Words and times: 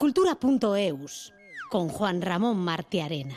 Cultura.eus 0.00 1.34
con 1.68 1.90
Juan 1.90 2.22
Ramón 2.22 2.56
Martiarena. 2.56 3.36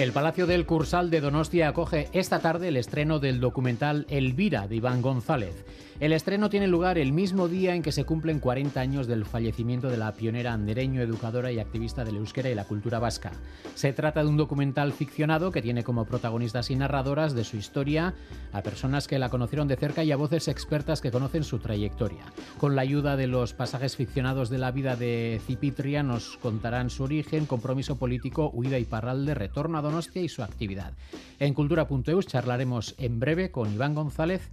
El 0.00 0.10
Palacio 0.10 0.48
del 0.48 0.66
Cursal 0.66 1.08
de 1.10 1.20
Donostia 1.20 1.68
acoge 1.68 2.08
esta 2.12 2.40
tarde 2.40 2.66
el 2.66 2.76
estreno 2.76 3.20
del 3.20 3.38
documental 3.38 4.06
Elvira 4.08 4.66
de 4.66 4.74
Iván 4.74 5.02
González. 5.02 5.64
El 6.00 6.12
estreno 6.12 6.48
tiene 6.48 6.68
lugar 6.68 6.96
el 6.96 7.12
mismo 7.12 7.48
día 7.48 7.74
en 7.74 7.82
que 7.82 7.90
se 7.90 8.04
cumplen 8.04 8.38
40 8.38 8.78
años 8.78 9.08
del 9.08 9.24
fallecimiento 9.24 9.88
de 9.88 9.96
la 9.96 10.12
pionera 10.12 10.52
andereño, 10.52 11.02
educadora 11.02 11.50
y 11.50 11.58
activista 11.58 12.04
del 12.04 12.18
euskera 12.18 12.48
y 12.48 12.54
la 12.54 12.66
cultura 12.66 13.00
vasca. 13.00 13.32
Se 13.74 13.92
trata 13.92 14.22
de 14.22 14.28
un 14.28 14.36
documental 14.36 14.92
ficcionado 14.92 15.50
que 15.50 15.60
tiene 15.60 15.82
como 15.82 16.04
protagonistas 16.04 16.70
y 16.70 16.76
narradoras 16.76 17.34
de 17.34 17.42
su 17.42 17.56
historia 17.56 18.14
a 18.52 18.62
personas 18.62 19.08
que 19.08 19.18
la 19.18 19.28
conocieron 19.28 19.66
de 19.66 19.74
cerca 19.74 20.04
y 20.04 20.12
a 20.12 20.16
voces 20.16 20.46
expertas 20.46 21.00
que 21.00 21.10
conocen 21.10 21.42
su 21.42 21.58
trayectoria. 21.58 22.22
Con 22.58 22.76
la 22.76 22.82
ayuda 22.82 23.16
de 23.16 23.26
los 23.26 23.52
pasajes 23.52 23.96
ficcionados 23.96 24.50
de 24.50 24.58
la 24.58 24.70
vida 24.70 24.94
de 24.94 25.40
Cipitria 25.48 26.04
nos 26.04 26.36
contarán 26.36 26.90
su 26.90 27.02
origen, 27.02 27.44
compromiso 27.46 27.96
político, 27.96 28.52
huida 28.54 28.78
y 28.78 28.84
parral 28.84 29.26
de 29.26 29.34
retorno 29.34 29.78
a 29.78 29.82
Donostia 29.82 30.22
y 30.22 30.28
su 30.28 30.44
actividad. 30.44 30.92
En 31.40 31.54
cultura.eus 31.54 32.28
charlaremos 32.28 32.94
en 32.98 33.18
breve 33.18 33.50
con 33.50 33.74
Iván 33.74 33.96
González 33.96 34.48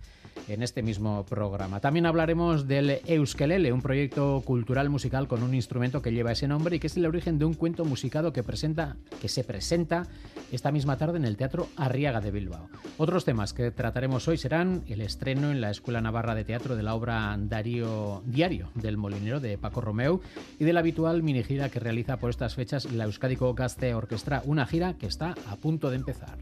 en 0.48 0.63
este 0.63 0.81
mismo 0.81 1.25
programa. 1.25 1.80
También 1.80 2.05
hablaremos 2.05 2.67
del 2.67 3.02
Euskelele, 3.05 3.71
un 3.71 3.81
proyecto 3.81 4.41
cultural 4.45 4.89
musical 4.89 5.27
con 5.27 5.44
un 5.44 5.53
instrumento 5.53 6.02
que 6.02 6.11
lleva 6.11 6.31
ese 6.31 6.47
nombre 6.47 6.75
y 6.75 6.80
que 6.80 6.88
es 6.88 6.97
el 6.97 7.05
origen 7.05 7.39
de 7.39 7.45
un 7.45 7.53
cuento 7.53 7.86
musicado 7.86 8.33
que, 8.33 8.44
presenta, 8.44 8.97
que 9.22 9.30
se 9.30 9.44
presenta 9.44 10.08
esta 10.52 10.72
misma 10.72 10.97
tarde 10.97 11.17
en 11.17 11.25
el 11.25 11.38
Teatro 11.38 11.67
Arriaga 11.75 12.22
de 12.22 12.31
Bilbao. 12.31 12.69
Otros 12.97 13.25
temas 13.25 13.53
que 13.53 13.72
trataremos 13.72 14.28
hoy 14.28 14.38
serán 14.38 14.83
el 14.88 15.02
estreno 15.02 15.52
en 15.52 15.61
la 15.61 15.72
Escuela 15.72 16.02
Navarra 16.02 16.36
de 16.36 16.44
Teatro 16.44 16.75
de 16.75 16.83
la 16.83 16.95
obra 16.95 17.36
Darío 17.39 18.22
Diario 18.25 18.69
del 18.75 18.97
Molinero 18.97 19.39
de 19.39 19.58
Paco 19.58 19.81
Romeu 19.81 20.22
y 20.59 20.66
de 20.66 20.73
la 20.73 20.81
habitual 20.81 21.23
mini 21.23 21.44
gira 21.44 21.69
que 21.69 21.80
realiza 21.80 22.17
por 22.17 22.30
estas 22.30 22.56
fechas 22.56 22.91
la 22.91 23.06
Euskadico 23.06 23.53
Gaste 23.53 23.94
Orquestra, 23.94 24.41
una 24.45 24.66
gira 24.66 24.95
que 24.97 25.08
está 25.08 25.36
a 25.47 25.56
punto 25.56 25.89
de 25.89 25.97
empezar. 25.97 26.38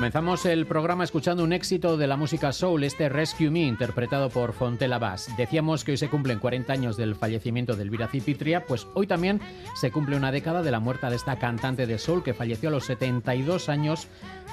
Comenzamos 0.00 0.46
el 0.46 0.64
programa 0.64 1.04
escuchando 1.04 1.44
un 1.44 1.52
éxito 1.52 1.98
de 1.98 2.06
la 2.06 2.16
música 2.16 2.54
soul, 2.54 2.84
este 2.84 3.10
Rescue 3.10 3.50
Me, 3.50 3.66
interpretado 3.66 4.30
por 4.30 4.54
Fontella 4.54 4.98
Bass. 4.98 5.28
Decíamos 5.36 5.84
que 5.84 5.90
hoy 5.90 5.98
se 5.98 6.08
cumplen 6.08 6.38
40 6.38 6.72
años 6.72 6.96
del 6.96 7.14
fallecimiento 7.14 7.76
de 7.76 7.82
Elvira 7.82 8.08
Cipitria, 8.08 8.64
pues 8.64 8.86
hoy 8.94 9.06
también 9.06 9.42
se 9.74 9.90
cumple 9.90 10.16
una 10.16 10.32
década 10.32 10.62
de 10.62 10.70
la 10.70 10.80
muerte 10.80 11.06
de 11.10 11.16
esta 11.16 11.38
cantante 11.38 11.86
de 11.86 11.98
soul 11.98 12.22
que 12.22 12.32
falleció 12.32 12.70
a 12.70 12.72
los 12.72 12.86
72 12.86 13.68
años 13.68 14.08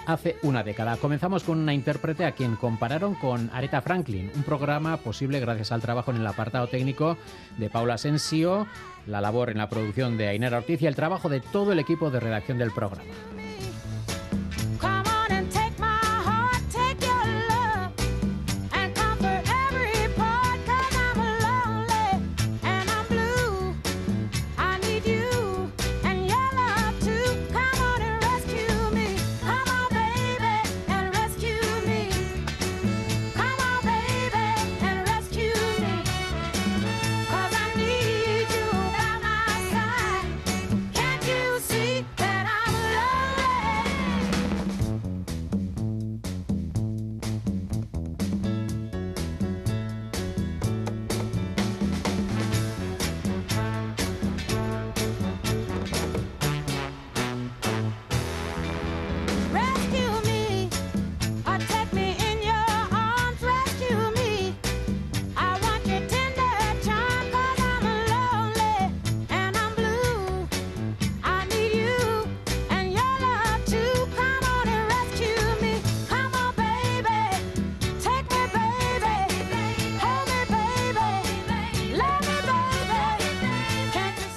hace 0.05 0.35
una 0.41 0.63
década. 0.63 0.97
Comenzamos 0.97 1.45
con 1.45 1.59
una 1.59 1.73
intérprete 1.73 2.25
a 2.25 2.33
quien 2.33 2.57
compararon 2.57 3.15
con 3.15 3.49
Aretha 3.53 3.79
Franklin, 3.79 4.29
un 4.35 4.43
programa 4.43 4.97
posible 4.97 5.39
gracias 5.39 5.71
al 5.71 5.81
trabajo 5.81 6.11
en 6.11 6.17
el 6.17 6.27
apartado 6.27 6.67
técnico 6.67 7.17
de 7.57 7.69
Paula 7.69 7.93
Asensio, 7.93 8.67
la 9.05 9.21
labor 9.21 9.49
en 9.49 9.59
la 9.59 9.69
producción 9.69 10.17
de 10.17 10.27
Ainara 10.27 10.57
Ortiz 10.57 10.81
y 10.81 10.87
el 10.87 10.95
trabajo 10.97 11.29
de 11.29 11.39
todo 11.39 11.71
el 11.71 11.79
equipo 11.79 12.11
de 12.11 12.19
redacción 12.19 12.57
del 12.57 12.71
programa. 12.71 13.13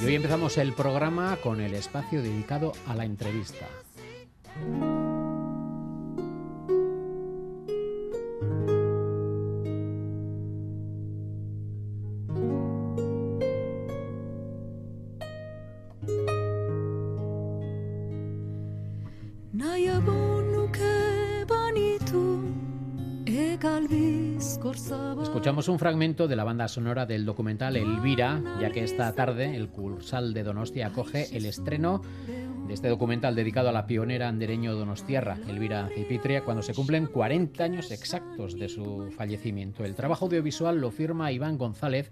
Empezamos 0.09 0.59
el 0.59 0.73
programa 0.73 1.37
con 1.37 1.61
el 1.61 1.75
espacio 1.75 2.23
dedicado 2.23 2.73
a 2.87 2.95
la 2.95 3.05
entrevista. 3.05 3.67
Un 25.71 25.79
fragmento 25.79 26.27
de 26.27 26.37
la 26.37 26.45
banda 26.45 26.69
sonora 26.69 27.07
del 27.07 27.25
documental 27.25 27.77
Elvira, 27.77 28.43
ya 28.61 28.71
que 28.71 28.83
esta 28.83 29.13
tarde 29.15 29.57
el 29.57 29.69
Cursal 29.69 30.35
de 30.35 30.43
Donostia 30.43 30.89
acoge 30.89 31.37
el 31.37 31.47
estreno 31.47 32.03
de 32.67 32.75
este 32.75 32.89
documental 32.89 33.35
dedicado 33.35 33.69
a 33.69 33.73
la 33.73 33.87
pionera 33.87 34.29
andereño 34.29 34.75
donostiarra, 34.75 35.39
Elvira 35.49 35.89
Cipitria, 35.95 36.43
cuando 36.43 36.63
se 36.63 36.75
cumplen 36.75 37.07
40 37.07 37.63
años 37.63 37.91
exactos 37.91 38.59
de 38.59 38.69
su 38.69 39.11
fallecimiento. 39.17 39.85
El 39.85 39.95
trabajo 39.95 40.27
audiovisual 40.27 40.81
lo 40.81 40.91
firma 40.91 41.33
Iván 41.33 41.57
González 41.57 42.11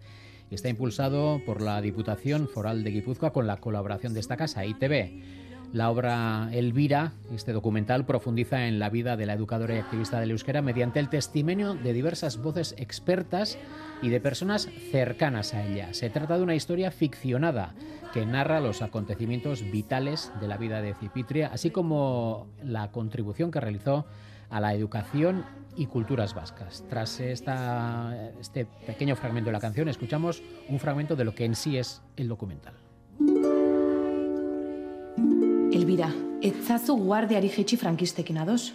y 0.50 0.54
está 0.54 0.68
impulsado 0.68 1.40
por 1.44 1.60
la 1.60 1.80
Diputación 1.80 2.48
Foral 2.48 2.84
de 2.84 2.90
Guipúzcoa 2.90 3.32
con 3.32 3.46
la 3.46 3.56
colaboración 3.56 4.14
de 4.14 4.20
esta 4.20 4.36
casa, 4.36 4.64
ITV. 4.64 5.47
La 5.72 5.90
obra 5.90 6.48
Elvira, 6.52 7.12
este 7.30 7.52
documental, 7.52 8.06
profundiza 8.06 8.66
en 8.66 8.78
la 8.78 8.88
vida 8.88 9.18
de 9.18 9.26
la 9.26 9.34
educadora 9.34 9.74
y 9.74 9.78
activista 9.78 10.18
del 10.18 10.30
euskera 10.30 10.62
mediante 10.62 10.98
el 10.98 11.10
testimonio 11.10 11.74
de 11.74 11.92
diversas 11.92 12.38
voces 12.38 12.74
expertas 12.78 13.58
y 14.00 14.08
de 14.08 14.18
personas 14.18 14.68
cercanas 14.90 15.52
a 15.52 15.66
ella. 15.66 15.92
Se 15.92 16.08
trata 16.08 16.38
de 16.38 16.42
una 16.42 16.54
historia 16.54 16.90
ficcionada 16.90 17.74
que 18.14 18.24
narra 18.24 18.60
los 18.60 18.80
acontecimientos 18.80 19.70
vitales 19.70 20.32
de 20.40 20.48
la 20.48 20.56
vida 20.56 20.80
de 20.80 20.94
Cipitria, 20.94 21.50
así 21.52 21.70
como 21.70 22.46
la 22.64 22.90
contribución 22.90 23.50
que 23.50 23.60
realizó 23.60 24.06
a 24.48 24.60
la 24.60 24.72
educación 24.72 25.44
y 25.76 25.84
culturas 25.84 26.34
vascas. 26.34 26.82
Tras 26.88 27.20
esta, 27.20 28.32
este 28.40 28.64
pequeño 28.86 29.16
fragmento 29.16 29.48
de 29.48 29.52
la 29.52 29.60
canción, 29.60 29.88
escuchamos 29.90 30.42
un 30.70 30.78
fragmento 30.78 31.14
de 31.14 31.24
lo 31.24 31.34
que 31.34 31.44
en 31.44 31.54
sí 31.54 31.76
es 31.76 32.00
el 32.16 32.28
documental. 32.28 32.74
Elbira, 35.78 36.08
etzazu 36.42 36.96
guardiari 36.98 37.48
jetxi 37.54 37.76
frankistekin 37.78 38.40
ados. 38.42 38.72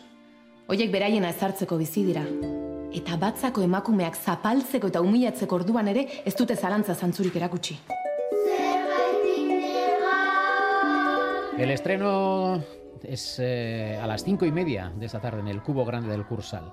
Oiek 0.72 0.92
beraiena 0.94 1.34
ezartzeko 1.34 1.76
bizi 1.82 2.06
dira. 2.08 2.22
Eta 2.96 3.18
batzako 3.20 3.64
emakumeak 3.66 4.16
zapaltzeko 4.16 4.88
eta 4.88 5.02
humilatzeko 5.04 5.58
orduan 5.60 5.90
ere 5.92 6.06
ez 6.24 6.34
dute 6.40 6.56
zalantza 6.56 6.96
zantzurik 6.96 7.36
erakutsi. 7.36 7.76
El 11.58 11.72
estreno 11.76 12.64
es 13.04 13.36
eh, 13.40 14.00
a 14.02 14.08
las 14.08 14.24
cinco 14.24 14.46
y 14.46 14.52
media 14.52 14.92
de 14.96 15.06
esta 15.06 15.20
tarde 15.20 15.42
en 15.42 15.50
el 15.50 15.62
Cubo 15.62 15.84
Grande 15.84 16.10
del 16.10 16.26
Cursal. 16.26 16.72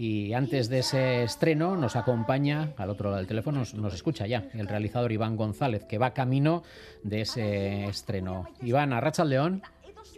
Y 0.00 0.32
antes 0.32 0.68
de 0.68 0.78
ese 0.78 1.24
estreno 1.24 1.76
nos 1.76 1.96
acompaña, 1.96 2.72
al 2.76 2.88
otro 2.88 3.06
lado 3.06 3.16
del 3.16 3.26
teléfono, 3.26 3.64
nos, 3.74 3.94
escucha 3.94 4.28
ya 4.28 4.44
el 4.54 4.68
realizador 4.68 5.10
Iván 5.10 5.34
González, 5.34 5.84
que 5.86 5.98
va 5.98 6.14
camino 6.14 6.62
de 7.02 7.22
ese 7.22 7.86
estreno. 7.86 8.46
Iván, 8.62 8.92
Arracha 8.92 9.24
León. 9.24 9.60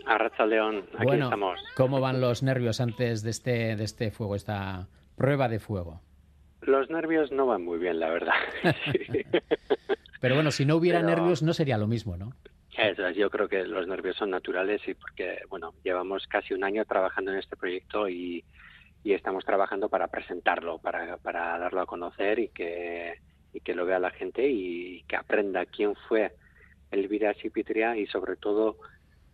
Arracha 0.05 0.45
León, 0.45 0.85
aquí 0.93 1.07
bueno, 1.07 1.25
estamos. 1.25 1.59
¿Cómo 1.79 1.99
van 1.99 2.21
los 2.21 2.43
nervios 2.43 2.79
antes 2.83 3.23
de 3.23 3.31
este, 3.31 3.75
de 3.75 3.85
este 3.85 4.11
fuego, 4.11 4.37
esta 4.37 4.87
prueba 5.17 5.49
de 5.49 5.61
fuego? 5.61 6.03
Los 6.61 6.91
nervios 6.91 7.33
no 7.33 7.47
van 7.47 7.65
muy 7.65 7.79
bien, 7.79 8.01
la 8.01 8.11
verdad. 8.11 8.35
Pero 10.21 10.35
bueno, 10.35 10.51
si 10.51 10.67
no 10.67 10.77
hubiera 10.77 11.01
nervios 11.01 11.43
no 11.43 11.55
sería 11.55 11.79
lo 11.79 11.87
mismo, 11.87 12.19
¿no? 12.19 12.35
Eso 12.77 13.09
yo 13.13 13.31
creo 13.31 13.49
que 13.49 13.65
los 13.65 13.87
nervios 13.87 14.17
son 14.17 14.29
naturales 14.29 14.87
y 14.87 14.93
porque, 14.93 15.39
bueno, 15.49 15.73
llevamos 15.83 16.27
casi 16.27 16.53
un 16.53 16.65
año 16.65 16.85
trabajando 16.85 17.33
en 17.33 17.39
este 17.39 17.57
proyecto 17.57 18.11
y, 18.11 18.45
y 19.03 19.13
estamos 19.15 19.45
trabajando 19.45 19.89
para 19.89 20.09
presentarlo, 20.09 20.79
para, 20.79 21.17
para 21.19 21.59
darlo 21.59 21.81
a 21.81 21.87
conocer 21.87 22.39
y 22.39 22.49
que, 22.49 23.19
y 23.53 23.61
que 23.61 23.75
lo 23.75 23.87
vea 23.87 23.99
la 23.99 24.11
gente 24.11 24.49
y 24.49 25.03
que 25.05 25.17
aprenda 25.17 25.67
quién 25.67 25.95
fue 26.09 26.35
Elvira 26.91 27.35
Sipitria 27.35 27.97
y 27.97 28.07
sobre 28.07 28.37
todo 28.37 28.77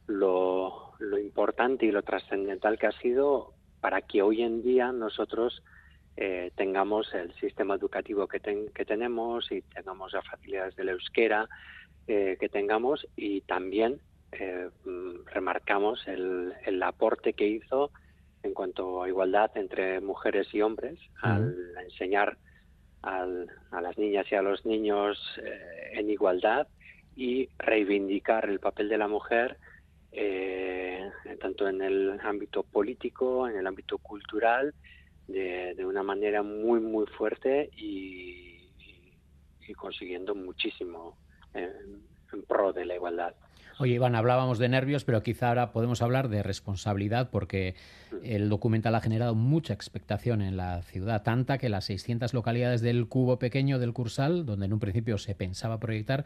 lo, 0.06 0.92
lo 0.98 1.18
importante 1.18 1.86
y 1.86 1.90
lo 1.90 2.02
trascendental 2.02 2.78
que 2.78 2.86
ha 2.86 2.92
sido 2.92 3.54
para 3.80 4.02
que 4.02 4.22
hoy 4.22 4.42
en 4.42 4.62
día 4.62 4.92
nosotros 4.92 5.62
eh, 6.16 6.50
tengamos 6.56 7.12
el 7.12 7.34
sistema 7.34 7.74
educativo 7.74 8.26
que, 8.26 8.40
que 8.40 8.84
tenemos 8.84 9.50
y 9.50 9.62
tengamos 9.62 10.12
las 10.12 10.26
facilidades 10.26 10.76
del 10.76 10.90
euskera 10.90 11.48
eh, 12.06 12.36
que 12.38 12.48
tengamos 12.48 13.06
y 13.16 13.42
también 13.42 14.00
eh, 14.32 14.70
mm, 14.84 15.26
remarcamos 15.26 16.06
el, 16.06 16.54
el 16.64 16.82
aporte 16.82 17.32
que 17.32 17.46
hizo 17.48 17.90
en 18.46 18.54
cuanto 18.54 19.02
a 19.02 19.08
igualdad 19.08 19.50
entre 19.56 20.00
mujeres 20.00 20.48
y 20.54 20.62
hombres, 20.62 20.98
al 21.20 21.54
enseñar 21.82 22.38
a 23.02 23.80
las 23.80 23.98
niñas 23.98 24.26
y 24.30 24.34
a 24.34 24.42
los 24.42 24.64
niños 24.64 25.18
eh, 25.42 25.90
en 25.92 26.10
igualdad 26.10 26.66
y 27.14 27.48
reivindicar 27.58 28.48
el 28.48 28.58
papel 28.58 28.88
de 28.88 28.98
la 28.98 29.06
mujer 29.06 29.58
eh, 30.12 31.10
tanto 31.40 31.68
en 31.68 31.82
el 31.82 32.18
ámbito 32.22 32.62
político, 32.62 33.48
en 33.48 33.58
el 33.58 33.66
ámbito 33.66 33.98
cultural, 33.98 34.74
de, 35.28 35.84
una 35.84 36.02
manera 36.02 36.42
muy, 36.42 36.80
muy 36.80 37.06
fuerte 37.06 37.68
y, 37.76 38.70
y, 39.68 39.74
consiguiendo 39.74 40.34
muchísimo 40.34 41.18
en 41.52 42.42
pro 42.46 42.72
de 42.72 42.86
la 42.86 42.94
igualdad. 42.94 43.34
Oye, 43.78 43.94
Iván, 43.94 44.14
hablábamos 44.14 44.58
de 44.58 44.70
nervios, 44.70 45.04
pero 45.04 45.22
quizá 45.22 45.48
ahora 45.48 45.70
podemos 45.70 46.00
hablar 46.00 46.28
de 46.28 46.42
responsabilidad 46.42 47.28
porque 47.30 47.74
el 48.22 48.48
documental 48.48 48.94
ha 48.94 49.02
generado 49.02 49.34
mucha 49.34 49.74
expectación 49.74 50.40
en 50.40 50.56
la 50.56 50.80
ciudad, 50.80 51.22
tanta 51.22 51.58
que 51.58 51.68
las 51.68 51.84
600 51.84 52.32
localidades 52.32 52.80
del 52.80 53.06
cubo 53.06 53.38
pequeño 53.38 53.78
del 53.78 53.92
Cursal, 53.92 54.46
donde 54.46 54.64
en 54.64 54.72
un 54.72 54.78
principio 54.78 55.18
se 55.18 55.34
pensaba 55.34 55.78
proyectar, 55.78 56.24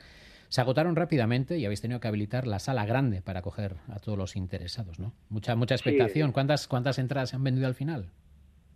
se 0.48 0.60
agotaron 0.60 0.94
rápidamente 0.94 1.58
y 1.58 1.64
habéis 1.64 1.80
tenido 1.80 1.98
que 1.98 2.06
habilitar 2.06 2.46
la 2.46 2.60
sala 2.60 2.86
grande 2.86 3.20
para 3.20 3.40
acoger 3.40 3.74
a 3.88 3.98
todos 3.98 4.16
los 4.16 4.36
interesados, 4.36 5.00
¿no? 5.00 5.12
Mucha 5.28 5.56
mucha 5.56 5.74
expectación. 5.74 6.30
¿Cuántas 6.30 6.68
cuántas 6.68 7.00
entradas 7.00 7.30
se 7.30 7.36
han 7.36 7.42
vendido 7.42 7.66
al 7.66 7.74
final? 7.74 8.06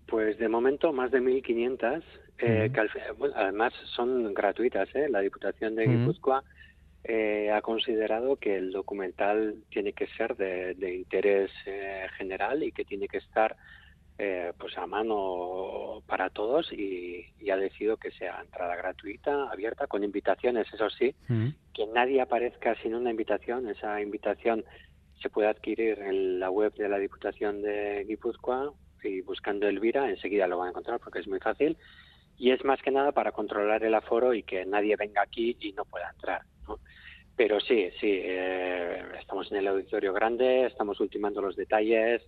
Pues 0.06 0.36
de 0.38 0.48
momento 0.48 0.92
más 0.92 1.12
de 1.12 1.20
1.500, 1.20 2.02
eh, 2.38 2.70
que 2.72 2.80
además 3.36 3.72
son 3.94 4.34
gratuitas. 4.34 4.88
¿eh? 4.94 5.08
La 5.08 5.20
Diputación 5.20 5.76
de 5.76 5.86
Guipúzcoa 5.86 6.44
eh, 7.04 7.50
ha 7.50 7.60
considerado 7.60 8.36
que 8.36 8.56
el 8.56 8.72
documental 8.72 9.56
tiene 9.68 9.92
que 9.92 10.06
ser 10.16 10.36
de, 10.36 10.94
interés 10.94 11.50
eh, 11.66 12.06
general 12.16 12.62
y 12.62 12.72
que 12.72 12.86
tiene 12.86 13.08
que 13.08 13.18
estar 13.18 13.56
eh, 14.16 14.52
pues 14.58 14.78
a 14.78 14.86
mano 14.86 16.02
para 16.06 16.30
todos 16.30 16.72
y, 16.72 17.26
ha 17.50 17.56
decidido 17.56 17.98
que 17.98 18.10
sea 18.12 18.40
entrada 18.40 18.74
gratuita, 18.74 19.50
abierta, 19.50 19.86
con 19.86 20.02
invitaciones, 20.02 20.66
eso 20.72 20.88
sí, 20.88 21.14
mm. 21.28 21.48
que 21.74 21.86
nadie 21.88 22.22
aparezca 22.22 22.74
sin 22.76 22.94
una 22.94 23.10
invitación. 23.10 23.68
Esa 23.68 24.00
invitación 24.00 24.64
se 25.20 25.28
puede 25.28 25.48
adquirir 25.48 25.98
en 25.98 26.40
la 26.40 26.50
web 26.50 26.72
de 26.74 26.88
la 26.88 26.98
Diputación 26.98 27.60
de 27.60 28.04
Guipúzcoa 28.08 28.72
y 29.02 29.20
buscando 29.20 29.68
Elvira 29.68 30.08
enseguida 30.08 30.46
lo 30.46 30.56
van 30.56 30.68
a 30.68 30.70
encontrar 30.70 31.00
porque 31.00 31.18
es 31.18 31.28
muy 31.28 31.38
fácil 31.38 31.76
y 32.38 32.50
es 32.50 32.64
más 32.64 32.80
que 32.80 32.90
nada 32.90 33.12
para 33.12 33.32
controlar 33.32 33.84
el 33.84 33.94
aforo 33.94 34.32
y 34.32 34.42
que 34.42 34.64
nadie 34.64 34.96
venga 34.96 35.20
aquí 35.20 35.56
y 35.60 35.72
no 35.72 35.84
pueda 35.84 36.10
entrar. 36.10 36.42
Pero 37.36 37.60
sí, 37.60 37.88
sí, 38.00 38.20
eh, 38.22 39.02
estamos 39.18 39.50
en 39.50 39.58
el 39.58 39.66
auditorio 39.66 40.12
grande, 40.12 40.66
estamos 40.66 41.00
ultimando 41.00 41.42
los 41.42 41.56
detalles, 41.56 42.22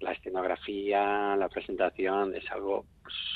la 0.00 0.12
escenografía, 0.12 1.36
la 1.36 1.48
presentación, 1.48 2.34
es 2.34 2.50
algo 2.50 2.86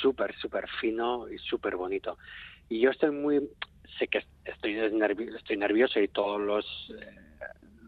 súper, 0.00 0.34
súper 0.36 0.68
fino 0.80 1.28
y 1.28 1.38
súper 1.38 1.76
bonito. 1.76 2.16
Y 2.68 2.80
yo 2.80 2.90
estoy 2.90 3.10
muy, 3.10 3.40
sé 3.98 4.08
que 4.08 4.24
estoy, 4.44 4.74
nervioso, 4.92 5.36
estoy 5.36 5.56
nervioso 5.56 6.00
y 6.00 6.08
todos 6.08 6.90
eh, 6.98 7.04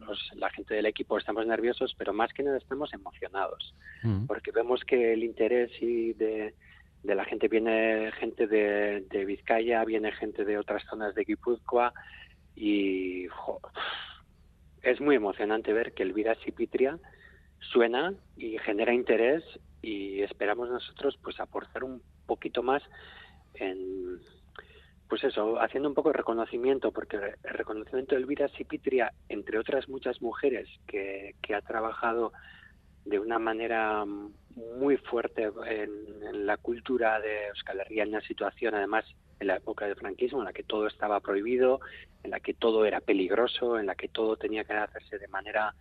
los, 0.06 0.32
la 0.36 0.50
gente 0.50 0.74
del 0.74 0.86
equipo 0.86 1.16
estamos 1.16 1.46
nerviosos, 1.46 1.94
pero 1.96 2.12
más 2.12 2.32
que 2.32 2.42
nada 2.42 2.58
estamos 2.58 2.92
emocionados, 2.92 3.74
mm. 4.02 4.26
porque 4.26 4.50
vemos 4.50 4.84
que 4.84 5.14
el 5.14 5.24
interés 5.24 5.70
y 5.80 6.12
de, 6.14 6.54
de 7.02 7.14
la 7.14 7.24
gente 7.24 7.48
viene 7.48 8.12
gente 8.18 8.46
de, 8.46 9.02
de 9.10 9.24
Vizcaya, 9.24 9.84
viene 9.84 10.12
gente 10.12 10.44
de 10.44 10.58
otras 10.58 10.82
zonas 10.84 11.14
de 11.14 11.24
Guipúzcoa, 11.24 11.92
y 12.56 13.26
es 14.82 15.00
muy 15.00 15.16
emocionante 15.16 15.72
ver 15.72 15.92
que 15.92 16.02
Elvira 16.02 16.34
Sipitria 16.44 16.98
suena 17.58 18.14
y 18.36 18.58
genera 18.58 18.92
interés 18.92 19.42
y 19.82 20.22
esperamos 20.22 20.68
nosotros 20.68 21.18
pues 21.22 21.40
aportar 21.40 21.84
un 21.84 22.02
poquito 22.26 22.62
más 22.62 22.82
en 23.54 24.20
pues 25.08 25.22
eso, 25.24 25.60
haciendo 25.60 25.88
un 25.88 25.94
poco 25.94 26.08
de 26.08 26.16
reconocimiento, 26.16 26.90
porque 26.90 27.16
el 27.16 27.54
reconocimiento 27.54 28.14
de 28.14 28.22
Elvira 28.22 28.48
Sipitria, 28.48 29.12
entre 29.28 29.58
otras 29.58 29.88
muchas 29.88 30.20
mujeres 30.22 30.68
que, 30.86 31.34
que 31.42 31.54
ha 31.54 31.60
trabajado 31.60 32.32
de 33.04 33.18
una 33.18 33.38
manera 33.38 34.04
muy 34.04 34.96
fuerte 34.96 35.50
en, 35.66 36.46
la 36.46 36.56
cultura 36.56 37.20
de 37.20 37.48
Euskal 37.48 37.80
Herria, 37.80 38.02
en 38.02 38.10
una 38.10 38.20
situación 38.22 38.74
además 38.74 39.04
en 39.40 39.48
la 39.48 39.56
época 39.56 39.86
del 39.86 39.96
franquismo, 39.96 40.38
en 40.38 40.46
la 40.46 40.52
que 40.52 40.62
todo 40.62 40.86
estaba 40.86 41.20
prohibido, 41.20 41.80
en 42.22 42.30
la 42.30 42.40
que 42.40 42.54
todo 42.54 42.84
era 42.84 43.00
peligroso, 43.00 43.78
en 43.78 43.86
la 43.86 43.94
que 43.94 44.08
todo 44.08 44.36
tenía 44.36 44.64
que 44.64 44.72
hacerse 44.72 45.18
de 45.18 45.28
manera 45.28 45.74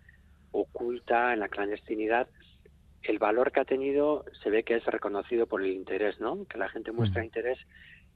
oculta, 0.52 1.34
en 1.34 1.40
la 1.40 1.50
clandestinidad, 1.50 2.28
el 3.04 3.20
valor 3.20 3.52
que 3.52 3.60
ha 3.60 3.66
tenido 3.66 4.26
se 4.42 4.50
ve 4.50 4.64
que 4.64 4.76
es 4.76 4.86
reconocido 4.86 5.46
por 5.46 5.62
el 5.62 5.72
interés, 5.72 6.20
¿no? 6.20 6.46
Que 6.46 6.58
la 6.58 6.70
gente 6.70 6.92
muestra 6.92 7.24
interés 7.24 7.60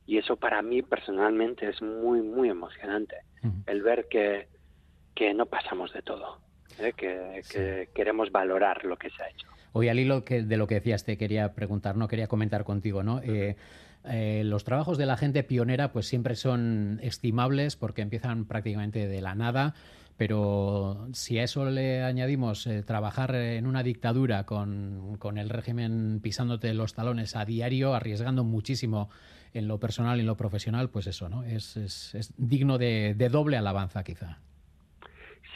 y 0.05 0.17
eso 0.17 0.37
para 0.37 0.61
mí 0.61 0.81
personalmente 0.81 1.67
es 1.67 1.81
muy, 1.81 2.21
muy 2.21 2.49
emocionante, 2.49 3.17
el 3.65 3.81
ver 3.81 4.07
que, 4.07 4.47
que 5.13 5.33
no 5.33 5.45
pasamos 5.45 5.91
de 5.93 6.01
todo, 6.01 6.39
¿eh? 6.79 6.93
que, 6.95 7.89
queremos 7.93 8.31
valorar 8.31 8.85
lo 8.85 8.97
que 8.97 9.09
se 9.09 9.23
ha 9.23 9.29
hecho. 9.29 9.47
Hoy 9.73 9.89
al 9.89 9.99
hilo 9.99 10.21
de 10.21 10.57
lo 10.57 10.67
que 10.67 10.75
decías 10.75 11.03
te 11.03 11.17
quería 11.17 11.53
preguntar, 11.53 11.97
no 11.97 12.07
quería 12.07 12.27
comentar 12.27 12.63
contigo, 12.63 13.03
¿no? 13.03 13.21
Eh, 13.21 13.55
eh, 14.09 14.43
los 14.45 14.63
trabajos 14.63 14.97
de 14.97 15.05
la 15.05 15.17
gente 15.17 15.43
pionera 15.43 15.91
pues 15.91 16.07
siempre 16.07 16.35
son 16.35 16.99
estimables 17.03 17.75
porque 17.75 18.01
empiezan 18.01 18.45
prácticamente 18.45 19.07
de 19.07 19.21
la 19.21 19.35
nada, 19.35 19.73
pero 20.15 21.07
si 21.13 21.37
a 21.39 21.43
eso 21.43 21.69
le 21.69 22.03
añadimos 22.03 22.65
eh, 22.67 22.83
trabajar 22.83 23.35
en 23.35 23.67
una 23.67 23.83
dictadura 23.83 24.45
con, 24.45 25.19
el 25.37 25.49
régimen 25.49 26.19
pisándote 26.21 26.73
los 26.73 26.93
talones 26.93 27.35
a 27.35 27.45
diario, 27.45 27.93
arriesgando 27.93 28.43
muchísimo 28.43 29.09
en 29.53 29.67
lo 29.67 29.79
personal 29.79 30.17
y 30.17 30.21
en 30.21 30.27
lo 30.27 30.37
profesional, 30.37 30.89
pues 30.89 31.07
eso, 31.07 31.29
¿no? 31.29 31.43
Es, 31.43 31.77
es, 31.77 32.33
digno 32.37 32.77
de, 32.77 33.13
doble 33.29 33.57
alabanza 33.57 34.03
quizá. 34.03 34.39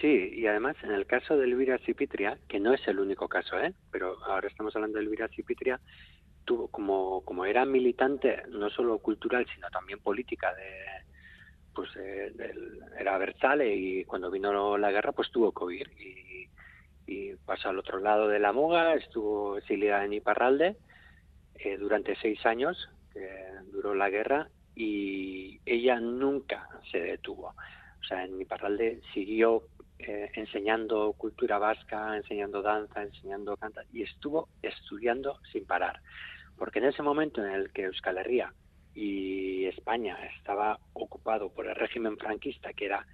Sí, 0.01 0.31
y 0.33 0.47
además 0.47 0.75
en 0.83 0.91
el 0.91 1.05
caso 1.05 1.37
de 1.37 1.45
Elvira 1.45 1.77
Cipitria, 1.77 2.37
que 2.49 2.59
no 2.59 2.73
es 2.73 2.85
el 2.87 2.99
único 2.99 3.27
caso, 3.27 3.59
¿eh? 3.59 3.73
pero 3.91 4.17
ahora 4.25 4.47
estamos 4.47 4.75
hablando 4.75 4.97
de 4.97 5.03
Elvira 5.03 5.27
Cipitria, 5.27 5.79
tuvo 6.45 6.67
como 6.69 7.21
como 7.21 7.45
era 7.45 7.65
militante 7.65 8.43
no 8.49 8.69
solo 8.69 8.99
cultural 8.99 9.45
sino 9.53 9.69
también 9.69 9.99
política 9.99 10.53
de 10.55 10.71
pues 11.73 11.89
eh, 11.97 12.33
era 12.99 13.17
Berzale 13.17 13.75
y 13.75 14.05
cuando 14.05 14.31
vino 14.31 14.77
la 14.77 14.91
guerra 14.91 15.11
pues 15.11 15.31
tuvo 15.31 15.53
huir 15.63 15.89
y, 15.99 16.47
y 17.07 17.35
pasó 17.45 17.69
al 17.69 17.79
otro 17.79 17.99
lado 17.99 18.27
de 18.27 18.39
la 18.39 18.51
Muga 18.53 18.95
estuvo 18.95 19.57
exiliada 19.57 20.05
en 20.05 20.13
Iparralde 20.13 20.77
eh, 21.55 21.77
durante 21.77 22.15
seis 22.15 22.45
años 22.45 22.89
que 23.13 23.29
duró 23.71 23.93
la 23.93 24.09
guerra 24.09 24.49
y 24.75 25.59
ella 25.65 25.99
nunca 25.99 26.67
se 26.91 26.99
detuvo 26.99 27.49
o 27.49 28.03
sea 28.07 28.25
en 28.25 28.41
Iparralde 28.41 29.01
siguió 29.13 29.63
eh, 30.07 30.31
enseñando 30.35 31.13
cultura 31.13 31.57
vasca, 31.57 32.15
enseñando 32.15 32.61
danza, 32.61 33.03
enseñando 33.03 33.57
canta 33.57 33.83
y 33.91 34.03
estuvo 34.03 34.49
estudiando 34.61 35.39
sin 35.51 35.65
parar. 35.65 35.99
Porque 36.57 36.79
en 36.79 36.85
ese 36.85 37.03
momento 37.03 37.43
en 37.43 37.51
el 37.51 37.71
que 37.71 37.83
Euskal 37.83 38.17
Herria 38.17 38.53
y 38.93 39.65
España 39.65 40.17
estaba 40.37 40.79
ocupado 40.93 41.49
por 41.49 41.67
el 41.67 41.75
régimen 41.75 42.17
franquista, 42.17 42.73
que 42.73 42.85
era 42.85 43.05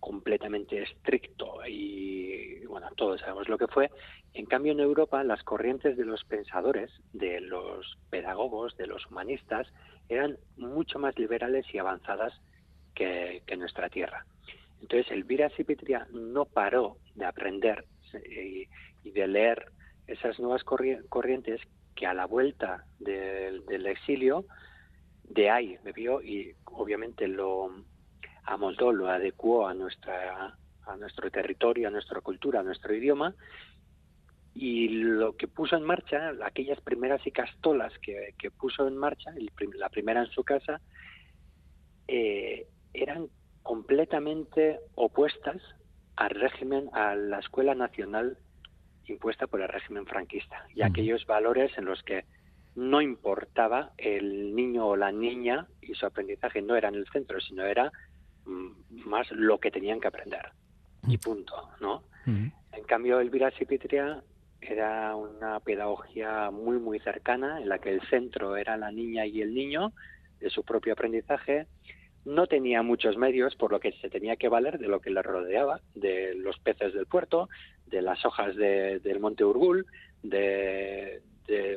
completamente 0.00 0.82
estricto 0.82 1.66
y, 1.66 2.64
bueno, 2.66 2.88
todos 2.96 3.20
sabemos 3.20 3.48
lo 3.48 3.58
que 3.58 3.66
fue. 3.66 3.90
En 4.34 4.46
cambio, 4.46 4.72
en 4.72 4.80
Europa, 4.80 5.24
las 5.24 5.42
corrientes 5.42 5.96
de 5.96 6.04
los 6.04 6.24
pensadores, 6.24 6.90
de 7.12 7.40
los 7.40 7.98
pedagogos, 8.10 8.76
de 8.76 8.86
los 8.86 9.06
humanistas, 9.06 9.66
eran 10.08 10.38
mucho 10.56 10.98
más 10.98 11.18
liberales 11.18 11.66
y 11.72 11.78
avanzadas 11.78 12.32
que, 12.94 13.42
que 13.46 13.56
nuestra 13.56 13.88
tierra. 13.88 14.24
Entonces, 14.80 15.10
Elvira 15.10 15.50
Cipitria 15.50 16.06
no 16.12 16.44
paró 16.44 16.98
de 17.14 17.24
aprender 17.24 17.84
y, 18.30 18.66
de 19.10 19.26
leer 19.28 19.66
esas 20.06 20.38
nuevas 20.38 20.62
corrientes 20.64 21.60
que 21.94 22.06
a 22.06 22.14
la 22.14 22.26
vuelta 22.26 22.84
del, 22.98 23.86
exilio, 23.86 24.44
de 25.24 25.50
ahí 25.50 25.78
bebió 25.82 26.22
y 26.22 26.54
obviamente 26.64 27.26
lo 27.26 27.70
amoldó, 28.44 28.92
lo 28.92 29.08
adecuó 29.08 29.66
a, 29.66 29.74
nuestra, 29.74 30.56
a 30.86 30.96
nuestro 30.96 31.30
territorio, 31.30 31.88
a 31.88 31.90
nuestra 31.90 32.20
cultura, 32.20 32.60
a 32.60 32.62
nuestro 32.62 32.94
idioma 32.94 33.34
y 34.58 34.88
lo 34.88 35.36
que 35.36 35.48
puso 35.48 35.76
en 35.76 35.82
marcha, 35.82 36.32
aquellas 36.42 36.80
primeras 36.80 37.24
icastolas 37.26 37.92
que, 37.98 38.34
que 38.38 38.50
puso 38.50 38.88
en 38.88 38.96
marcha, 38.96 39.30
la 39.74 39.90
primera 39.90 40.22
en 40.22 40.30
su 40.30 40.44
casa, 40.44 40.80
eh, 42.08 42.66
eran 42.94 43.28
completamente 43.66 44.78
opuestas 44.94 45.60
al 46.14 46.30
régimen, 46.30 46.88
a 46.92 47.16
la 47.16 47.40
escuela 47.40 47.74
nacional 47.74 48.38
impuesta 49.06 49.48
por 49.48 49.60
el 49.60 49.68
régimen 49.68 50.06
franquista 50.06 50.66
y 50.72 50.82
aquellos 50.82 51.26
valores 51.26 51.76
en 51.76 51.84
los 51.84 52.00
que 52.04 52.24
no 52.76 53.00
importaba 53.02 53.90
el 53.98 54.54
niño 54.54 54.86
o 54.86 54.96
la 54.96 55.10
niña 55.10 55.66
y 55.80 55.94
su 55.94 56.06
aprendizaje 56.06 56.62
no 56.62 56.76
era 56.76 56.90
en 56.90 56.94
el 56.94 57.08
centro, 57.08 57.40
sino 57.40 57.64
era 57.64 57.90
mm, 58.44 58.68
más 59.04 59.28
lo 59.32 59.58
que 59.58 59.72
tenían 59.72 60.00
que 60.00 60.08
aprender. 60.08 60.52
Y 61.08 61.18
punto, 61.18 61.70
¿no? 61.80 62.04
En 62.26 62.84
cambio, 62.86 63.20
Elvira 63.20 63.50
Sipitria 63.52 64.22
era 64.60 65.16
una 65.16 65.58
pedagogía 65.60 66.50
muy, 66.52 66.78
muy 66.78 67.00
cercana, 67.00 67.60
en 67.60 67.68
la 67.68 67.78
que 67.78 67.90
el 67.90 68.00
centro 68.02 68.56
era 68.56 68.76
la 68.76 68.92
niña 68.92 69.26
y 69.26 69.40
el 69.40 69.54
niño 69.54 69.92
de 70.40 70.50
su 70.50 70.62
propio 70.64 70.92
aprendizaje, 70.92 71.66
no 72.26 72.48
tenía 72.48 72.82
muchos 72.82 73.16
medios, 73.16 73.54
por 73.54 73.70
lo 73.70 73.78
que 73.78 73.92
se 73.92 74.10
tenía 74.10 74.36
que 74.36 74.48
valer 74.48 74.78
de 74.78 74.88
lo 74.88 75.00
que 75.00 75.10
le 75.10 75.22
rodeaba, 75.22 75.80
de 75.94 76.34
los 76.34 76.58
peces 76.58 76.92
del 76.92 77.06
puerto, 77.06 77.48
de 77.86 78.02
las 78.02 78.24
hojas 78.26 78.56
del 78.56 79.20
monte 79.20 79.44
Urgul, 79.44 79.86
de, 80.24 81.22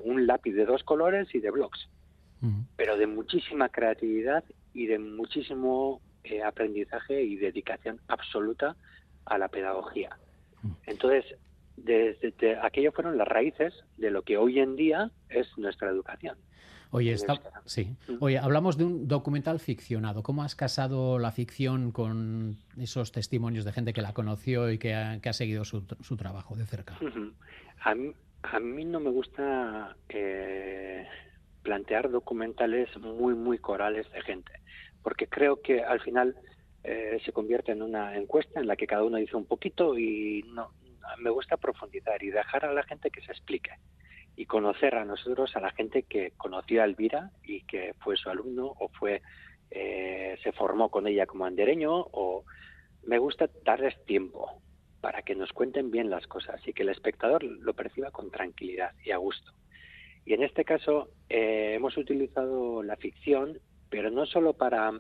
un 0.04 0.26
lápiz 0.26 0.54
de 0.54 0.66
dos 0.66 0.84
colores 0.84 1.34
y 1.34 1.40
de 1.40 1.52
blogs. 1.52 1.88
Pero 2.78 2.98
de 2.98 3.06
muchísima 3.06 3.70
creatividad 3.70 4.44
y 4.74 4.88
de 4.88 4.98
muchísimo 4.98 6.02
eh, 6.24 6.42
aprendizaje 6.42 7.22
y 7.22 7.36
dedicación 7.36 8.00
absoluta 8.08 8.76
a 9.26 9.38
la 9.38 9.50
pedagogía. 9.50 10.18
Entonces, 10.88 11.26
desde, 11.78 12.58
aquello 12.62 12.92
fueron 12.92 13.18
las 13.18 13.28
raíces 13.28 13.74
de 13.98 14.10
lo 14.10 14.24
que 14.24 14.38
hoy 14.38 14.60
en 14.60 14.76
día 14.76 15.12
es 15.30 15.48
nuestra 15.58 15.90
educación. 15.90 16.38
Oye, 16.92 17.14
está, 17.14 17.40
sí. 17.66 17.96
Oye, 18.20 18.40
hablamos 18.40 18.78
de 18.78 18.86
un 18.86 19.08
documental 19.08 19.60
ficcionado. 19.60 20.24
¿Cómo 20.24 20.44
has 20.44 20.56
casado 20.56 21.20
la 21.20 21.32
ficción 21.32 21.92
con 21.92 22.58
esos 22.80 23.12
testimonios 23.12 23.64
de 23.64 23.72
gente 23.72 23.94
que 23.94 24.02
la 24.02 24.14
conoció 24.14 24.72
y 24.72 24.80
que 24.80 24.96
ha, 24.96 25.34
seguido 25.34 25.66
su, 25.66 25.84
trabajo 26.18 26.56
de 26.56 26.66
cerca? 26.66 26.98
a, 27.82 28.60
mí, 28.60 28.86
no 28.86 29.00
me 29.00 29.12
gusta 29.12 29.96
eh, 30.10 31.06
plantear 31.62 32.10
documentales 32.10 32.90
muy, 32.98 33.36
muy 33.36 33.60
corales 33.60 34.12
de 34.12 34.22
gente, 34.22 34.54
porque 35.04 35.28
creo 35.28 35.62
que 35.62 35.84
al 35.84 36.02
final 36.02 36.36
eh, 36.84 37.20
se 37.24 37.32
convierte 37.32 37.72
en 37.72 37.84
una 37.84 38.18
encuesta 38.18 38.60
en 38.60 38.66
la 38.66 38.76
que 38.76 38.88
cada 38.88 39.04
uno 39.04 39.18
dice 39.18 39.36
un 39.36 39.46
poquito 39.46 39.96
y 39.96 40.44
no, 40.48 40.72
me 41.20 41.30
gusta 41.30 41.58
profundizar 41.58 42.24
y 42.24 42.32
dejar 42.32 42.66
a 42.66 42.74
la 42.74 42.84
gente 42.84 43.12
que 43.12 43.22
se 43.22 43.32
explique 43.32 43.72
y 44.40 44.46
conocer 44.46 44.96
a 44.96 45.04
nosotros, 45.04 45.54
a 45.58 45.60
la 45.60 45.72
gente 45.72 46.04
que 46.04 46.32
conoció 46.38 46.82
a 46.82 46.86
Elvira 46.86 47.32
y 47.44 47.64
que 47.64 47.94
fue 48.00 48.16
su 48.16 48.30
alumno 48.30 48.74
o 48.80 48.88
fue 48.88 49.22
eh, 49.70 50.38
se 50.42 50.54
formó 50.54 50.90
con 50.90 51.08
ella 51.08 51.26
como 51.26 51.44
andereño 51.44 51.92
o 51.94 52.46
me 53.04 53.18
gusta 53.18 53.50
darles 53.66 54.02
tiempo 54.06 54.62
para 55.02 55.24
que 55.24 55.36
nos 55.36 55.52
cuenten 55.52 55.92
bien 55.92 56.10
las 56.10 56.26
cosas 56.26 56.66
y 56.66 56.72
que 56.72 56.84
el 56.84 56.90
espectador 56.90 57.44
lo 57.44 57.74
perciba 57.74 58.12
con 58.12 58.32
tranquilidad 58.32 58.92
y 59.04 59.12
a 59.12 59.18
gusto. 59.18 59.52
Y 60.24 60.36
en 60.36 60.44
este 60.44 60.64
caso 60.64 61.10
eh, 61.28 61.74
hemos 61.76 61.98
utilizado 61.98 62.82
la 62.82 62.96
ficción, 62.96 63.60
pero 63.90 64.10
no 64.10 64.26
solo 64.26 64.54
para 64.54 64.94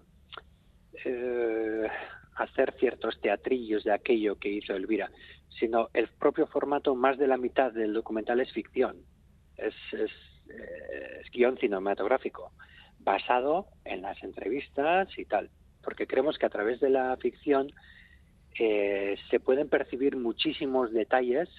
eh, 1.05 1.87
hacer 2.35 2.75
ciertos 2.77 3.21
teatrillos 3.21 3.85
de 3.85 3.93
aquello 3.93 4.35
que 4.35 4.49
hizo 4.49 4.75
Elvira, 4.75 5.09
sino 5.47 5.87
el 5.93 6.09
propio 6.09 6.45
formato, 6.45 6.93
más 6.93 7.17
de 7.17 7.27
la 7.27 7.37
mitad 7.37 7.71
del 7.71 7.93
documental 7.93 8.41
es 8.41 8.51
ficción 8.51 8.97
es, 9.61 9.75
eh, 9.93 11.21
es, 11.21 11.31
guion 11.31 11.57
cinematográfico, 11.57 12.51
basado 12.99 13.67
en 13.85 14.01
las 14.01 14.21
entrevistas 14.23 15.07
y 15.17 15.25
tal, 15.25 15.49
porque 15.83 16.07
creemos 16.07 16.37
que 16.37 16.45
a 16.45 16.49
través 16.49 16.79
de 16.79 16.89
la 16.89 17.15
ficción 17.17 17.71
eh, 18.59 19.15
se 19.29 19.39
pueden 19.39 19.69
percibir 19.69 20.17
muchísimos 20.17 20.91
detalles 20.91 21.49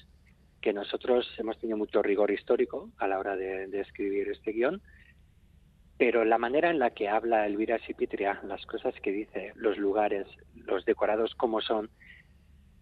que 0.61 0.73
nosotros 0.73 1.27
hemos 1.39 1.59
tenido 1.59 1.79
mucho 1.79 2.03
rigor 2.03 2.31
histórico 2.31 2.91
a 2.99 3.09
la 3.09 3.19
hora 3.19 3.37
de, 3.37 3.81
escribir 3.81 4.29
este 4.29 4.53
guion, 4.53 4.83
pero 5.97 6.25
la 6.25 6.39
manera 6.39 6.71
en 6.71 6.79
la 6.79 6.91
que 6.91 7.09
habla 7.09 7.47
Elvira 7.47 7.79
Sipitria, 7.87 8.41
las 8.45 8.65
cosas 8.67 8.95
que 9.03 9.13
dice, 9.13 9.53
los 9.55 9.79
lugares, 9.79 10.27
los 10.55 10.85
decorados 10.85 11.35
como 11.35 11.63
son, 11.63 11.91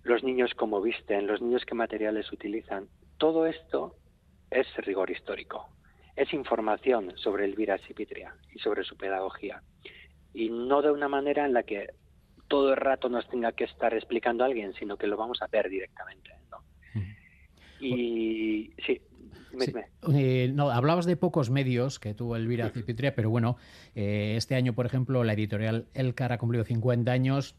los 0.03 0.25
niños 0.25 0.55
como 0.55 0.81
visten, 0.81 1.27
los 1.27 1.41
niños 1.41 1.65
qué 1.65 1.75
materiales 1.75 2.33
utilizan, 2.33 2.89
todo 3.19 3.47
esto 3.47 3.95
es 4.51 4.67
rigor 4.79 5.11
histórico, 5.11 5.69
es 6.17 6.33
información 6.33 7.13
sobre 7.17 7.45
Elvira 7.45 7.79
Sipitria 7.87 8.35
y 8.55 8.59
sobre 8.59 8.85
su 8.85 8.97
pedagogía. 8.97 9.63
Y 10.35 10.51
no 10.51 10.83
de 10.83 10.91
una 10.91 11.09
manera 11.09 11.47
en 11.47 11.53
la 11.53 11.63
que 11.63 11.89
todo 12.49 12.71
el 12.71 12.77
rato 12.77 13.09
nos 13.09 13.29
tenga 13.29 13.53
que 13.53 13.65
estar 13.65 13.95
explicando 13.95 14.45
a 14.45 14.47
alguien, 14.47 14.75
sino 14.75 14.97
que 14.97 15.07
lo 15.07 15.17
vamos 15.17 15.41
a 15.43 15.47
ver 15.47 15.69
directamente. 15.69 16.31
¿no? 16.51 16.59
Y 17.81 18.73
sí, 18.85 19.01
eh, 20.13 20.51
no, 20.53 20.71
hablabas 20.71 21.07
de 21.07 21.17
pocos 21.17 21.51
medios 21.51 21.99
que 21.99 22.15
tuvo 22.15 22.37
Elvira 22.37 22.71
Cipitria, 22.71 23.15
pero 23.15 23.31
bueno, 23.31 23.57
eh, 23.95 24.35
este 24.37 24.55
año, 24.55 24.75
por 24.75 24.87
ejemplo, 24.87 25.25
la 25.25 25.35
editorial 25.35 25.87
Elcar 25.95 26.33
ha 26.33 26.39
cumplido 26.39 26.65
50 26.65 27.11
años 27.11 27.57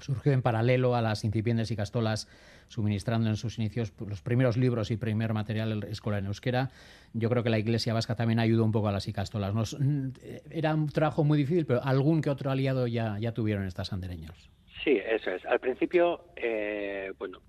surgió 0.00 0.32
en 0.32 0.42
paralelo 0.42 0.94
a 0.94 1.02
las 1.02 1.24
incipientes 1.24 1.70
y 1.70 1.76
castolas, 1.76 2.28
suministrando 2.74 3.30
en 3.30 3.36
sus 3.36 3.58
inicios 3.58 3.90
pues, 3.92 4.10
los 4.10 4.22
primeros 4.22 4.56
libros 4.56 4.90
y 4.90 4.96
primer 4.96 5.32
material 5.32 5.84
escolar 5.84 6.20
en 6.20 6.26
euskera. 6.26 6.70
Yo 7.12 7.30
creo 7.30 7.42
que 7.42 7.50
la 7.50 7.58
Iglesia 7.58 7.94
Vasca 7.94 8.14
también 8.16 8.40
ayudó 8.40 8.64
un 8.64 8.72
poco 8.72 8.88
a 8.88 8.92
las 8.92 9.06
icastolas. 9.08 9.54
Nos, 9.54 9.78
mm, 9.78 10.08
era 10.50 10.74
un 10.74 10.88
trabajo 10.88 11.24
muy 11.24 11.38
difícil, 11.38 11.66
pero 11.66 11.82
algún 11.82 12.20
que 12.20 12.30
otro 12.30 12.50
aliado 12.50 12.86
ya, 12.86 13.16
ya 13.18 13.32
tuvieron 13.32 13.66
estas 13.66 13.92
andereños. 13.92 14.50
Sí, 14.82 15.00
eso 15.04 15.30
es. 15.30 15.44
Al 15.46 15.60
principio, 15.60 16.26
eh, 16.36 17.12
bueno, 17.18 17.40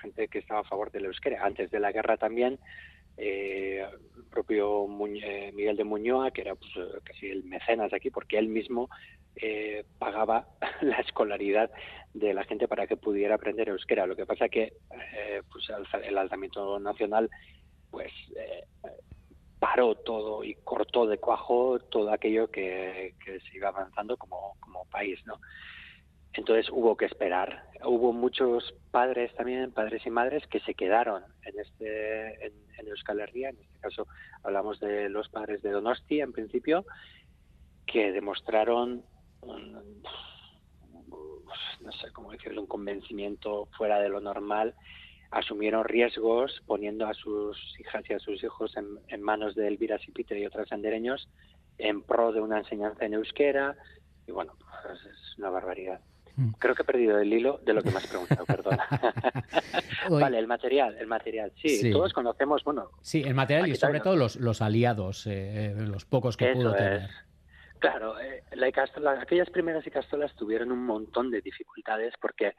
gente 0.00 0.28
que 0.28 0.38
estaba 0.38 0.60
a 0.60 0.64
favor 0.64 0.90
del 0.90 1.06
euskera. 1.06 1.44
Antes 1.44 1.70
de 1.70 1.80
la 1.80 1.92
guerra 1.92 2.16
también, 2.16 2.58
eh, 3.22 3.86
el 4.16 4.24
propio 4.24 4.86
Miguel 4.88 5.76
de 5.76 5.84
Muñoa, 5.84 6.30
que 6.30 6.40
era 6.40 6.54
pues, 6.54 6.70
casi 7.04 7.28
el 7.28 7.44
mecenas 7.44 7.92
aquí, 7.92 8.10
porque 8.10 8.38
él 8.38 8.48
mismo 8.48 8.88
eh, 9.36 9.84
pagaba 9.98 10.48
la 10.80 10.96
escolaridad 10.96 11.70
de 12.14 12.34
la 12.34 12.44
gente 12.44 12.66
para 12.66 12.86
que 12.86 12.96
pudiera 12.96 13.34
aprender 13.34 13.68
euskera. 13.68 14.06
Lo 14.06 14.16
que 14.16 14.26
pasa 14.26 14.48
que 14.48 14.72
eh, 15.14 15.42
pues 15.52 15.66
el 16.02 16.18
alzamiento 16.18 16.78
nacional 16.78 17.30
pues 17.90 18.12
eh, 18.36 18.64
paró 19.58 19.94
todo 19.94 20.42
y 20.42 20.54
cortó 20.54 21.06
de 21.06 21.18
cuajo 21.18 21.78
todo 21.78 22.12
aquello 22.12 22.50
que, 22.50 23.14
se 23.24 23.56
iba 23.56 23.68
avanzando 23.68 24.16
como, 24.16 24.56
como 24.60 24.84
país, 24.86 25.18
¿no? 25.26 25.40
Entonces 26.32 26.70
hubo 26.70 26.96
que 26.96 27.06
esperar. 27.06 27.64
Hubo 27.84 28.12
muchos 28.12 28.74
padres 28.90 29.34
también, 29.34 29.72
padres 29.72 30.04
y 30.06 30.10
madres, 30.10 30.46
que 30.46 30.60
se 30.60 30.74
quedaron 30.74 31.24
en 31.42 31.58
este 31.58 32.46
en, 32.46 32.88
Euskal 32.88 33.20
Herria. 33.20 33.50
En 33.50 33.58
este 33.60 33.78
caso 33.78 34.06
hablamos 34.42 34.80
de 34.80 35.08
los 35.08 35.28
padres 35.28 35.62
de 35.62 35.70
Donosti 35.70 36.20
en 36.20 36.32
principio, 36.32 36.84
que 37.86 38.10
demostraron 38.12 39.04
no 41.80 41.92
sé 41.92 42.10
cómo 42.12 42.32
decirlo, 42.32 42.60
un 42.60 42.66
convencimiento 42.66 43.68
fuera 43.76 43.98
de 44.00 44.08
lo 44.08 44.20
normal, 44.20 44.74
asumieron 45.30 45.84
riesgos 45.84 46.62
poniendo 46.66 47.06
a 47.06 47.14
sus 47.14 47.56
hijas 47.78 48.04
y 48.08 48.14
a 48.14 48.18
sus 48.18 48.42
hijos 48.42 48.74
en, 48.76 49.22
manos 49.22 49.54
de 49.54 49.68
Elvira 49.68 49.98
Sipiter 49.98 50.38
y 50.38 50.46
otros 50.46 50.70
andereños 50.72 51.28
en 51.78 52.02
pro 52.02 52.32
de 52.32 52.40
una 52.40 52.58
enseñanza 52.58 53.04
en 53.04 53.14
euskera 53.14 53.76
y 54.26 54.32
bueno, 54.32 54.54
pues 54.58 55.00
es 55.04 55.38
una 55.38 55.50
barbaridad. 55.50 56.00
Mm. 56.40 56.52
Creo 56.58 56.74
que 56.74 56.82
he 56.82 56.86
perdido 56.86 57.18
el 57.18 57.30
hilo 57.30 57.60
de 57.62 57.74
lo 57.74 57.82
que 57.82 57.90
me 57.90 57.98
has 57.98 58.06
preguntado, 58.06 58.46
perdona. 58.46 58.88
vale, 60.10 60.38
el 60.38 60.46
material, 60.46 60.96
el 60.98 61.06
material. 61.06 61.52
Sí, 61.60 61.92
todos 61.92 62.14
conocemos, 62.14 62.64
bueno. 62.64 62.92
Sí, 63.02 63.22
el 63.22 63.34
material 63.34 63.68
y 63.68 63.76
sobre 63.76 64.00
todo 64.00 64.16
los, 64.16 64.36
los 64.36 64.62
aliados, 64.62 65.26
eh, 65.26 65.74
los 65.76 66.06
pocos 66.06 66.38
que 66.38 66.52
pudo 66.52 66.74
tener. 66.74 67.10
Claro, 67.78 68.18
eh, 68.20 68.42
la 68.52 68.68
aquellas 69.20 69.50
primeras 69.50 69.86
icastolas 69.86 70.34
tuvieron 70.34 70.72
un 70.72 70.84
montón 70.84 71.30
de 71.30 71.42
dificultades 71.42 72.14
porque 72.20 72.54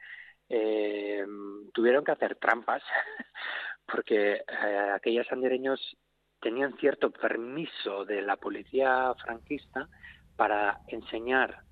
eh, 0.48 1.24
tuvieron 1.72 2.04
que 2.04 2.12
hacer 2.12 2.36
trampas, 2.36 2.82
porque 3.86 4.34
eh, 4.34 4.90
aquellos 4.94 5.26
andereños 5.32 5.96
tenían 6.40 6.76
cierto 6.78 7.10
permiso 7.10 8.04
de 8.04 8.22
la 8.22 8.36
policía 8.36 9.12
franquista 9.24 9.88
para 10.36 10.80
enseñar 10.88 11.62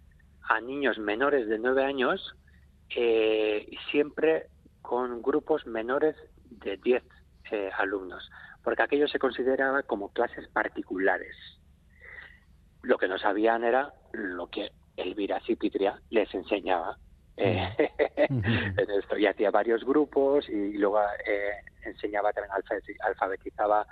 a 0.51 0.61
niños 0.61 0.99
menores 0.99 1.49
de 1.49 1.61
nueve 1.61 1.85
años 1.85 2.35
eh, 2.97 3.71
siempre 3.93 4.47
con 4.83 5.23
grupos 5.23 5.65
menores 5.65 6.17
de 6.51 6.77
diez 6.79 7.05
eh, 7.53 7.71
alumnos, 7.79 8.29
porque 8.65 8.83
aquello 8.83 9.07
se 9.07 9.21
consideraba 9.21 9.85
como 9.85 10.13
clases 10.13 10.49
particulares. 10.49 11.37
Lo 12.83 12.99
que 12.99 13.07
no 13.07 13.17
sabían 13.17 13.63
era 13.63 13.95
lo 14.13 14.49
que 14.49 14.73
Elvira 14.97 15.41
Cipitria 15.47 16.01
les 16.11 16.35
enseñaba. 16.35 16.99
Eh, 17.37 17.73
en 18.17 18.91
esto. 18.99 19.17
Y 19.19 19.27
hacía 19.27 19.53
varios 19.53 19.85
grupos 19.85 20.49
y 20.49 20.77
luego 20.77 21.01
eh, 21.27 21.63
enseñaba 21.85 22.33
también, 22.33 22.53
alfabetizaba 23.05 23.87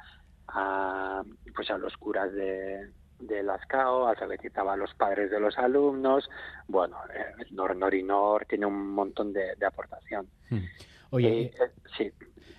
a, 0.49 1.23
pues 1.55 1.71
a 1.71 1.79
los 1.79 1.97
curas 1.99 2.33
de, 2.33 2.91
de 3.19 3.43
Lascao, 3.43 4.07
alfabetizaba 4.07 4.75
a 4.75 4.77
los 4.77 4.95
padres 4.95 5.31
de 5.31 5.41
los 5.41 5.57
alumnos. 5.59 6.29
Bueno, 6.67 6.97
eh, 7.15 7.45
Nor 7.51 7.77
Norinor 7.77 8.47
tiene 8.47 8.67
un 8.67 8.91
montón 8.91 9.33
de, 9.33 9.55
aportación. 9.67 10.27
Hmm. 10.51 10.65
Oye, 11.11 11.43
eh, 11.43 11.53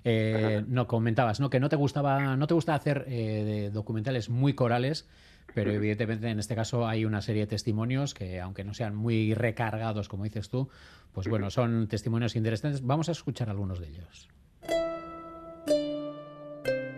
eh, 0.03 0.61
sí. 0.61 0.65
no 0.67 0.87
comentabas, 0.87 1.39
¿no? 1.39 1.49
Que 1.49 1.59
no 1.59 1.69
te 1.69 1.75
gustaba, 1.75 2.35
no 2.35 2.47
te 2.47 2.53
gusta 2.53 2.75
hacer 2.75 3.05
documentales 3.71 4.29
muy 4.29 4.53
corales, 4.53 5.07
pero 5.53 5.71
evidentemente 5.71 6.29
en 6.29 6.39
este 6.39 6.55
caso 6.55 6.87
hay 6.87 7.05
una 7.05 7.21
serie 7.21 7.43
de 7.43 7.47
testimonios 7.47 8.13
que, 8.13 8.39
aunque 8.39 8.63
no 8.63 8.73
sean 8.73 8.95
muy 8.95 9.33
recargados, 9.33 10.09
como 10.09 10.23
dices 10.23 10.49
tú, 10.49 10.69
pues 11.13 11.27
bueno, 11.27 11.49
son 11.49 11.87
testimonios 11.87 12.35
interesantes. 12.35 12.83
Vamos 12.83 13.09
a 13.09 13.11
escuchar 13.11 13.49
algunos 13.49 13.79
de 13.79 13.87
ellos. 13.87 14.29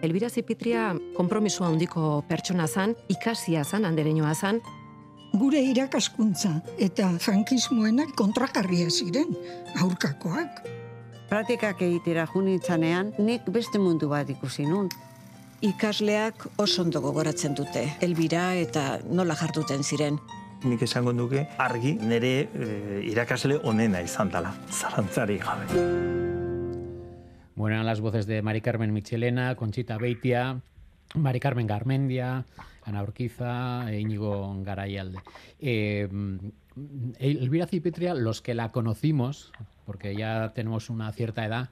Elbira 0.02 0.30
Zipitria 0.30 0.96
kompromiso 1.14 1.66
handiko 1.66 2.24
pertsona 2.28 2.68
zan, 2.68 2.96
ikasia 3.10 3.64
zan, 3.64 3.86
andereñoa 3.86 4.34
zan. 4.34 4.62
Gure 5.38 5.62
irakaskuntza 5.64 6.58
eta 6.82 7.08
frankismoenak 7.22 8.16
kontrakarria 8.20 8.90
ziren, 8.90 9.38
aurkakoak. 9.80 10.66
Praktikak 11.30 11.86
egitera 11.86 12.26
junitzanean, 12.28 13.14
nik 13.20 13.48
beste 13.48 13.80
mundu 13.80 14.10
bat 14.12 14.30
ikusi 14.30 14.66
nun. 14.68 14.90
Ikasleak 15.62 16.48
oso 16.60 16.82
ondo 16.82 17.00
gogoratzen 17.00 17.56
dute, 17.56 17.86
Elbira 18.02 18.52
eta 18.58 19.00
nola 19.08 19.38
jartuten 19.38 19.86
ziren. 19.86 20.18
Nik 20.66 20.82
esango 20.86 21.14
duke 21.14 21.46
argi 21.62 21.94
nire 22.02 22.34
e, 22.42 22.68
irakasle 23.14 23.62
onena 23.64 24.02
izan 24.02 24.34
dela, 24.34 24.52
zarantzari 24.70 25.40
gabe. 25.42 26.31
Bueno, 27.62 27.84
las 27.84 28.02
voces 28.02 28.26
de 28.26 28.42
Mari 28.42 28.60
Carmen 28.60 28.92
Michelena, 28.92 29.54
Conchita 29.54 30.00
Beitia, 30.00 30.62
Mari 31.14 31.40
Carmen 31.40 31.68
Garmendia, 31.68 32.44
Ana 32.82 33.04
Urquiza 33.04 33.86
e 33.92 34.00
Íñigo 34.00 34.64
Garayalde. 34.64 35.20
Eh, 35.60 36.10
Elvira 37.20 37.68
Cipitria, 37.68 38.16
los 38.16 38.42
que 38.42 38.56
la 38.56 38.70
conocimos, 38.70 39.52
porque 39.86 40.16
ya 40.16 40.54
tenemos 40.56 40.90
una 40.90 41.12
cierta 41.12 41.46
edad, 41.46 41.70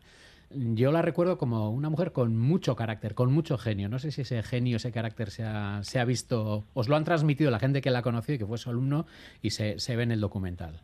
yo 0.52 0.92
la 0.92 1.02
recuerdo 1.02 1.40
como 1.40 1.72
una 1.72 1.90
mujer 1.90 2.12
con 2.12 2.38
mucho 2.38 2.76
carácter, 2.76 3.16
con 3.16 3.34
mucho 3.34 3.58
genio. 3.58 3.90
No 3.90 3.98
sé 3.98 4.12
si 4.12 4.22
ese 4.22 4.44
genio, 4.44 4.78
ese 4.78 4.92
carácter 4.92 5.32
se 5.32 5.44
ha, 5.44 5.80
se 5.82 6.00
ha 6.00 6.06
visto, 6.06 6.66
os 6.76 6.88
lo 6.88 6.98
han 6.98 7.04
transmitido 7.04 7.50
la 7.50 7.58
gente 7.58 7.82
que 7.82 7.90
la 7.90 8.04
conoció 8.04 8.36
y 8.36 8.38
que 8.38 8.46
fue 8.46 8.60
su 8.60 8.70
alumno 8.70 9.08
y 9.42 9.50
se, 9.50 9.80
se 9.80 9.96
ve 9.96 10.04
en 10.04 10.12
el 10.12 10.20
documental. 10.20 10.84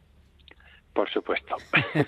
Por 0.95 1.09
supuesto. 1.09 1.57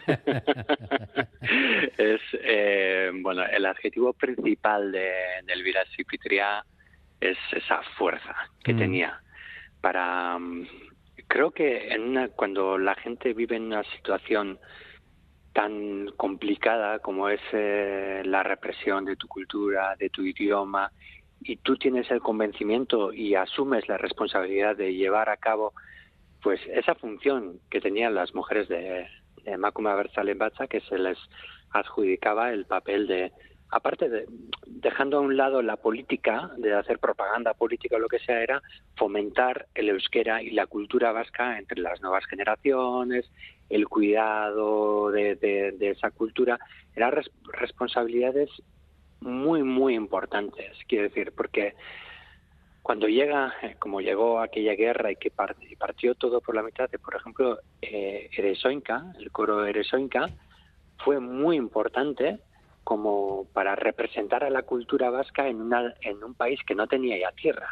es 1.98 2.22
eh, 2.34 3.12
bueno, 3.22 3.44
el 3.44 3.66
adjetivo 3.66 4.14
principal 4.14 4.94
de, 4.94 5.12
de 5.44 5.54
Elvira 5.54 5.84
Cipitria 5.96 6.64
es 7.20 7.38
esa 7.52 7.82
fuerza 7.98 8.34
que 8.64 8.74
mm. 8.74 8.78
tenía 8.78 9.22
para. 9.82 10.40
Mm, 10.40 10.68
creo 11.28 11.52
que 11.52 11.90
en 11.90 12.04
una, 12.04 12.30
cuando 12.30 12.78
la 12.78 12.96
gente 12.96 13.34
vive 13.34 13.58
en 13.58 13.64
una 13.64 13.84
situación 13.84 14.58
tan 15.52 16.08
complicada 16.16 17.00
como 17.00 17.28
es 17.28 17.42
eh, 17.52 18.22
la 18.24 18.44
represión 18.44 19.04
de 19.04 19.18
tu 19.18 19.28
cultura, 19.28 19.96
de 19.98 20.10
tu 20.10 20.24
idioma, 20.24 20.92
y 21.42 21.58
tú 21.58 21.76
tienes 21.76 22.10
el 22.12 22.22
convencimiento 22.22 23.12
y 23.12 23.36
asumes 23.36 23.88
la 23.90 23.98
responsabilidad 23.98 24.78
de 24.78 24.94
llevar 24.94 25.30
a 25.30 25.38
cabo 25.38 25.74
pues 26.48 26.62
esa 26.72 26.96
función 26.96 27.60
que 27.70 27.82
tenían 27.82 28.16
las 28.16 28.34
mujeres 28.34 28.70
de, 28.70 29.06
de 29.44 29.58
Macuma 29.58 29.96
Bacha, 29.96 30.68
que 30.68 30.80
se 30.80 30.98
les 30.98 31.18
adjudicaba 31.72 32.54
el 32.54 32.64
papel 32.64 33.06
de, 33.06 33.34
aparte 33.70 34.08
de 34.08 34.28
dejando 34.66 35.18
a 35.18 35.20
un 35.20 35.36
lado 35.36 35.62
la 35.62 35.76
política, 35.76 36.50
de 36.58 36.74
hacer 36.74 37.00
propaganda 37.00 37.54
política 37.54 37.98
o 37.98 38.00
lo 38.00 38.08
que 38.08 38.20
sea, 38.20 38.42
era 38.42 38.62
fomentar 38.96 39.68
el 39.76 39.90
euskera 39.90 40.42
y 40.42 40.52
la 40.52 40.68
cultura 40.68 41.12
vasca 41.12 41.60
entre 41.60 41.82
las 41.82 42.02
nuevas 42.02 42.26
generaciones, 42.28 43.30
el 43.68 43.90
cuidado 43.90 45.12
de, 45.12 45.36
de, 45.36 45.90
esa 45.90 46.12
cultura, 46.12 46.58
eran 46.96 47.12
responsabilidades 47.60 48.50
muy, 49.20 49.64
muy 49.64 49.96
importantes, 49.96 50.78
quiero 50.88 51.10
decir, 51.10 51.34
porque 51.36 51.74
cuando 52.88 53.10
llega, 53.10 53.54
eh, 53.64 53.76
como 53.80 54.00
llegó 54.00 54.40
aquella 54.40 54.74
guerra 54.74 55.12
y 55.12 55.18
que 55.18 55.30
partió 55.30 56.16
todo 56.16 56.40
por 56.40 56.56
la 56.56 56.64
mitad, 56.64 56.90
de, 56.90 56.98
por 56.98 57.18
ejemplo, 57.18 57.60
eh, 57.82 58.30
el 58.38 59.32
coro 59.34 59.66
Eresoinca, 59.66 60.30
fue 61.04 61.20
muy 61.20 61.58
importante 61.58 62.40
como 62.86 63.46
para 63.52 63.76
representar 63.76 64.46
a 64.46 64.50
la 64.50 64.62
cultura 64.62 65.10
vasca 65.10 65.50
en, 65.50 65.60
una, 65.64 65.96
en 66.00 66.24
un 66.24 66.34
país 66.34 66.62
que 66.66 66.76
no 66.76 66.88
tenía 66.88 67.20
ya 67.20 67.34
tierra. 67.34 67.68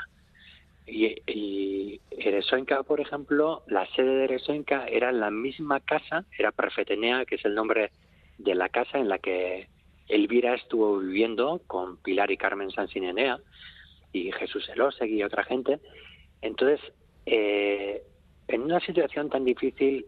Y, 0.85 1.15
y 1.25 2.01
por 2.85 2.99
ejemplo, 2.99 3.63
la 3.67 3.87
sede 3.95 4.17
de 4.17 4.23
Eresoinca 4.25 4.85
era 4.85 5.13
la 5.13 5.31
misma 5.31 5.79
casa, 5.79 6.25
era 6.37 6.51
Perfetenea, 6.51 7.23
que 7.23 7.35
es 7.35 7.45
el 7.45 7.55
nombre 7.55 7.93
de 8.37 8.53
la 8.53 8.67
casa 8.67 8.97
en 8.97 9.07
la 9.07 9.19
que 9.19 9.69
Elvira 10.09 10.55
estuvo 10.55 10.99
viviendo 10.99 11.61
con 11.67 11.95
Pilar 12.03 12.31
y 12.31 12.37
Carmen 12.37 12.69
Sansinenea 12.69 13.39
y 14.15 14.31
Jesús 14.31 14.67
Elosegui 14.69 15.17
y 15.17 15.23
otra 15.23 15.43
gente. 15.43 15.79
Entonces, 16.41 16.79
eh, 17.25 18.01
en 18.47 18.61
una 18.61 18.79
situación 18.79 19.29
tan 19.29 19.43
difícil 19.43 20.05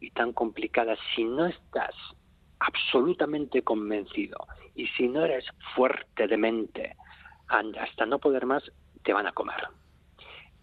y 0.00 0.10
tan 0.10 0.32
complicada, 0.32 0.96
si 1.14 1.24
no 1.24 1.46
estás 1.46 1.94
absolutamente 2.60 3.62
convencido 3.62 4.38
y 4.74 4.86
si 4.88 5.08
no 5.08 5.24
eres 5.24 5.44
fuerte 5.74 6.26
de 6.26 6.36
mente 6.36 6.96
hasta 7.48 8.06
no 8.06 8.18
poder 8.18 8.46
más, 8.46 8.62
te 9.04 9.12
van 9.12 9.26
a 9.26 9.32
comer. 9.32 9.68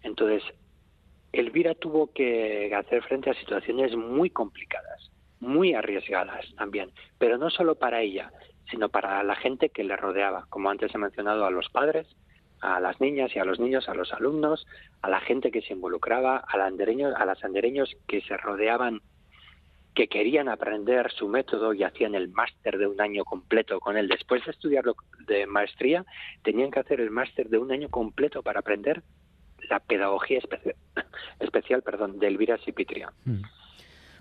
Entonces, 0.02 0.42
Elvira 1.32 1.74
tuvo 1.74 2.12
que 2.12 2.74
hacer 2.74 3.04
frente 3.04 3.30
a 3.30 3.34
situaciones 3.34 3.94
muy 3.94 4.30
complicadas, 4.30 5.12
muy 5.38 5.74
arriesgadas 5.74 6.44
también, 6.56 6.90
pero 7.18 7.38
no 7.38 7.50
solo 7.50 7.76
para 7.76 8.00
ella, 8.00 8.32
sino 8.68 8.88
para 8.88 9.22
la 9.22 9.36
gente 9.36 9.68
que 9.68 9.84
le 9.84 9.96
rodeaba, 9.96 10.46
como 10.48 10.70
antes 10.70 10.92
he 10.92 10.98
mencionado, 10.98 11.44
a 11.44 11.50
los 11.52 11.68
padres, 11.68 12.08
a 12.60 12.80
las 12.80 13.00
niñas 13.00 13.34
y 13.34 13.38
a 13.38 13.44
los 13.44 13.58
niños, 13.58 13.88
a 13.88 13.94
los 13.94 14.12
alumnos, 14.12 14.66
a 15.02 15.08
la 15.08 15.20
gente 15.20 15.50
que 15.50 15.62
se 15.62 15.72
involucraba, 15.72 16.36
a, 16.36 16.56
los 16.56 16.66
andereños, 16.66 17.14
a 17.16 17.24
las 17.24 17.42
andereños 17.44 17.96
que 18.06 18.20
se 18.22 18.36
rodeaban, 18.36 19.00
que 19.94 20.08
querían 20.08 20.48
aprender 20.48 21.10
su 21.10 21.28
método 21.28 21.74
y 21.74 21.82
hacían 21.82 22.14
el 22.14 22.28
máster 22.28 22.78
de 22.78 22.86
un 22.86 23.00
año 23.00 23.24
completo 23.24 23.80
con 23.80 23.96
él. 23.96 24.08
Después 24.08 24.44
de 24.44 24.52
estudiarlo 24.52 24.94
de 25.26 25.46
maestría, 25.46 26.04
tenían 26.42 26.70
que 26.70 26.80
hacer 26.80 27.00
el 27.00 27.10
máster 27.10 27.48
de 27.48 27.58
un 27.58 27.72
año 27.72 27.88
completo 27.88 28.42
para 28.42 28.60
aprender 28.60 29.02
la 29.68 29.80
pedagogía 29.80 30.38
especial, 30.38 30.76
especial 31.40 31.82
perdón, 31.82 32.18
de 32.18 32.28
Elvira 32.28 32.58
Cipitria. 32.58 33.12
Mm. 33.24 33.42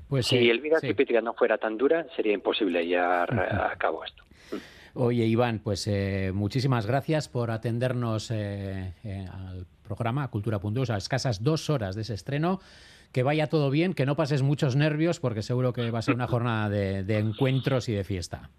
Pues, 0.08 0.26
si 0.26 0.50
Elvira 0.50 0.80
Cipitria 0.80 1.22
no 1.22 1.36
fuera 1.36 1.60
tan 1.60 1.78
dura, 1.78 2.08
sería 2.16 2.34
imposible 2.34 2.86
llevar 2.88 3.32
a 3.40 3.76
cabo 3.78 4.04
esto. 4.04 4.24
Oye, 4.94 5.26
Iván, 5.26 5.60
pues 5.60 5.88
eh, 5.88 6.32
muchísimas 6.34 6.86
gracias 6.86 7.30
por 7.30 7.52
atendernos 7.52 8.32
eh, 8.32 8.94
eh, 9.04 9.28
al 9.32 9.66
programa 9.84 10.28
Cultura.us 10.30 10.90
a 10.90 10.98
escasas 10.98 11.44
dos 11.44 11.70
horas 11.70 11.96
de 11.96 12.02
ese 12.02 12.14
estreno. 12.14 12.60
Que 13.12 13.24
vaya 13.24 13.48
todo 13.48 13.72
bien, 13.72 13.96
que 13.96 14.06
no 14.06 14.16
pases 14.16 14.44
muchos 14.44 14.76
nervios, 14.76 15.20
porque 15.20 15.42
seguro 15.42 15.74
que 15.74 15.90
va 15.90 15.98
a 15.98 16.02
ser 16.04 16.14
una 16.14 16.28
jornada 16.28 16.70
de, 16.70 17.18
encuentros 17.18 17.90
y 17.90 17.94
de 17.94 18.04
fiesta. 18.04 18.52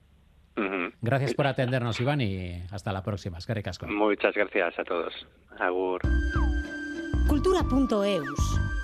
Gracias 1.02 1.34
por 1.34 1.46
atendernos, 1.46 2.00
Iván, 2.00 2.20
y 2.20 2.60
hasta 2.72 2.92
la 2.92 3.02
próxima. 3.02 3.38
Es 3.38 3.46
que 3.46 3.62
Muchas 3.86 4.34
gracias 4.34 4.76
a 4.76 4.84
todos. 4.84 5.14
Agur. 5.58 6.00
Cultura.eus 7.28 8.79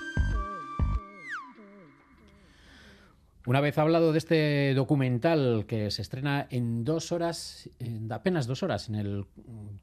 Una 3.47 3.61
vez 3.61 3.79
hablado 3.79 4.11
de 4.11 4.19
este 4.19 4.75
documental 4.75 5.67
que 5.69 5.93
se 5.93 6.03
estrena 6.03 6.49
en 6.51 6.85
dos 6.85 7.13
horas, 7.13 7.71
en 7.79 8.11
apenas 8.11 8.49
dos 8.49 8.65
horas 8.65 8.89
en 8.89 8.97
el 8.97 9.25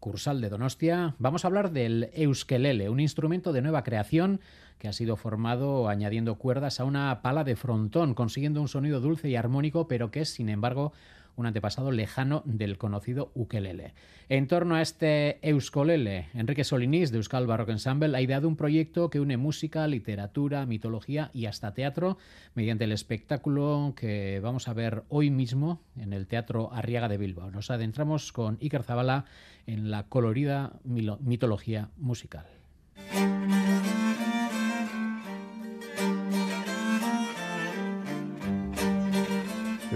Cursal 0.02 0.42
de 0.42 0.50
Donostia, 0.50 1.16
vamos 1.18 1.46
a 1.46 1.48
hablar 1.48 1.72
del 1.72 2.10
euskelele, 2.14 2.90
un 2.90 3.00
instrumento 3.00 3.54
de 3.54 3.62
nueva 3.62 3.86
creación 3.86 4.42
que 4.80 4.90
ha 4.90 4.94
sido 4.94 5.16
formado 5.16 5.88
añadiendo 5.88 6.36
cuerdas 6.36 6.82
a 6.82 6.84
una 6.84 7.22
pala 7.22 7.46
de 7.46 7.56
frontón, 7.56 8.16
consiguiendo 8.16 8.60
un 8.60 8.68
sonido 8.68 9.00
dulce 9.00 9.30
y 9.30 9.38
armónico, 9.38 9.88
pero 9.88 10.12
que 10.12 10.20
es, 10.20 10.30
sin 10.30 10.50
embargo, 10.50 10.92
un 11.36 11.46
antepasado 11.46 11.92
lejano 11.92 12.44
del 12.46 12.78
conocido 12.78 13.32
ukelele. 13.34 13.94
En 14.30 14.48
torno 14.48 14.76
a 14.76 14.82
este 14.82 15.40
euskolele, 15.48 16.30
Enrique 16.34 16.64
Solinís 16.64 17.12
de 17.12 17.18
Euskal 17.18 17.48
Baroque 17.48 17.72
Ensemble 17.72 18.16
ha 18.16 18.22
ideado 18.22 18.48
un 18.48 18.56
proyecto 18.56 19.10
que 19.10 19.20
une 19.20 19.38
música, 19.38 19.88
literatura, 19.88 20.66
mitología 20.66 21.30
y 21.34 21.46
hasta 21.46 21.74
teatro 21.74 22.18
mediante 22.56 22.86
el 22.86 22.92
espectáculo 22.92 23.94
que 23.96 24.40
vamos 24.42 24.68
a 24.68 24.74
ver 24.74 25.04
hoy 25.10 25.30
mismo 25.30 25.82
en 25.98 26.14
el 26.14 26.28
Teatro 26.28 26.72
Arriaga 26.74 27.10
de 27.10 27.18
Bilbao. 27.18 27.52
Nos 27.52 27.72
adentramos 27.72 28.32
con 28.32 28.58
Iker 28.62 28.84
Zabala 28.84 29.26
en 29.68 29.92
la 29.92 30.04
colorida 30.04 30.74
mitología 30.84 31.90
musical. 31.98 32.63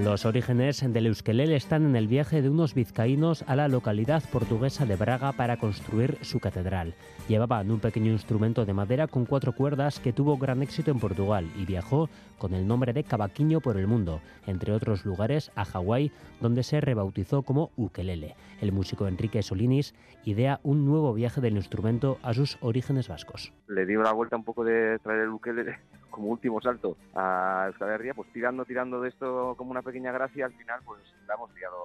Los 0.03 0.27
orígenes 0.27 0.85
del 0.93 1.07
euskelele 1.07 1.55
están 1.55 1.83
en 1.83 1.95
el 1.95 2.07
viaje 2.07 2.43
de 2.43 2.51
unos 2.51 2.75
vizcaínos 2.75 3.43
a 3.47 3.55
la 3.55 3.67
localidad 3.67 4.21
portuguesa 4.31 4.85
de 4.85 4.95
Braga 4.95 5.31
para 5.31 5.57
construir 5.57 6.19
su 6.21 6.39
catedral. 6.39 6.93
Llevaban 7.27 7.71
un 7.71 7.79
pequeño 7.79 8.11
instrumento 8.11 8.63
de 8.63 8.73
madera 8.73 9.07
con 9.07 9.25
cuatro 9.25 9.53
cuerdas 9.53 9.99
que 9.99 10.13
tuvo 10.13 10.37
gran 10.37 10.61
éxito 10.61 10.91
en 10.91 10.99
Portugal 10.99 11.49
y 11.57 11.65
viajó 11.65 12.09
con 12.37 12.53
el 12.53 12.67
nombre 12.67 12.93
de 12.93 13.03
cavaquinho 13.03 13.59
por 13.59 13.75
el 13.75 13.87
mundo, 13.87 14.21
entre 14.45 14.71
otros 14.71 15.03
lugares 15.03 15.51
a 15.55 15.65
Hawái, 15.65 16.11
donde 16.41 16.61
se 16.61 16.79
rebautizó 16.79 17.41
como 17.41 17.71
ukelele. 17.75 18.35
El 18.61 18.73
músico 18.73 19.07
Enrique 19.07 19.41
Solinis 19.41 19.95
idea 20.25 20.59
un 20.61 20.85
nuevo 20.85 21.11
viaje 21.15 21.41
del 21.41 21.55
instrumento 21.55 22.19
a 22.21 22.35
sus 22.35 22.59
orígenes 22.61 23.07
vascos. 23.07 23.51
Le 23.67 23.87
dio 23.87 24.03
la 24.03 24.13
vuelta 24.13 24.35
un 24.35 24.43
poco 24.43 24.63
de 24.63 24.99
traer 24.99 25.21
el 25.21 25.29
ukelele 25.29 25.79
como 26.17 26.29
último 26.29 26.59
salto 26.59 26.97
a 27.13 27.65
Euskal 27.67 27.91
Herria, 27.91 28.15
pues 28.15 28.27
tirando, 28.33 28.65
tirando 28.65 28.99
de 28.99 29.09
esto 29.09 29.53
como 29.55 29.69
una 29.69 29.83
pequeña 29.83 30.11
gracia, 30.11 30.47
al 30.47 30.53
final 30.53 30.79
pues 30.83 30.99
la 31.27 31.35
hemos 31.35 31.53
tirado 31.53 31.77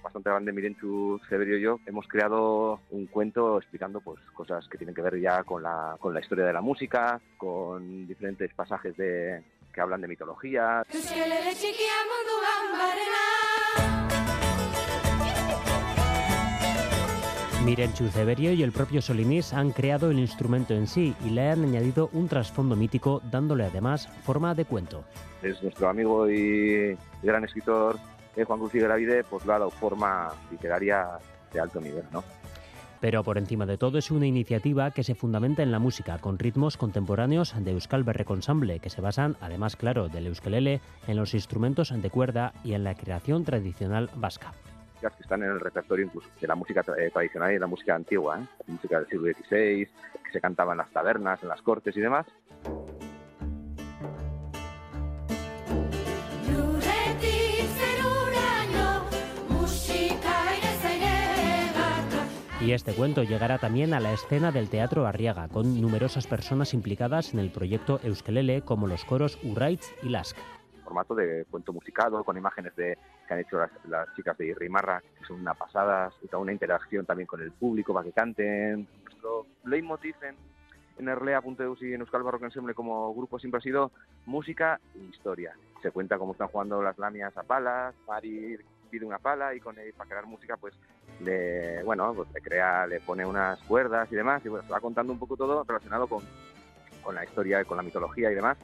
bastante 0.00 0.30
grande 0.30 0.52
Mirenchu, 0.52 1.20
Severio 1.28 1.58
y 1.58 1.62
yo, 1.62 1.80
hemos 1.86 2.06
creado 2.06 2.80
un 2.92 3.06
cuento 3.06 3.58
explicando 3.58 4.00
pues 4.00 4.20
cosas 4.32 4.68
que 4.68 4.78
tienen 4.78 4.94
que 4.94 5.02
ver 5.02 5.20
ya 5.20 5.42
con 5.42 5.64
la, 5.64 5.96
con 5.98 6.14
la 6.14 6.20
historia 6.20 6.44
de 6.44 6.52
la 6.52 6.60
música, 6.60 7.20
con 7.36 8.06
diferentes 8.06 8.54
pasajes 8.54 8.96
de, 8.96 9.42
que 9.74 9.80
hablan 9.80 10.02
de 10.02 10.08
mitología. 10.08 10.84
Miren 17.70 17.92
Chuceverio 17.92 18.52
y 18.52 18.64
el 18.64 18.72
propio 18.72 19.00
Solinís 19.00 19.52
han 19.52 19.70
creado 19.70 20.10
el 20.10 20.18
instrumento 20.18 20.74
en 20.74 20.88
sí 20.88 21.14
y 21.24 21.30
le 21.30 21.50
han 21.50 21.62
añadido 21.62 22.10
un 22.12 22.26
trasfondo 22.26 22.74
mítico, 22.74 23.22
dándole 23.30 23.64
además 23.64 24.08
forma 24.24 24.56
de 24.56 24.64
cuento. 24.64 25.04
Es 25.40 25.62
nuestro 25.62 25.88
amigo 25.88 26.28
y 26.28 26.98
gran 27.22 27.44
escritor 27.44 27.96
eh, 28.34 28.42
Juan 28.42 28.58
Cruz 28.58 28.72
Gravide, 28.72 29.22
pues 29.22 29.46
lo 29.46 29.54
ha 29.54 29.60
dado 29.60 29.70
forma 29.70 30.34
literaria 30.50 31.10
de 31.52 31.60
alto 31.60 31.80
nivel, 31.80 32.02
¿no? 32.10 32.24
Pero 32.98 33.22
por 33.22 33.38
encima 33.38 33.66
de 33.66 33.78
todo 33.78 33.98
es 33.98 34.10
una 34.10 34.26
iniciativa 34.26 34.90
que 34.90 35.04
se 35.04 35.14
fundamenta 35.14 35.62
en 35.62 35.70
la 35.70 35.78
música, 35.78 36.18
con 36.18 36.40
ritmos 36.40 36.76
contemporáneos 36.76 37.54
de 37.56 37.70
Euskal 37.70 38.02
Berreconsamble, 38.02 38.80
que 38.80 38.90
se 38.90 39.00
basan, 39.00 39.36
además 39.40 39.76
claro, 39.76 40.08
del 40.08 40.26
euskelele, 40.26 40.80
en 41.06 41.16
los 41.16 41.34
instrumentos 41.34 41.94
de 41.94 42.10
cuerda 42.10 42.52
y 42.64 42.72
en 42.72 42.82
la 42.82 42.96
creación 42.96 43.44
tradicional 43.44 44.10
vasca 44.16 44.54
que 45.08 45.22
están 45.22 45.42
en 45.42 45.50
el 45.50 45.60
repertorio 45.60 46.04
incluso 46.06 46.28
de 46.40 46.46
la 46.46 46.54
música 46.54 46.84
eh, 46.98 47.10
tradicional 47.10 47.50
y 47.50 47.54
de 47.54 47.60
la 47.60 47.66
música 47.66 47.94
antigua, 47.94 48.38
¿eh? 48.38 48.46
música 48.66 48.98
del 48.98 49.08
siglo 49.08 49.32
XVI, 49.32 49.86
que 50.24 50.32
se 50.32 50.40
cantaba 50.40 50.72
en 50.72 50.78
las 50.78 50.90
tabernas, 50.90 51.42
en 51.42 51.48
las 51.48 51.62
cortes 51.62 51.96
y 51.96 52.00
demás. 52.00 52.26
Y 62.60 62.72
este 62.72 62.92
cuento 62.92 63.22
llegará 63.22 63.56
también 63.56 63.94
a 63.94 64.00
la 64.00 64.12
escena 64.12 64.52
del 64.52 64.68
Teatro 64.68 65.06
Arriaga, 65.06 65.48
con 65.48 65.80
numerosas 65.80 66.26
personas 66.26 66.74
implicadas 66.74 67.32
en 67.32 67.40
el 67.40 67.50
proyecto 67.50 68.00
Euskelele, 68.04 68.60
como 68.60 68.86
los 68.86 69.06
coros 69.06 69.38
Urraitz 69.42 69.88
y 70.02 70.10
Lask 70.10 70.36
formato 70.90 71.14
de 71.14 71.44
cuento 71.48 71.72
musicado, 71.72 72.24
con 72.24 72.36
imágenes 72.36 72.74
de, 72.74 72.98
que 73.26 73.34
han 73.34 73.40
hecho 73.40 73.58
las, 73.88 74.14
chicas 74.16 74.36
de 74.36 74.46
Irrimarra, 74.46 75.00
que 75.00 75.24
son 75.24 75.40
una 75.40 75.54
pasada, 75.54 76.10
y 76.20 76.26
toda 76.26 76.42
una 76.42 76.52
interacción 76.52 77.06
también 77.06 77.28
con 77.28 77.40
el 77.40 77.52
público 77.52 77.94
para 77.94 78.04
que 78.04 78.12
canten. 78.12 78.88
Nuestro 79.04 79.46
leitmotiv 79.64 80.16
en, 80.22 80.34
en 80.98 81.08
Erlea.eus 81.08 81.80
y 81.82 81.94
en 81.94 82.00
Euskal 82.00 82.24
Barroco 82.24 82.44
Ensemble 82.44 82.74
como 82.74 83.14
grupo 83.14 83.38
siempre 83.38 83.58
ha 83.58 83.62
sido 83.62 83.92
música 84.26 84.80
e 84.96 84.98
historia. 84.98 85.54
Se 85.80 85.92
cuenta 85.92 86.18
cómo 86.18 86.32
están 86.32 86.48
jugando 86.48 86.82
las 86.82 86.98
lamias 86.98 87.36
a 87.36 87.44
palas, 87.44 87.94
Mari 88.08 88.58
pide 88.90 89.06
una 89.06 89.20
pala 89.20 89.54
y 89.54 89.60
con 89.60 89.78
él, 89.78 89.92
para 89.96 90.10
crear 90.10 90.26
música 90.26 90.56
pues 90.56 90.74
le, 91.20 91.80
bueno, 91.84 92.12
pues 92.12 92.28
le 92.34 92.40
crea, 92.40 92.88
le 92.88 92.98
pone 92.98 93.24
unas 93.24 93.60
cuerdas 93.60 94.10
y 94.10 94.16
demás 94.16 94.44
y 94.44 94.48
bueno, 94.48 94.66
se 94.66 94.72
va 94.72 94.80
contando 94.80 95.12
un 95.12 95.18
poco 95.20 95.36
todo 95.36 95.62
relacionado 95.62 96.08
con, 96.08 96.24
con 97.00 97.14
la 97.14 97.22
historia, 97.22 97.64
con 97.64 97.76
la 97.76 97.84
mitología 97.84 98.32
y 98.32 98.34
demás 98.34 98.58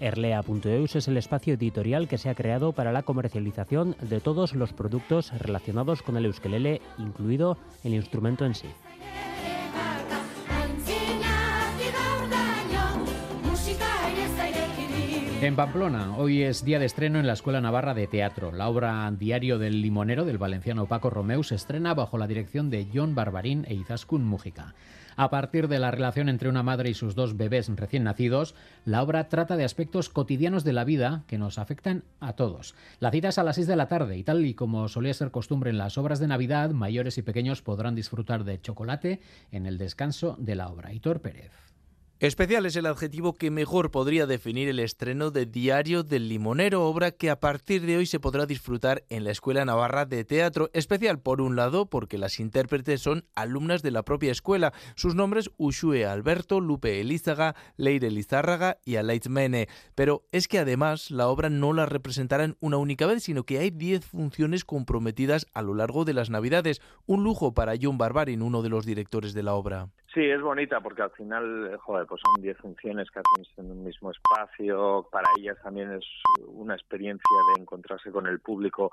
Erlea.eus 0.00 0.96
es 0.96 1.08
el 1.08 1.16
espacio 1.16 1.54
editorial 1.54 2.08
que 2.08 2.18
se 2.18 2.30
ha 2.30 2.34
creado 2.34 2.72
para 2.72 2.92
la 2.92 3.02
comercialización 3.02 3.96
de 4.00 4.20
todos 4.20 4.54
los 4.54 4.72
productos 4.72 5.32
relacionados 5.38 6.02
con 6.02 6.16
el 6.16 6.24
euskelele, 6.24 6.80
incluido 6.98 7.58
el 7.84 7.94
instrumento 7.94 8.44
en 8.44 8.54
sí. 8.54 8.68
En 15.42 15.56
Pamplona, 15.56 16.18
hoy 16.18 16.42
es 16.42 16.66
día 16.66 16.78
de 16.78 16.84
estreno 16.84 17.18
en 17.18 17.26
la 17.26 17.32
Escuela 17.32 17.62
Navarra 17.62 17.94
de 17.94 18.06
Teatro. 18.06 18.52
La 18.52 18.68
obra 18.68 19.10
Diario 19.10 19.58
del 19.58 19.80
Limonero 19.80 20.26
del 20.26 20.36
valenciano 20.36 20.84
Paco 20.84 21.08
Romeu 21.08 21.42
se 21.42 21.54
estrena 21.54 21.94
bajo 21.94 22.18
la 22.18 22.26
dirección 22.26 22.68
de 22.68 22.86
John 22.92 23.14
Barbarín 23.14 23.64
e 23.66 23.72
Izaskun 23.72 24.22
Mújica. 24.22 24.74
A 25.20 25.28
partir 25.28 25.68
de 25.68 25.78
la 25.78 25.90
relación 25.90 26.30
entre 26.30 26.48
una 26.48 26.62
madre 26.62 26.88
y 26.88 26.94
sus 26.94 27.14
dos 27.14 27.36
bebés 27.36 27.68
recién 27.76 28.04
nacidos, 28.04 28.54
la 28.86 29.02
obra 29.02 29.28
trata 29.28 29.58
de 29.58 29.64
aspectos 29.64 30.08
cotidianos 30.08 30.64
de 30.64 30.72
la 30.72 30.82
vida 30.82 31.24
que 31.26 31.36
nos 31.36 31.58
afectan 31.58 32.04
a 32.20 32.32
todos. 32.32 32.74
La 33.00 33.10
cita 33.10 33.28
es 33.28 33.36
a 33.36 33.44
las 33.44 33.56
6 33.56 33.66
de 33.66 33.76
la 33.76 33.86
tarde 33.86 34.16
y 34.16 34.24
tal 34.24 34.46
y 34.46 34.54
como 34.54 34.88
solía 34.88 35.12
ser 35.12 35.30
costumbre 35.30 35.68
en 35.68 35.76
las 35.76 35.98
obras 35.98 36.20
de 36.20 36.26
Navidad, 36.26 36.70
mayores 36.70 37.18
y 37.18 37.22
pequeños 37.22 37.60
podrán 37.60 37.94
disfrutar 37.94 38.44
de 38.44 38.62
chocolate 38.62 39.20
en 39.52 39.66
el 39.66 39.76
descanso 39.76 40.36
de 40.38 40.54
la 40.54 40.68
obra. 40.68 40.90
Hitor 40.90 41.20
Pérez. 41.20 41.69
Especial 42.20 42.66
es 42.66 42.76
el 42.76 42.84
adjetivo 42.84 43.32
que 43.32 43.50
mejor 43.50 43.90
podría 43.90 44.26
definir 44.26 44.68
el 44.68 44.78
estreno 44.78 45.30
de 45.30 45.46
Diario 45.46 46.02
del 46.02 46.28
Limonero, 46.28 46.84
obra 46.84 47.12
que 47.12 47.30
a 47.30 47.40
partir 47.40 47.86
de 47.86 47.96
hoy 47.96 48.04
se 48.04 48.20
podrá 48.20 48.44
disfrutar 48.44 49.04
en 49.08 49.24
la 49.24 49.30
Escuela 49.30 49.64
Navarra 49.64 50.04
de 50.04 50.26
Teatro. 50.26 50.68
Especial, 50.74 51.18
por 51.18 51.40
un 51.40 51.56
lado, 51.56 51.86
porque 51.86 52.18
las 52.18 52.38
intérpretes 52.38 53.00
son 53.00 53.24
alumnas 53.34 53.80
de 53.80 53.92
la 53.92 54.02
propia 54.02 54.32
escuela. 54.32 54.74
Sus 54.96 55.14
nombres 55.14 55.50
Ushue 55.56 56.04
Alberto, 56.04 56.60
Lupe 56.60 57.00
Elizaga, 57.00 57.56
Leire 57.78 58.10
Lizárraga 58.10 58.76
y 58.84 58.96
Alaitz 58.96 59.30
Mene. 59.30 59.70
Pero 59.94 60.26
es 60.30 60.46
que 60.46 60.58
además 60.58 61.10
la 61.10 61.26
obra 61.26 61.48
no 61.48 61.72
la 61.72 61.86
representará 61.86 62.54
una 62.60 62.76
única 62.76 63.06
vez, 63.06 63.22
sino 63.22 63.44
que 63.44 63.60
hay 63.60 63.70
10 63.70 64.04
funciones 64.04 64.66
comprometidas 64.66 65.46
a 65.54 65.62
lo 65.62 65.72
largo 65.72 66.04
de 66.04 66.12
las 66.12 66.28
Navidades. 66.28 66.82
Un 67.06 67.24
lujo 67.24 67.54
para 67.54 67.76
John 67.80 67.96
Barbarin, 67.96 68.42
uno 68.42 68.60
de 68.60 68.68
los 68.68 68.84
directores 68.84 69.32
de 69.32 69.42
la 69.42 69.54
obra. 69.54 69.88
Sí, 70.12 70.24
es 70.24 70.42
bonita 70.42 70.80
porque 70.80 71.02
al 71.02 71.10
final, 71.12 71.78
joder, 71.78 72.04
pues 72.04 72.20
son 72.20 72.42
10 72.42 72.56
funciones 72.58 73.08
que 73.12 73.20
hacen 73.20 73.64
en 73.64 73.70
un 73.70 73.84
mismo 73.84 74.10
espacio. 74.10 75.06
Para 75.12 75.28
ellas 75.38 75.56
también 75.62 75.92
es 75.92 76.04
una 76.48 76.74
experiencia 76.74 77.36
de 77.54 77.62
encontrarse 77.62 78.10
con 78.10 78.26
el 78.26 78.40
público. 78.40 78.90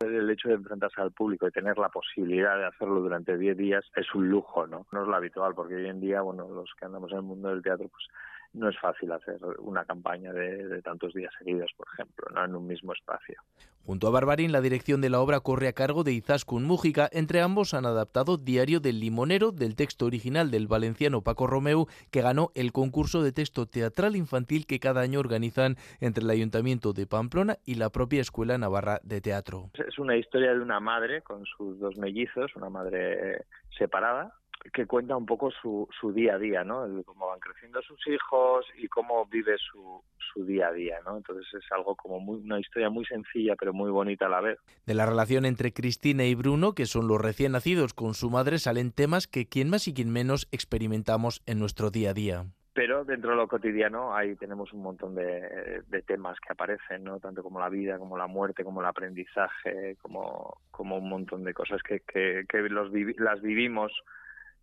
El 0.00 0.28
hecho 0.28 0.48
de 0.48 0.56
enfrentarse 0.56 1.00
al 1.00 1.12
público 1.12 1.48
y 1.48 1.50
tener 1.50 1.78
la 1.78 1.88
posibilidad 1.88 2.58
de 2.58 2.66
hacerlo 2.66 3.00
durante 3.00 3.38
10 3.38 3.56
días 3.56 3.84
es 3.96 4.14
un 4.14 4.28
lujo, 4.28 4.66
¿no? 4.66 4.86
No 4.92 5.02
es 5.02 5.08
lo 5.08 5.16
habitual 5.16 5.54
porque 5.54 5.76
hoy 5.76 5.88
en 5.88 6.00
día, 6.00 6.20
bueno, 6.20 6.46
los 6.48 6.70
que 6.78 6.84
andamos 6.84 7.10
en 7.12 7.18
el 7.18 7.24
mundo 7.24 7.48
del 7.48 7.62
teatro, 7.62 7.88
pues 7.88 8.06
no 8.52 8.68
es 8.68 8.78
fácil 8.78 9.12
hacer 9.12 9.38
una 9.58 9.84
campaña 9.84 10.32
de, 10.32 10.82
tantos 10.82 11.14
días 11.14 11.32
seguidos, 11.38 11.70
por 11.76 11.86
ejemplo, 11.92 12.26
¿no? 12.34 12.44
en 12.44 12.54
un 12.54 12.66
mismo 12.66 12.92
espacio. 12.92 13.40
Junto 13.86 14.08
a 14.08 14.10
Barbarín, 14.10 14.52
la 14.52 14.60
dirección 14.60 15.00
de 15.00 15.10
la 15.10 15.20
obra 15.20 15.40
corre 15.40 15.68
a 15.68 15.72
cargo 15.72 16.04
de 16.04 16.12
Izaskun 16.12 16.64
Mújica. 16.64 17.08
Entre 17.12 17.40
ambos 17.40 17.74
han 17.74 17.86
adaptado 17.86 18.36
Diario 18.36 18.80
del 18.80 19.00
Limonero 19.00 19.52
del 19.52 19.74
texto 19.74 20.06
original 20.06 20.50
del 20.50 20.68
valenciano 20.68 21.22
Paco 21.22 21.46
Romeu, 21.46 21.86
que 22.10 22.22
ganó 22.22 22.50
el 22.54 22.72
concurso 22.72 23.22
de 23.22 23.32
texto 23.32 23.66
teatral 23.66 24.16
infantil 24.16 24.66
que 24.66 24.80
cada 24.80 25.00
año 25.00 25.18
organizan 25.18 25.76
entre 26.00 26.24
el 26.24 26.30
Ayuntamiento 26.30 26.92
de 26.92 27.06
Pamplona 27.06 27.56
y 27.64 27.76
la 27.76 27.90
propia 27.90 28.20
Escuela 28.20 28.58
Navarra 28.58 29.00
de 29.02 29.20
Teatro. 29.20 29.70
Es 29.74 29.98
una 29.98 30.16
historia 30.16 30.52
de 30.52 30.60
una 30.60 30.78
madre 30.80 31.22
con 31.22 31.44
sus 31.46 31.78
dos 31.80 31.96
mellizos, 31.96 32.54
una 32.56 32.68
madre 32.68 33.44
separada, 33.76 34.39
que 34.72 34.86
cuenta 34.86 35.16
un 35.16 35.26
poco 35.26 35.50
su, 35.50 35.88
su 35.98 36.12
día 36.12 36.34
a 36.34 36.38
día, 36.38 36.64
¿no? 36.64 36.86
cómo 37.04 37.28
van 37.28 37.40
creciendo 37.40 37.80
sus 37.82 37.98
hijos 38.06 38.66
y 38.76 38.88
cómo 38.88 39.26
vive 39.26 39.56
su, 39.58 40.02
su 40.32 40.44
día 40.44 40.68
a 40.68 40.72
día, 40.72 40.98
¿no? 41.04 41.16
Entonces 41.16 41.46
es 41.54 41.72
algo 41.72 41.96
como 41.96 42.20
muy, 42.20 42.40
una 42.40 42.60
historia 42.60 42.90
muy 42.90 43.04
sencilla 43.06 43.56
pero 43.58 43.72
muy 43.72 43.90
bonita 43.90 44.26
a 44.26 44.28
la 44.28 44.40
vez. 44.40 44.58
De 44.86 44.94
la 44.94 45.06
relación 45.06 45.44
entre 45.44 45.72
Cristina 45.72 46.24
y 46.24 46.34
Bruno, 46.34 46.74
que 46.74 46.86
son 46.86 47.08
los 47.08 47.20
recién 47.20 47.52
nacidos 47.52 47.94
con 47.94 48.14
su 48.14 48.30
madre, 48.30 48.58
salen 48.58 48.92
temas 48.92 49.26
que 49.26 49.48
quien 49.48 49.70
más 49.70 49.88
y 49.88 49.94
quien 49.94 50.12
menos 50.12 50.48
experimentamos 50.52 51.42
en 51.46 51.58
nuestro 51.58 51.90
día 51.90 52.10
a 52.10 52.14
día 52.14 52.44
pero 52.72 53.04
dentro 53.04 53.30
de 53.30 53.36
lo 53.36 53.48
cotidiano 53.48 54.14
ahí 54.14 54.36
tenemos 54.36 54.72
un 54.72 54.82
montón 54.82 55.14
de, 55.14 55.82
temas 56.06 56.38
que 56.40 56.52
aparecen, 56.52 57.04
¿no? 57.04 57.18
Tanto 57.18 57.42
como 57.42 57.60
la 57.60 57.68
vida, 57.68 57.98
como 57.98 58.16
la 58.16 58.26
muerte, 58.26 58.64
como 58.64 58.80
el 58.80 58.86
aprendizaje, 58.86 59.96
como, 60.00 60.58
como 60.70 60.96
un 60.96 61.08
montón 61.08 61.44
de 61.44 61.52
cosas 61.52 61.82
que, 61.82 62.00
que, 62.00 62.44
que 62.48 62.58
los 62.70 62.90
las 63.18 63.42
vivimos 63.42 63.92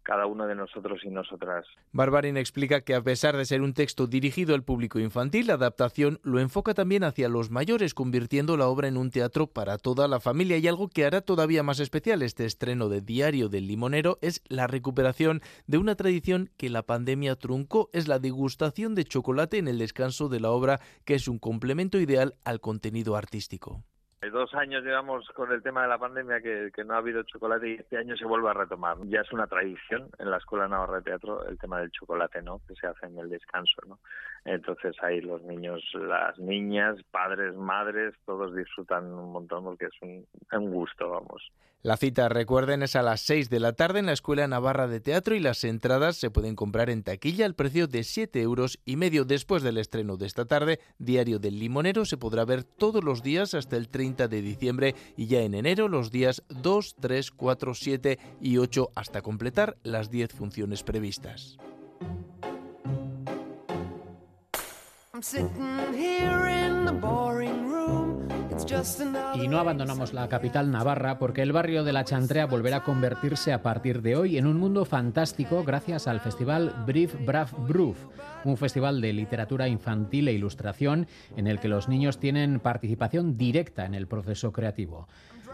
cada 0.08 0.26
uno 0.26 0.48
de 0.48 0.56
nosotros 0.56 1.02
y 1.04 1.10
nosotras. 1.10 1.66
Barbarin 1.92 2.38
explica 2.38 2.80
que 2.80 2.96
a 2.96 3.02
pesar 3.02 3.36
de 3.36 3.44
ser 3.44 3.62
un 3.62 3.74
texto 3.74 4.08
dirigido 4.08 4.56
al 4.56 4.64
público 4.64 5.00
infantil, 5.00 5.48
la 5.48 5.56
adaptación 5.56 6.22
lo 6.24 6.40
enfoca 6.40 6.74
también 6.74 7.04
hacia 7.04 7.28
los 7.28 7.52
mayores, 7.52 7.94
convirtiendo 7.94 8.56
la 8.56 8.68
obra 8.68 8.88
en 8.88 8.96
un 8.96 9.12
teatro 9.12 9.48
para 9.48 9.78
toda 9.78 10.08
la 10.08 10.22
familia. 10.22 10.58
Y 10.60 10.68
algo 10.70 10.88
que 10.88 11.04
hará 11.04 11.20
todavía 11.20 11.62
más 11.62 11.82
especial 11.82 12.22
este 12.22 12.46
estreno 12.46 12.88
de 12.88 13.02
Diario 13.02 13.50
del 13.50 13.68
Limonero 13.68 14.18
es 14.22 14.42
la 14.48 14.66
recuperación 14.66 15.42
de 15.66 15.78
una 15.78 15.96
tradición 15.96 16.52
que 16.56 16.70
la 16.70 16.84
pandemia 16.84 17.36
truncó, 17.36 17.90
es 17.92 18.08
la 18.08 18.20
degustación 18.20 18.96
de 18.96 19.04
chocolate 19.04 19.58
en 19.58 19.68
el 19.68 19.78
descanso 19.78 20.30
de 20.30 20.40
la 20.40 20.52
obra, 20.52 20.80
que 21.04 21.16
es 21.16 21.28
un 21.28 21.38
complemento 21.38 22.00
ideal 22.00 22.38
al 22.46 22.62
contenido 22.62 23.18
artístico. 23.18 23.84
Dos 24.20 24.54
años 24.56 24.84
llevamos 24.84 25.30
con 25.36 25.52
el 25.52 25.62
tema 25.62 25.84
de 25.84 25.90
la 25.90 26.00
pandemia 26.00 26.42
que, 26.42 26.72
no 26.84 26.96
ha 26.96 26.98
habido 26.98 27.22
chocolate 27.24 27.70
y 27.70 27.74
este 27.76 27.98
año 27.98 28.18
se 28.18 28.26
vuelve 28.26 28.50
a 28.50 28.54
retomar. 28.54 28.98
Ya 29.06 29.22
es 29.22 29.32
una 29.32 29.46
tradición 29.46 30.10
en 30.18 30.32
la 30.32 30.38
Escuela 30.38 30.68
Navarra 30.68 30.98
de 30.98 31.04
Teatro 31.04 31.48
el 31.48 31.58
tema 31.60 31.80
del 31.80 31.92
chocolate, 31.92 32.42
¿no? 32.42 32.60
Que 32.68 32.76
se 32.76 32.88
hace 32.88 33.06
en 33.06 33.18
el 33.20 33.30
descanso, 33.30 33.80
¿no? 33.88 34.00
Entonces 34.44 34.96
ahí 35.04 35.22
los 35.22 35.44
niños, 35.44 35.84
las 35.94 36.38
niñas, 36.40 36.98
padres, 37.12 37.56
madres, 37.56 38.16
todos 38.26 38.56
disfrutan 38.56 39.06
un 39.06 39.32
montón 39.32 39.64
porque 39.64 39.86
es 39.86 40.02
un, 40.02 40.26
un 40.52 40.72
gusto, 40.72 41.10
vamos. 41.10 41.52
La 41.84 41.96
cita, 41.96 42.28
recuerden, 42.28 42.82
es 42.82 42.96
a 42.96 43.04
las 43.04 43.22
6 43.22 43.50
de 43.52 43.60
la 43.60 43.74
tarde 43.74 44.00
en 44.00 44.08
la 44.08 44.12
Escuela 44.12 44.48
Navarra 44.48 44.88
de 44.88 45.00
Teatro 45.00 45.36
y 45.36 45.40
las 45.40 45.64
entradas 45.64 46.18
se 46.18 46.32
pueden 46.32 46.56
comprar 46.56 46.90
en 46.90 47.04
taquilla 47.04 47.46
al 47.46 47.54
precio 47.54 47.88
de 47.88 48.04
7 48.04 48.42
euros 48.42 48.80
y 48.84 48.96
medio. 48.96 49.26
Después 49.26 49.62
del 49.62 49.78
estreno 49.78 50.18
de 50.18 50.26
esta 50.26 50.46
tarde, 50.46 50.80
Diario 50.98 51.38
del 51.38 51.60
Limonero 51.60 52.04
se 52.06 52.18
podrá 52.18 52.46
ver 52.46 52.64
todos 52.64 53.04
los 53.04 53.22
días 53.22 53.54
hasta 53.54 53.78
el 53.78 53.90
30 53.90 54.07
de 54.16 54.42
diciembre 54.42 54.96
y 55.16 55.28
ya 55.28 55.42
en 55.42 55.54
enero 55.54 55.88
los 55.88 56.12
días 56.12 56.44
2, 56.50 56.96
3, 57.00 57.32
4, 57.32 57.74
7 57.74 58.20
y 58.42 58.58
8 58.58 58.92
hasta 58.96 59.22
completar 59.22 59.78
las 59.84 60.10
10 60.10 60.34
funciones 60.34 60.84
previstas. 60.84 61.58
Y 69.36 69.48
no 69.48 69.60
abandonamos 69.60 70.14
la 70.14 70.28
capital 70.28 70.72
navarra 70.72 71.20
porque 71.20 71.42
el 71.42 71.54
barrio 71.54 71.86
de 71.86 71.94
la 71.94 72.04
Chantrea 72.04 72.48
volverá 72.48 72.78
a 72.78 72.84
convertirse 72.84 73.54
a 73.54 73.62
partir 73.62 74.02
de 74.02 74.18
hoy 74.18 74.38
en 74.38 74.46
un 74.46 74.60
mundo 74.60 74.84
fantástico 74.84 75.64
gracias 75.64 76.06
al 76.08 76.20
festival 76.20 76.74
Brief 76.86 77.16
Brav 77.26 77.50
Bruf, 77.66 77.98
un 78.44 78.58
festival 78.58 79.00
de 79.00 79.14
literatura 79.14 79.70
infantil 79.70 80.28
e 80.28 80.34
ilustración 80.34 81.08
en 81.38 81.48
el 81.48 81.60
que 81.60 81.70
los 81.70 81.88
niños 81.88 82.20
tienen 82.20 82.60
participación 82.60 83.38
directa 83.38 83.86
en 83.86 83.94
el 83.94 84.08
proceso 84.08 84.52
creativo. 84.52 85.08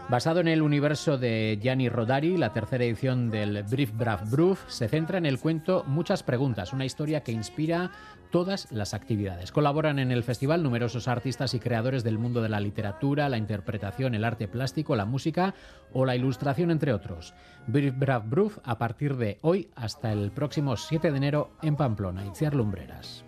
Basado 0.08 0.40
en 0.40 0.48
el 0.48 0.60
universo 0.60 1.16
de 1.16 1.58
Gianni 1.62 1.88
Rodari, 1.88 2.36
la 2.36 2.52
tercera 2.52 2.84
edición 2.84 3.30
del 3.30 3.62
Brief 3.62 3.92
Brav 3.96 4.28
Bruf 4.28 4.60
se 4.68 4.86
centra 4.88 5.16
en 5.18 5.24
el 5.24 5.38
cuento 5.38 5.82
Muchas 5.86 6.22
preguntas, 6.22 6.72
una 6.72 6.84
historia 6.84 7.22
que 7.22 7.32
inspira 7.32 7.90
todas 8.34 8.66
las 8.72 8.94
actividades. 8.94 9.52
Colaboran 9.52 10.00
en 10.00 10.10
el 10.10 10.24
festival 10.24 10.64
numerosos 10.64 11.06
artistas 11.06 11.54
y 11.54 11.60
creadores 11.60 12.02
del 12.02 12.18
mundo 12.18 12.42
de 12.42 12.48
la 12.48 12.58
literatura, 12.58 13.28
la 13.28 13.38
interpretación, 13.38 14.12
el 14.16 14.24
arte 14.24 14.48
plástico, 14.48 14.96
la 14.96 15.04
música 15.04 15.54
o 15.92 16.04
la 16.04 16.16
ilustración, 16.16 16.72
entre 16.72 16.92
otros. 16.92 17.32
Brief 17.68 17.96
Brav 17.96 18.28
Bruf 18.28 18.58
a 18.64 18.76
partir 18.76 19.16
de 19.18 19.38
hoy 19.42 19.70
hasta 19.76 20.10
el 20.10 20.32
próximo 20.32 20.76
7 20.76 21.12
de 21.12 21.16
enero 21.16 21.52
en 21.62 21.76
Pamplona. 21.76 22.26
Itziar 22.26 22.56
Lumbreras. 22.56 23.24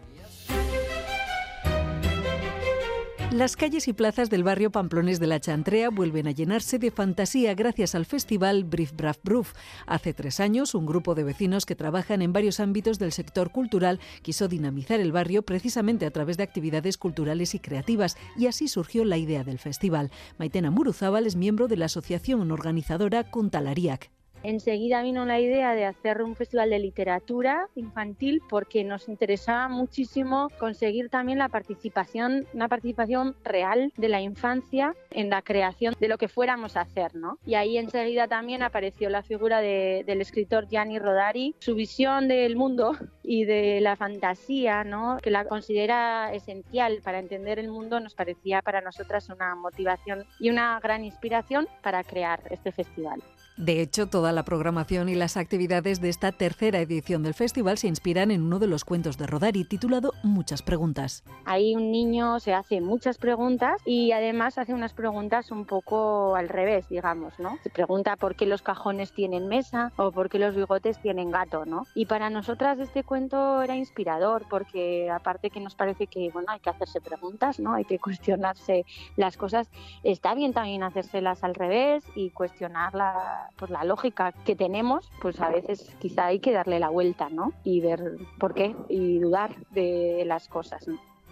Las 3.32 3.56
calles 3.56 3.88
y 3.88 3.92
plazas 3.92 4.30
del 4.30 4.44
barrio 4.44 4.70
Pamplones 4.70 5.18
de 5.18 5.26
la 5.26 5.40
Chantrea 5.40 5.90
vuelven 5.90 6.28
a 6.28 6.30
llenarse 6.30 6.78
de 6.78 6.92
fantasía 6.92 7.54
gracias 7.54 7.96
al 7.96 8.06
festival 8.06 8.62
Brief 8.62 8.92
Brav 8.92 9.16
Bruf. 9.24 9.52
Hace 9.84 10.14
tres 10.14 10.38
años, 10.38 10.76
un 10.76 10.86
grupo 10.86 11.16
de 11.16 11.24
vecinos 11.24 11.66
que 11.66 11.74
trabajan 11.74 12.22
en 12.22 12.32
varios 12.32 12.60
ámbitos 12.60 13.00
del 13.00 13.10
sector 13.10 13.50
cultural 13.50 13.98
quiso 14.22 14.46
dinamizar 14.46 15.00
el 15.00 15.10
barrio 15.10 15.42
precisamente 15.42 16.06
a 16.06 16.12
través 16.12 16.36
de 16.36 16.44
actividades 16.44 16.98
culturales 16.98 17.54
y 17.56 17.58
creativas, 17.58 18.16
y 18.36 18.46
así 18.46 18.68
surgió 18.68 19.04
la 19.04 19.18
idea 19.18 19.42
del 19.42 19.58
festival. 19.58 20.12
Maitena 20.38 20.70
Muruzábal 20.70 21.26
es 21.26 21.34
miembro 21.34 21.66
de 21.66 21.76
la 21.76 21.86
asociación 21.86 22.50
organizadora 22.52 23.28
Contalariac. 23.28 24.15
Enseguida 24.46 25.02
vino 25.02 25.26
la 25.26 25.40
idea 25.40 25.74
de 25.74 25.86
hacer 25.86 26.22
un 26.22 26.36
festival 26.36 26.70
de 26.70 26.78
literatura 26.78 27.68
infantil 27.74 28.40
porque 28.48 28.84
nos 28.84 29.08
interesaba 29.08 29.66
muchísimo 29.66 30.50
conseguir 30.60 31.08
también 31.08 31.38
la 31.38 31.48
participación, 31.48 32.46
una 32.54 32.68
participación 32.68 33.34
real 33.42 33.92
de 33.96 34.08
la 34.08 34.20
infancia 34.20 34.94
en 35.10 35.30
la 35.30 35.42
creación 35.42 35.96
de 35.98 36.06
lo 36.06 36.16
que 36.16 36.28
fuéramos 36.28 36.76
a 36.76 36.82
hacer, 36.82 37.16
¿no? 37.16 37.40
Y 37.44 37.56
ahí 37.56 37.76
enseguida 37.76 38.28
también 38.28 38.62
apareció 38.62 39.10
la 39.10 39.24
figura 39.24 39.60
del 39.60 40.20
escritor 40.20 40.68
Gianni 40.68 41.00
Rodari, 41.00 41.56
su 41.58 41.74
visión 41.74 42.28
del 42.28 42.54
mundo 42.54 42.96
y 43.24 43.46
de 43.46 43.80
la 43.80 43.96
fantasía, 43.96 44.84
¿no? 44.84 45.18
Que 45.20 45.32
la 45.32 45.44
considera 45.44 46.32
esencial 46.32 47.00
para 47.02 47.18
entender 47.18 47.58
el 47.58 47.68
mundo, 47.68 47.98
nos 47.98 48.14
parecía 48.14 48.62
para 48.62 48.80
nosotras 48.80 49.28
una 49.28 49.56
motivación 49.56 50.24
y 50.38 50.50
una 50.50 50.78
gran 50.78 51.04
inspiración 51.04 51.66
para 51.82 52.04
crear 52.04 52.40
este 52.48 52.70
festival. 52.70 53.20
De 53.56 53.80
hecho, 53.80 54.06
toda 54.06 54.32
la 54.32 54.44
programación 54.44 55.08
y 55.08 55.14
las 55.14 55.38
actividades 55.38 56.02
de 56.02 56.10
esta 56.10 56.30
tercera 56.30 56.78
edición 56.78 57.22
del 57.22 57.32
festival 57.32 57.78
se 57.78 57.88
inspiran 57.88 58.30
en 58.30 58.42
uno 58.42 58.58
de 58.58 58.66
los 58.66 58.84
cuentos 58.84 59.16
de 59.16 59.26
Rodari 59.26 59.64
titulado 59.64 60.12
Muchas 60.22 60.60
preguntas. 60.60 61.24
Ahí 61.46 61.74
un 61.74 61.90
niño 61.90 62.38
se 62.38 62.52
hace 62.52 62.82
muchas 62.82 63.16
preguntas 63.16 63.80
y 63.86 64.12
además 64.12 64.58
hace 64.58 64.74
unas 64.74 64.92
preguntas 64.92 65.50
un 65.50 65.64
poco 65.64 66.36
al 66.36 66.50
revés, 66.50 66.86
digamos, 66.90 67.38
¿no? 67.38 67.56
Se 67.62 67.70
pregunta 67.70 68.16
por 68.16 68.36
qué 68.36 68.44
los 68.44 68.60
cajones 68.60 69.12
tienen 69.12 69.48
mesa 69.48 69.90
o 69.96 70.12
por 70.12 70.28
qué 70.28 70.38
los 70.38 70.54
bigotes 70.54 71.00
tienen 71.00 71.30
gato, 71.30 71.64
¿no? 71.64 71.84
Y 71.94 72.04
para 72.04 72.28
nosotras 72.28 72.78
este 72.78 73.04
cuento 73.04 73.62
era 73.62 73.74
inspirador 73.74 74.44
porque 74.50 75.10
aparte 75.10 75.48
que 75.48 75.60
nos 75.60 75.74
parece 75.74 76.08
que, 76.08 76.28
bueno, 76.30 76.48
hay 76.52 76.60
que 76.60 76.68
hacerse 76.68 77.00
preguntas, 77.00 77.58
¿no? 77.58 77.72
Hay 77.72 77.86
que 77.86 77.98
cuestionarse 77.98 78.84
las 79.16 79.38
cosas. 79.38 79.70
Está 80.02 80.34
bien 80.34 80.52
también 80.52 80.82
hacérselas 80.82 81.42
al 81.42 81.54
revés 81.54 82.04
y 82.14 82.30
cuestionarlas 82.30 83.45
pues 83.56 83.70
la 83.70 83.84
lógica 83.84 84.32
que 84.32 84.56
tenemos, 84.56 85.10
pues 85.20 85.40
a 85.40 85.50
veces 85.50 85.94
quizá 85.98 86.26
hay 86.26 86.40
que 86.40 86.52
darle 86.52 86.80
la 86.80 86.88
vuelta, 86.88 87.28
¿no? 87.30 87.52
Y 87.64 87.80
ver 87.80 88.18
por 88.38 88.54
qué 88.54 88.74
y 88.88 89.18
dudar 89.18 89.56
de 89.70 90.24
las 90.26 90.48
cosas, 90.48 90.86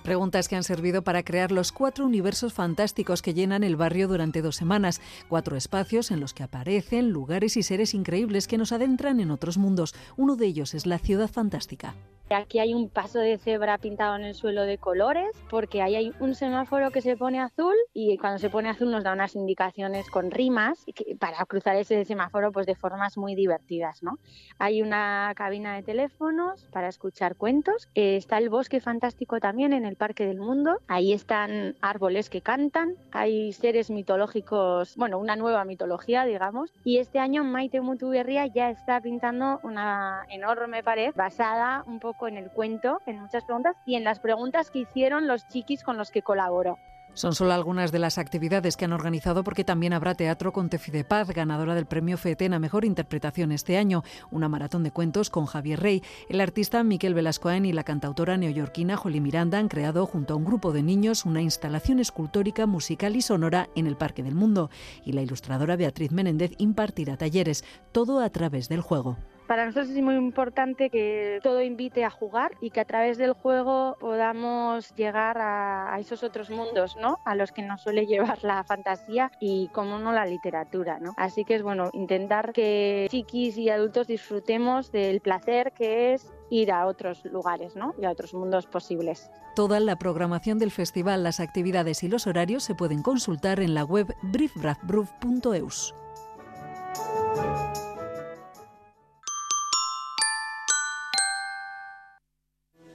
Preguntas 0.05 0.49
que 0.49 0.57
han 0.57 0.65
servido 0.65 1.01
para 1.01 1.23
crear 1.23 1.51
los 1.51 1.73
cuatro 1.73 2.05
universos 2.05 2.53
fantásticos 2.53 3.23
que 3.23 3.33
llenan 3.33 3.65
el 3.65 3.75
barrio 3.75 4.07
durante 4.07 4.43
dos 4.43 4.55
semanas. 4.55 5.01
Cuatro 5.31 5.57
espacios 5.57 6.11
en 6.11 6.21
los 6.21 6.35
que 6.35 6.43
aparecen 6.43 7.09
lugares 7.09 7.57
y 7.57 7.63
seres 7.63 7.95
increíbles 7.95 8.47
que 8.47 8.59
nos 8.59 8.73
adentran 8.73 9.19
en 9.19 9.31
otros 9.31 9.57
mundos. 9.57 9.95
Uno 10.19 10.37
de 10.37 10.45
ellos 10.45 10.75
es 10.75 10.85
la 10.85 10.99
ciudad 10.99 11.31
fantástica. 11.31 11.95
Aquí 12.31 12.59
hay 12.59 12.73
un 12.73 12.89
paso 12.89 13.19
de 13.19 13.37
cebra 13.37 13.77
pintado 13.79 14.17
en 14.17 14.25
el 14.25 14.35
suelo 14.35 14.63
de 14.63 14.79
colores 14.79 15.31
porque 15.51 15.83
ahí 15.83 15.95
hay 15.95 16.13
un 16.21 16.35
semáforo 16.35 16.91
que 16.91 17.03
se 17.03 17.17
pone 17.17 17.39
azul 17.39 17.75
y 17.93 18.17
cuando 18.17 18.39
se 18.39 18.49
pone 18.49 18.71
azul 18.71 18.91
nos 18.91 19.05
da 19.05 19.13
unas 19.13 19.37
indicaciones 19.37 20.09
con 20.11 20.31
rimas 20.31 20.85
para 21.19 21.45
cruzar 21.45 21.77
ese 21.77 22.05
semáforo 22.05 22.51
pues 22.51 22.67
de 22.67 22.75
formas 22.75 23.19
muy 23.19 23.35
divertidas. 23.35 24.03
¿no? 24.03 24.19
Hay 24.59 24.81
una 24.81 25.33
cabina 25.37 25.75
de 25.75 25.83
teléfonos 25.83 26.67
para 26.73 26.89
escuchar 26.89 27.37
cuentos. 27.37 27.89
Eh, 27.95 28.17
está 28.17 28.39
el 28.39 28.49
bosque 28.49 28.81
fantástico 28.81 29.39
también 29.39 29.75
en 29.75 29.85
el 29.85 29.97
Parque 29.97 30.27
del 30.27 30.39
Mundo. 30.39 30.79
Ahí 30.89 31.13
están 31.13 31.77
árboles 31.83 32.31
que 32.31 32.41
cantan. 32.41 32.97
Hay 33.13 33.53
seres 33.53 33.91
mitológicos, 33.91 34.97
bueno, 34.97 35.19
una 35.19 35.37
nueva 35.37 35.65
mitología 35.65 36.25
digamos. 36.25 36.73
Y 36.85 36.99
este 36.99 37.19
año 37.19 37.45
Maite 37.45 37.83
Mutuberria 37.83 38.47
ya 38.47 38.71
está 38.71 39.01
pintando 39.01 39.61
una 39.63 40.25
enorme 40.31 40.83
pared 40.83 41.13
basada 41.15 41.85
un 41.87 42.01
poco 42.01 42.14
en 42.23 42.37
el 42.37 42.51
cuento, 42.51 43.01
en 43.07 43.21
muchas 43.21 43.45
preguntas 43.45 43.77
y 43.85 43.97
en 43.97 44.05
las 44.05 44.21
preguntas 44.21 44.71
que 44.71 44.81
hicieron 44.81 45.27
los 45.27 45.47
chiquis 45.49 45.83
con 45.83 45.97
los 45.99 46.11
que 46.11 46.23
colaboró. 46.23 46.79
Son 47.15 47.33
solo 47.33 47.53
algunas 47.53 47.93
de 47.93 48.01
las 48.01 48.19
actividades 48.19 48.77
que 48.77 48.87
han 48.87 48.93
organizado 48.93 49.45
porque 49.45 49.63
también 49.63 49.93
habrá 49.93 50.17
teatro 50.17 50.53
con 50.53 50.69
Tefi 50.69 50.91
de 50.91 51.05
Paz, 51.05 51.31
ganadora 51.31 51.77
del 51.77 51.87
premio 51.87 52.19
FETEN 52.19 52.55
a 52.55 52.59
Mejor 52.59 52.85
Interpretación 52.85 53.53
este 53.53 53.79
año, 53.79 54.03
una 54.33 54.49
maratón 54.49 54.83
de 54.83 54.91
cuentos 54.91 55.31
con 55.31 55.47
Javier 55.47 55.79
Rey. 55.79 56.03
El 56.29 56.41
artista 56.41 56.83
Miquel 56.83 57.15
Velascoen 57.15 57.67
y 57.67 57.73
la 57.73 57.85
cantautora 57.85 58.37
neoyorquina 58.37 58.97
Jolly 58.97 59.21
Miranda 59.21 59.59
han 59.59 59.69
creado 59.69 60.07
junto 60.07 60.35
a 60.35 60.37
un 60.37 60.45
grupo 60.45 60.73
de 60.73 60.83
niños 60.83 61.25
una 61.25 61.41
instalación 61.41 62.01
escultórica, 62.01 62.67
musical 62.67 63.15
y 63.15 63.23
sonora 63.23 63.69
en 63.77 63.87
el 63.87 63.97
Parque 63.97 64.25
del 64.25 64.35
Mundo. 64.35 64.71
Y 65.05 65.13
la 65.13 65.23
ilustradora 65.23 65.77
Beatriz 65.77 66.11
Menéndez 66.11 66.51
impartirá 66.59 67.17
talleres, 67.17 67.65
todo 67.93 68.19
a 68.19 68.31
través 68.31 68.69
del 68.69 68.81
juego. 68.81 69.19
Para 69.47 69.67
nosotros 69.67 69.91
es 69.91 70.03
muy 70.03 70.15
importante 70.15 70.89
que 70.89 71.39
todo 71.43 71.61
invite 71.63 72.05
a 72.05 72.11
jugar 72.11 72.53
y 72.61 72.71
que 72.71 72.81
a 72.81 72.85
través 72.87 73.19
del 73.19 73.35
juego 73.35 73.97
podamos 74.01 74.95
llegar 74.95 75.37
a, 75.39 75.97
esos 76.01 76.23
otros 76.23 76.49
mundos, 76.51 76.97
¿no? 76.97 77.19
A 77.25 77.35
los 77.35 77.53
que 77.53 77.63
nos 77.63 77.83
suele 77.83 78.07
llevar 78.07 78.43
la 78.43 78.65
fantasía 78.65 79.31
y, 79.41 79.69
como 79.69 79.99
no, 79.99 80.13
la 80.13 80.25
literatura, 80.25 80.99
¿no? 80.99 81.13
Así 81.17 81.45
que 81.45 81.57
es 81.57 81.63
bueno 81.63 81.91
intentar 81.93 82.53
que 82.53 83.07
chiquis 83.11 83.59
y 83.59 83.69
adultos 83.69 84.07
disfrutemos 84.07 84.91
del 84.91 85.21
placer 85.21 85.73
que 85.73 86.15
es 86.15 86.33
ir 86.51 86.73
a 86.73 86.87
otros 86.87 87.25
lugares 87.25 87.77
¿no? 87.77 87.95
y 88.01 88.05
a 88.05 88.11
otros 88.11 88.35
mundos 88.35 88.67
posibles. 88.67 89.31
Toda 89.55 89.81
la 89.81 89.97
programación 89.97 90.59
del 90.59 90.71
festival, 90.71 91.23
las 91.23 91.41
actividades 91.41 92.03
y 92.03 92.09
los 92.09 92.27
horarios 92.27 92.65
se 92.65 92.75
pueden 92.75 93.03
consultar 93.03 93.61
en 93.61 93.75
la 93.75 93.85
web 93.85 94.15
briefbradbruf.eus. 94.23 95.95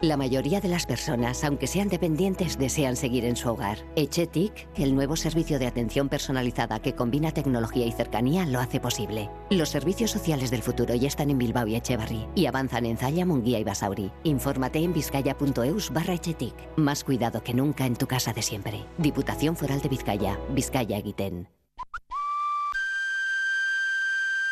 La 0.01 0.15
mayoría 0.15 0.61
de 0.61 0.69
las 0.69 0.85
personas, 0.85 1.43
aunque 1.43 1.67
sean 1.67 1.89
dependientes, 1.89 2.57
desean 2.57 2.95
seguir 2.95 3.25
en 3.25 3.35
su 3.35 3.49
hogar. 3.49 3.79
Echetic, 3.97 4.69
el 4.77 4.95
nuevo 4.95 5.17
servicio 5.17 5.59
de 5.59 5.67
atención 5.67 6.07
personalizada 6.07 6.81
que 6.81 6.95
combina 6.95 7.33
tecnología 7.33 7.85
y 7.85 7.91
cercanía, 7.91 8.45
lo 8.45 8.61
hace 8.61 8.79
posible. 8.79 9.29
Los 9.49 9.67
servicios 9.67 10.11
sociales 10.11 10.51
del 10.51 10.63
futuro 10.63 10.95
ya 10.95 11.09
están 11.09 11.29
en 11.29 11.37
Bilbao 11.37 11.67
y 11.67 11.75
Echevarri 11.75 12.27
y 12.33 12.45
avanzan 12.45 12.85
en 12.85 12.95
Zaya, 12.97 13.25
Munguía 13.25 13.59
y 13.59 13.65
Basauri. 13.65 14.09
Infórmate 14.23 14.79
en 14.79 14.93
vizcaya.eus 14.93 15.91
barra 15.91 16.13
Echetic. 16.13 16.55
Más 16.77 17.03
cuidado 17.03 17.43
que 17.43 17.53
nunca 17.53 17.85
en 17.85 17.97
tu 17.97 18.07
casa 18.07 18.31
de 18.31 18.41
siempre. 18.41 18.85
Diputación 18.97 19.57
Foral 19.57 19.81
de 19.81 19.89
Vizcaya, 19.89 20.39
Vizcaya 20.53 21.01
Guitén. 21.01 21.49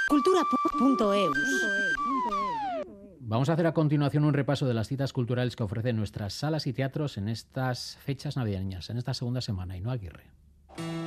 Cultura.eus 0.09 1.37
Vamos 3.29 3.49
a 3.49 3.53
hacer 3.53 3.67
a 3.67 3.73
continuación 3.73 4.23
un 4.23 4.33
repaso 4.33 4.65
de 4.67 4.73
las 4.73 4.87
citas 4.87 5.11
culturales 5.11 5.57
que 5.57 5.63
ofrecen 5.63 5.97
nuestras 5.97 6.31
salas 6.31 6.65
y 6.65 6.71
teatros 6.71 7.17
en 7.17 7.27
estas 7.27 7.97
fechas 7.97 8.37
navideñas, 8.37 8.89
en 8.89 8.97
esta 8.97 9.13
segunda 9.13 9.41
semana. 9.41 9.75
Y 9.75 9.81
no 9.81 9.91
Aguirre. 9.91 10.23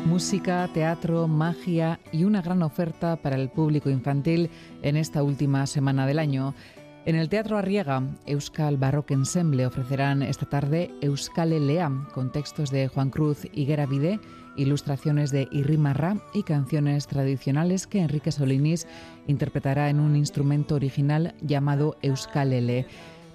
Música, 0.04 0.68
teatro, 0.74 1.28
magia 1.28 1.98
y 2.12 2.24
una 2.24 2.42
gran 2.42 2.62
oferta 2.62 3.16
para 3.16 3.37
el 3.37 3.48
público 3.48 3.88
infantil 3.88 4.50
en 4.83 4.98
esta 4.98 5.22
última 5.22 5.66
semana 5.66 6.06
del 6.06 6.18
año. 6.18 6.54
En 7.06 7.16
el 7.16 7.30
Teatro 7.30 7.56
Arriega, 7.56 8.02
Euskal 8.26 8.76
Baroque 8.76 9.14
Ensemble 9.14 9.64
ofrecerán 9.64 10.22
esta 10.22 10.44
tarde 10.44 10.90
Euskal 11.00 11.66
Lea, 11.66 11.90
con 12.12 12.30
textos 12.33 12.70
de 12.70 12.88
Juan 12.88 13.09
Cruz 13.09 13.46
y 13.50 13.64
Guerra 13.64 13.87
Vide 13.87 14.20
ilustraciones 14.61 15.31
de 15.31 15.49
Irrimarra 15.51 16.18
y 16.35 16.42
canciones 16.42 17.07
tradicionales 17.07 17.87
que 17.87 18.01
Enrique 18.01 18.33
Solinis 18.33 18.87
interpretará 19.27 19.90
en 19.90 20.01
un 20.01 20.16
instrumento 20.16 20.75
original 20.75 21.35
llamado 21.40 21.96
Euskalele. 22.03 22.87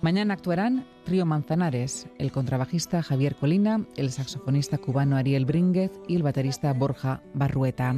Mañana 0.01 0.35
actuarán 0.35 0.85
Trío 1.03 1.25
Manzanares, 1.25 2.07
el 2.19 2.31
contrabajista 2.31 3.01
Javier 3.01 3.35
Colina, 3.35 3.85
el 3.95 4.11
saxofonista 4.11 4.77
cubano 4.77 5.15
Ariel 5.15 5.45
Brínguez 5.45 5.91
y 6.07 6.15
el 6.15 6.23
baterista 6.23 6.71
Borja 6.73 7.21
Barrueta. 7.33 7.95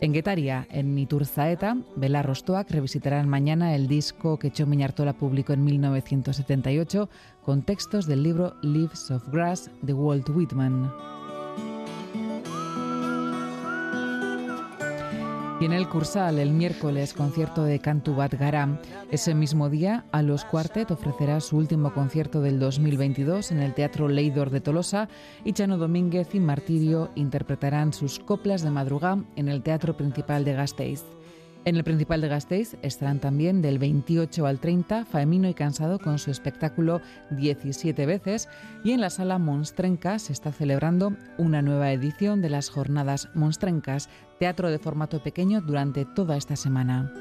En 0.00 0.12
Guetaria, 0.12 0.66
en 0.70 0.98
Iturzaeta, 0.98 1.76
Bela 1.96 2.22
Rostoak 2.22 2.70
revisitarán 2.70 3.28
mañana 3.28 3.74
el 3.74 3.88
disco 3.88 4.38
que 4.38 4.50
Cho 4.50 4.66
Miñartola 4.66 5.14
publicó 5.14 5.52
en 5.52 5.64
1978 5.64 7.08
con 7.42 7.62
textos 7.62 8.06
del 8.06 8.22
libro 8.22 8.54
Leaves 8.62 9.10
of 9.10 9.28
Grass 9.28 9.70
de 9.82 9.92
Walt 9.94 10.28
Whitman. 10.28 11.13
En 15.64 15.72
el 15.72 15.88
Cursal, 15.88 16.40
el 16.40 16.50
miércoles, 16.50 17.14
concierto 17.14 17.64
de 17.64 17.78
Cantu 17.78 18.14
Garam. 18.14 18.76
Ese 19.10 19.34
mismo 19.34 19.70
día, 19.70 20.04
a 20.12 20.20
los 20.20 20.44
Quartet 20.44 20.90
ofrecerá 20.90 21.40
su 21.40 21.56
último 21.56 21.94
concierto 21.94 22.42
del 22.42 22.58
2022 22.58 23.50
en 23.50 23.60
el 23.60 23.72
Teatro 23.72 24.06
Leidor 24.08 24.50
de 24.50 24.60
Tolosa 24.60 25.08
y 25.42 25.54
Chano 25.54 25.78
Domínguez 25.78 26.34
y 26.34 26.40
Martirio 26.40 27.08
interpretarán 27.14 27.94
sus 27.94 28.18
coplas 28.18 28.60
de 28.60 28.68
madrugada 28.68 29.24
en 29.36 29.48
el 29.48 29.62
Teatro 29.62 29.96
Principal 29.96 30.44
de 30.44 30.52
Gasteiz. 30.52 31.02
En 31.66 31.76
el 31.76 31.84
Principal 31.84 32.20
de 32.20 32.28
Gasteiz 32.28 32.76
estarán 32.82 33.20
también 33.20 33.62
del 33.62 33.78
28 33.78 34.44
al 34.44 34.58
30 34.58 35.06
Faemino 35.06 35.48
y 35.48 35.54
Cansado 35.54 35.98
con 35.98 36.18
su 36.18 36.30
espectáculo 36.30 37.00
17 37.30 38.04
veces 38.04 38.50
y 38.84 38.92
en 38.92 39.00
la 39.00 39.08
sala 39.08 39.38
Monstrenca 39.38 40.18
se 40.18 40.34
está 40.34 40.52
celebrando 40.52 41.14
una 41.38 41.62
nueva 41.62 41.90
edición 41.90 42.42
de 42.42 42.50
las 42.50 42.68
jornadas 42.68 43.30
Monstrencas, 43.34 44.10
teatro 44.38 44.70
de 44.70 44.78
formato 44.78 45.22
pequeño 45.22 45.60
durante 45.60 46.04
toda 46.04 46.36
esta 46.36 46.56
semana. 46.56 47.12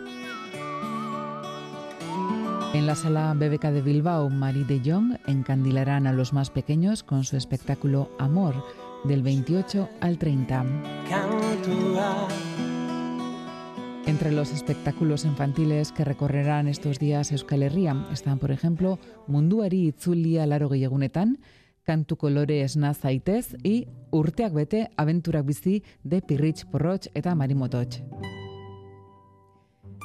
En 2.74 2.88
la 2.88 2.96
sala 2.96 3.34
BBK 3.36 3.66
de 3.68 3.82
Bilbao, 3.84 4.30
Marie 4.32 4.66
de 4.66 4.82
Jong 4.84 5.18
encandilarán 5.28 6.08
a 6.08 6.14
los 6.14 6.34
más 6.34 6.50
pequeños 6.50 7.04
con 7.04 7.24
su 7.24 7.38
espectáculo 7.38 8.10
Amor 8.18 8.56
del 9.04 9.22
28 9.22 9.90
al 10.02 10.18
30. 10.18 10.66
Entre 14.06 14.32
los 14.32 14.52
espectáculos 14.52 15.24
infantiles 15.24 15.92
que 15.92 16.04
recorrerán 16.04 16.68
estos 16.68 17.00
días 17.00 17.32
Euskal 17.32 17.64
Herria 17.64 18.08
están, 18.12 18.40
por 18.40 18.52
ejemplo, 18.52 19.00
Munduari 19.28 19.88
Itzulia 19.88 20.46
Laro 20.46 20.70
Gehiagunetan, 20.70 21.40
Kantu 21.84 22.18
Kolore 22.18 22.62
Esna 22.62 22.94
Zaitez 22.94 23.56
y 23.64 23.88
Urteak 24.12 24.54
Bete 24.54 24.90
Aventurak 24.98 25.46
Bizi 25.46 25.84
de 26.04 26.22
Pirrich 26.22 26.66
Porroch 26.66 27.08
eta 27.14 27.36
Marimotoch. 27.36 28.02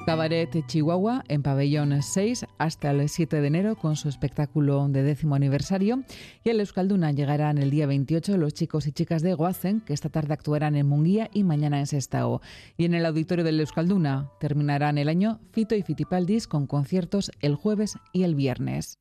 Cabaret 0.09 0.65
Chihuahua 0.67 1.23
en 1.29 1.43
pabellón 1.43 2.03
6 2.03 2.47
hasta 2.57 2.93
el 2.93 3.11
7 3.11 3.43
de 3.43 3.47
enero 3.47 3.77
con 3.77 3.95
su 3.95 4.09
espectáculo 4.09 4.89
de 4.89 5.03
décimo 5.03 5.35
aniversario. 5.35 6.03
Y 6.43 6.49
el 6.49 6.61
Euskalduna 6.61 7.13
llegarán 7.13 7.59
el 7.59 7.71
día 7.71 7.87
28 7.87 8.39
los 8.39 8.55
chicos 8.55 8.87
y 8.87 8.93
chicas 8.93 9.21
de 9.21 9.35
Guazen, 9.35 9.83
que 9.83 9.93
esta 9.93 10.09
tarde 10.09 10.33
actuarán 10.33 10.77
en 10.77 10.87
Munguía 10.87 11.29
y 11.35 11.45
mañana 11.45 11.79
en 11.79 11.87
Sestao. 11.87 12.41
Y 12.79 12.87
en 12.87 12.95
el 12.95 13.05
auditorio 13.05 13.45
del 13.45 13.61
Euskalduna 13.61 14.31
terminarán 14.41 14.97
el 14.97 15.11
año 15.11 15.41
Fito 15.53 15.75
y 15.75 15.83
Fitipaldis 15.83 16.49
con 16.49 16.67
conciertos 16.67 17.31
el 17.41 17.55
jueves 17.55 17.99
y 18.15 18.23
el 18.23 18.35
viernes. 18.35 18.99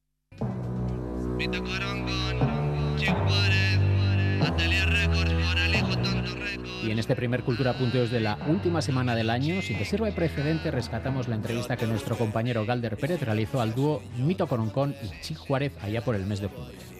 Y 6.83 6.91
en 6.91 6.99
este 6.99 7.15
primer 7.15 7.43
Cultura 7.43 7.73
Punteos 7.73 8.11
de 8.11 8.21
la 8.21 8.37
última 8.47 8.81
semana 8.81 9.13
del 9.15 9.29
año, 9.29 9.61
sin 9.61 9.77
que 9.77 9.85
sirva 9.85 10.07
de 10.07 10.13
precedente, 10.13 10.71
rescatamos 10.71 11.27
la 11.27 11.35
entrevista 11.35 11.75
que 11.75 11.85
nuestro 11.85 12.17
compañero 12.17 12.65
Galder 12.65 12.97
Pérez 12.97 13.21
realizó 13.21 13.59
al 13.61 13.75
dúo 13.75 14.01
Mito 14.17 14.47
Coroncón 14.47 14.95
y 15.03 15.21
Chic 15.21 15.37
Juárez 15.37 15.73
allá 15.81 16.01
por 16.01 16.15
el 16.15 16.25
mes 16.25 16.39
de 16.39 16.47
julio. 16.47 16.97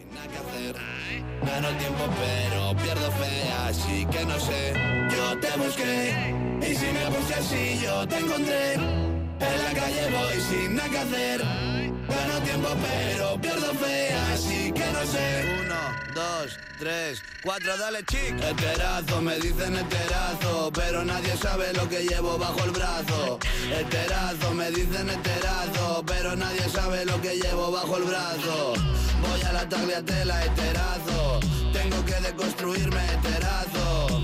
Gano 1.44 1.68
tiempo 1.78 2.04
pero 2.18 2.76
pierdo 2.76 3.10
fe, 3.12 3.50
así 3.66 4.06
que 4.06 4.24
no 4.24 4.38
sé. 4.38 4.72
Yo 5.10 5.38
te 5.38 5.56
busqué 5.58 6.34
y 6.60 6.74
si 6.74 6.86
me 6.86 7.16
puse 7.16 7.34
así 7.34 7.80
yo 7.82 8.06
te 8.06 8.18
encontré. 8.18 9.17
En 9.40 9.64
la 9.64 9.72
calle 9.80 10.10
voy 10.10 10.40
sin 10.50 10.74
nada 10.74 10.88
que 10.88 10.98
hacer. 10.98 11.40
Gano 11.40 12.40
tiempo 12.44 12.68
pero 12.82 13.40
pierdo 13.40 13.74
fe, 13.74 14.12
así 14.32 14.72
que 14.72 14.86
no 14.92 15.02
sé. 15.06 15.44
Uno, 15.60 15.80
dos, 16.14 16.58
tres, 16.78 17.22
cuatro, 17.42 17.76
dale 17.76 18.04
chic. 18.04 18.34
Eterazo, 18.42 19.20
me 19.22 19.36
dicen 19.36 19.76
eterazo, 19.76 20.70
pero 20.72 21.04
nadie 21.04 21.36
sabe 21.36 21.72
lo 21.74 21.88
que 21.88 22.04
llevo 22.04 22.38
bajo 22.38 22.64
el 22.64 22.70
brazo. 22.70 23.38
Eterazo, 23.70 24.54
me 24.54 24.70
dicen 24.70 25.08
eterazo, 25.10 26.02
pero 26.06 26.34
nadie 26.36 26.68
sabe 26.68 27.04
lo 27.04 27.20
que 27.20 27.36
llevo 27.36 27.70
bajo 27.70 27.96
el 27.96 28.04
brazo. 28.04 28.72
Voy 29.20 29.42
a 29.42 29.52
la 29.52 29.68
tagliatela, 29.68 30.44
eterazo, 30.44 31.40
tengo 31.72 32.04
que 32.04 32.14
deconstruirme, 32.14 33.04
eterazo. 33.14 34.22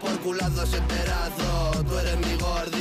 Por 0.00 0.18
culazos, 0.20 0.72
eterazo, 0.72 1.84
tú 1.84 1.98
eres 1.98 2.16
mi 2.18 2.36
gordi, 2.36 2.75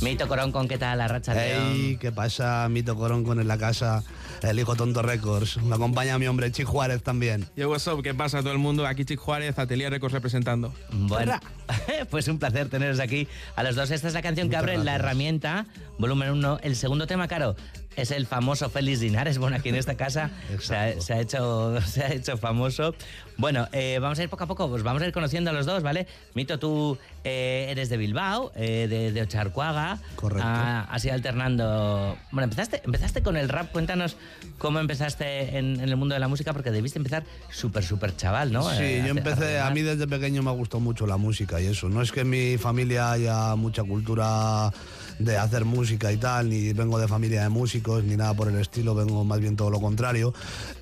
Mito 0.00 0.28
Corón, 0.28 0.52
¿qué 0.68 0.78
tal? 0.78 0.98
La 0.98 1.08
racha 1.08 1.32
Hey, 1.34 1.98
¿qué 2.00 2.12
pasa? 2.12 2.68
Mito 2.68 2.96
Corón 2.96 3.24
en 3.40 3.48
la 3.48 3.58
casa, 3.58 4.02
el 4.42 4.58
hijo 4.58 4.76
tonto 4.76 5.02
Records. 5.02 5.56
Me 5.58 5.74
acompaña 5.74 6.18
mi 6.18 6.26
hombre 6.26 6.52
Chic 6.52 6.66
Juárez 6.66 7.02
también. 7.02 7.46
Yo, 7.56 7.68
what's 7.68 7.86
up? 7.86 8.02
¿Qué 8.02 8.14
pasa 8.14 8.40
todo 8.40 8.52
el 8.52 8.58
mundo? 8.58 8.86
Aquí 8.86 9.04
Chic 9.04 9.18
Juárez, 9.18 9.58
Atelier 9.58 9.90
Records 9.90 10.12
representando. 10.12 10.72
Bueno, 10.90 11.38
pues 12.10 12.28
un 12.28 12.38
placer 12.38 12.68
teneros 12.68 13.00
aquí 13.00 13.26
a 13.56 13.62
los 13.62 13.74
dos. 13.74 13.90
Esta 13.90 14.08
es 14.08 14.14
la 14.14 14.22
canción 14.22 14.48
que 14.48 14.56
Muchas 14.56 14.62
abre 14.62 14.76
La 14.78 14.84
gracias. 14.84 15.00
Herramienta, 15.00 15.66
volumen 15.98 16.30
1. 16.30 16.60
El 16.62 16.76
segundo 16.76 17.06
tema, 17.06 17.26
Caro, 17.28 17.56
es 17.98 18.12
el 18.12 18.26
famoso 18.26 18.70
Félix 18.70 19.00
Linares. 19.00 19.38
Bueno, 19.38 19.56
aquí 19.56 19.70
en 19.70 19.74
esta 19.74 19.96
casa 19.96 20.30
se 20.60 20.76
ha, 20.76 21.00
se 21.00 21.14
ha 21.14 21.20
hecho, 21.20 21.80
se 21.86 22.04
ha 22.04 22.12
hecho 22.12 22.36
famoso. 22.36 22.94
Bueno, 23.36 23.68
eh, 23.72 23.98
vamos 24.00 24.18
a 24.18 24.22
ir 24.22 24.28
poco 24.28 24.44
a 24.44 24.46
poco, 24.46 24.68
pues 24.68 24.82
vamos 24.82 25.02
a 25.02 25.06
ir 25.06 25.12
conociendo 25.12 25.50
a 25.50 25.52
los 25.52 25.66
dos, 25.66 25.82
¿vale? 25.82 26.06
Mito, 26.34 26.58
tú 26.58 26.96
eh, 27.24 27.66
eres 27.70 27.88
de 27.88 27.96
Bilbao, 27.96 28.52
eh, 28.54 28.86
de, 28.88 29.12
de 29.12 29.22
Ocharcuaga. 29.22 29.98
Correcto. 30.14 30.46
Ah, 30.46 30.86
has 30.90 31.04
ido 31.04 31.14
alternando. 31.14 32.16
Bueno, 32.30 32.44
empezaste, 32.44 32.82
empezaste 32.84 33.22
con 33.22 33.36
el 33.36 33.48
rap. 33.48 33.72
Cuéntanos 33.72 34.16
cómo 34.58 34.78
empezaste 34.78 35.58
en, 35.58 35.80
en 35.80 35.88
el 35.88 35.96
mundo 35.96 36.14
de 36.14 36.20
la 36.20 36.28
música, 36.28 36.52
porque 36.52 36.70
debiste 36.70 36.98
empezar 36.98 37.24
súper, 37.50 37.84
súper 37.84 38.16
chaval, 38.16 38.52
¿no? 38.52 38.62
Sí, 38.70 39.00
yo 39.04 39.08
empecé, 39.08 39.58
a 39.58 39.70
mí 39.70 39.82
desde 39.82 40.06
pequeño 40.06 40.42
me 40.42 40.50
ha 40.50 40.54
gustado 40.54 40.80
mucho 40.80 41.06
la 41.06 41.16
música 41.16 41.60
y 41.60 41.66
eso. 41.66 41.88
No 41.88 42.00
es 42.02 42.12
que 42.12 42.20
en 42.20 42.30
mi 42.30 42.58
familia 42.58 43.12
haya 43.12 43.56
mucha 43.56 43.82
cultura 43.82 44.72
de 45.18 45.36
hacer 45.36 45.64
música 45.64 46.12
y 46.12 46.16
tal, 46.16 46.50
ni 46.50 46.72
vengo 46.72 46.98
de 46.98 47.08
familia 47.08 47.42
de 47.42 47.48
músicos, 47.48 48.04
ni 48.04 48.16
nada 48.16 48.34
por 48.34 48.48
el 48.48 48.56
estilo, 48.56 48.94
vengo 48.94 49.24
más 49.24 49.40
bien 49.40 49.56
todo 49.56 49.70
lo 49.70 49.80
contrario. 49.80 50.32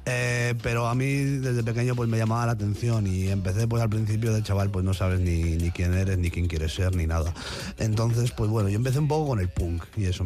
Eh, 0.05 0.55
pero 0.63 0.87
a 0.87 0.95
mí 0.95 1.07
desde 1.07 1.63
pequeño 1.63 1.97
pues 1.97 2.09
me 2.09 2.19
llamaba 2.19 2.47
la 2.47 2.53
atención 2.53 3.07
y 3.07 3.29
empecé 3.29 3.67
pues 3.67 3.83
al 3.83 3.89
principio 3.89 4.33
de 4.33 4.43
chaval 4.43 4.71
pues 4.71 4.85
no 4.85 4.95
sabes 4.95 5.21
ni, 5.21 5.57
ni 5.57 5.71
quién 5.71 5.95
eres, 5.95 6.19
ni 6.19 6.31
quién 6.31 6.47
quieres 6.47 6.75
ser, 6.75 6.95
ni 6.95 7.07
nada. 7.07 7.33
Entonces 7.79 8.31
pues 8.33 8.51
bueno, 8.51 8.69
yo 8.69 8.77
empecé 8.77 8.99
un 8.99 9.09
poco 9.09 9.29
con 9.29 9.41
el 9.41 9.49
punk 9.49 9.85
y 9.97 10.05
eso. 10.05 10.25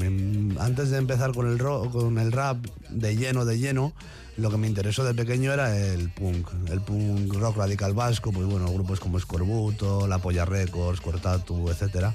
antes 0.59 0.91
de 0.91 0.99
empezar 0.99 1.33
con 1.33 1.49
el, 1.49 1.59
rock, 1.59 1.93
con 1.93 2.19
el 2.19 2.33
rap 2.33 2.59
de 2.91 3.17
lleno, 3.17 3.45
de 3.45 3.59
lleno, 3.59 3.95
lo 4.37 4.51
que 4.51 4.57
me 4.57 4.67
interesó 4.67 5.05
de 5.05 5.15
pequeño 5.15 5.53
era 5.53 5.77
el 5.77 6.11
punk, 6.11 6.49
el 6.71 6.81
punk 6.81 7.35
rock 7.35 7.59
radical 7.59 7.93
vasco, 7.93 8.33
pues 8.33 8.47
bueno, 8.47 8.73
grupos 8.73 8.99
como 9.01 9.19
Escorbuto, 9.19 10.07
La 10.07 10.19
Polla 10.19 10.45
Records, 10.45 11.01
Cortatu, 11.01 11.69
etcétera, 11.69 12.15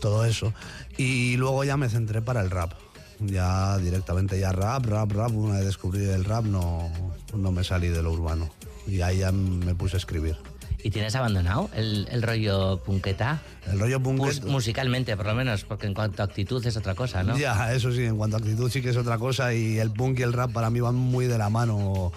todo 0.00 0.24
eso. 0.24 0.52
Y 0.98 1.36
luego 1.36 1.64
ya 1.64 1.76
me 1.76 1.88
centré 1.88 2.20
para 2.20 2.42
el 2.42 2.50
rap. 2.50 2.72
Ya 3.20 3.78
directamente 3.78 4.38
ya 4.38 4.52
rap, 4.52 4.84
rap, 4.84 5.10
rap. 5.12 5.32
Una 5.32 5.54
vez 5.54 5.64
descubrí 5.64 6.04
el 6.04 6.24
rap 6.24 6.44
no, 6.44 6.90
no 7.34 7.52
me 7.52 7.64
salí 7.64 7.88
de 7.88 8.02
lo 8.02 8.12
urbano. 8.12 8.50
Y 8.86 9.00
ahí 9.00 9.18
ya 9.18 9.32
me 9.32 9.74
puse 9.74 9.96
a 9.96 9.98
escribir. 9.98 10.36
¿Y 10.82 10.90
tienes 10.90 11.14
abandonado 11.16 11.70
el, 11.74 12.06
el 12.10 12.22
rollo 12.22 12.80
punketa? 12.84 13.42
El 13.70 13.80
rollo 13.80 14.00
punketa. 14.00 14.46
musicalmente, 14.46 15.16
por 15.16 15.26
lo 15.26 15.34
menos, 15.34 15.64
porque 15.64 15.86
en 15.86 15.94
cuanto 15.94 16.22
a 16.22 16.26
actitud 16.26 16.64
es 16.64 16.76
otra 16.76 16.94
cosa, 16.94 17.24
¿no? 17.24 17.36
Ya, 17.36 17.72
eso 17.74 17.90
sí, 17.90 18.04
en 18.04 18.16
cuanto 18.16 18.36
a 18.36 18.38
actitud 18.38 18.70
sí 18.70 18.80
que 18.80 18.90
es 18.90 18.96
otra 18.96 19.18
cosa 19.18 19.52
y 19.52 19.78
el 19.78 19.90
punk 19.90 20.20
y 20.20 20.22
el 20.22 20.32
rap 20.32 20.52
para 20.52 20.70
mí 20.70 20.78
van 20.78 20.94
muy 20.94 21.26
de 21.26 21.36
la 21.36 21.50
mano 21.50 22.12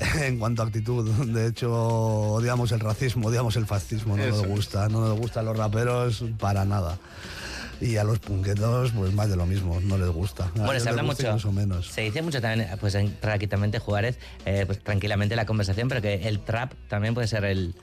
en 0.22 0.38
cuanto 0.38 0.62
a 0.62 0.66
actitud. 0.66 1.08
De 1.26 1.48
hecho, 1.48 1.72
odiamos 1.72 2.70
el 2.70 2.80
racismo, 2.80 3.28
odiamos 3.28 3.56
el 3.56 3.66
fascismo, 3.66 4.16
no 4.16 4.22
Eso 4.22 4.36
nos 4.36 4.46
gusta, 4.46 4.88
no 4.88 5.00
nos 5.00 5.18
gustan 5.18 5.44
los 5.44 5.56
raperos 5.56 6.24
para 6.38 6.64
nada. 6.64 6.98
Y 7.80 7.96
a 7.96 8.04
los 8.04 8.18
punquetos, 8.20 8.92
pues 8.92 9.12
más 9.12 9.28
de 9.28 9.36
lo 9.36 9.44
mismo, 9.46 9.80
no 9.80 9.98
les 9.98 10.08
gusta. 10.08 10.44
A 10.46 10.50
Bueno, 10.50 10.70
ellos 10.72 10.82
se 10.82 10.88
habla 10.88 11.02
mucho. 11.02 11.26
incluso 11.26 11.52
menos. 11.52 11.86
Se 11.88 12.00
dice 12.02 12.22
mucho 12.22 12.40
también, 12.40 12.68
pues 12.80 12.94
en 12.94 13.10
prácticamente 13.10 13.78
Juárez, 13.78 14.18
eh, 14.46 14.64
pues 14.66 14.82
tranquilamente 14.82 15.36
la 15.36 15.44
conversación, 15.46 15.88
pero 15.88 16.00
que 16.00 16.26
el 16.28 16.40
trap 16.40 16.72
también 16.88 17.12
puede 17.14 17.26
ser 17.28 17.44
el 17.44 17.74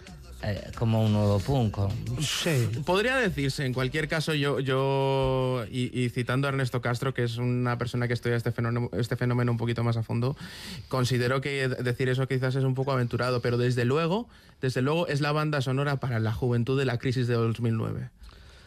eh, 0.46 0.72
como 0.78 1.06
un 1.06 1.14
nuevo 1.14 1.39
punk. 1.39 1.78
o- 1.78 1.89
Sí. 2.20 2.68
Podría 2.86 3.16
decirse, 3.16 3.66
en 3.66 3.74
cualquier 3.74 4.10
caso, 4.10 4.34
yo, 4.34 4.60
yo 4.60 5.64
y, 5.72 5.98
y 5.98 6.10
citando 6.10 6.48
a 6.48 6.50
Ernesto 6.50 6.82
Castro, 6.82 7.14
que 7.14 7.24
es 7.24 7.38
una 7.38 7.78
persona 7.78 8.08
que 8.10 8.14
estudia 8.14 8.36
este 8.36 8.52
fenómeno, 8.52 8.89
este 8.91 9.16
fenómeno 9.16 9.54
un 9.54 9.58
poquito 9.58 9.86
más 9.86 9.96
a 9.96 10.04
fondo, 10.04 10.36
considero 10.89 11.39
que 11.39 11.70
decir 11.70 12.10
eso 12.10 12.28
quizás 12.28 12.56
es 12.56 12.66
un 12.66 12.74
poco 12.74 12.91
aventurado, 12.91 13.41
pero 13.41 13.58
desde 13.58 13.86
luego, 13.86 14.28
desde 14.60 14.82
luego 14.82 15.08
es 15.08 15.22
la 15.22 15.32
banda 15.32 15.62
sonora 15.62 16.02
para 16.02 16.20
la 16.20 16.34
juventud 16.34 16.78
de 16.78 16.84
la 16.86 16.98
crisis 16.98 17.28
de 17.28 17.36
2009. 17.36 18.10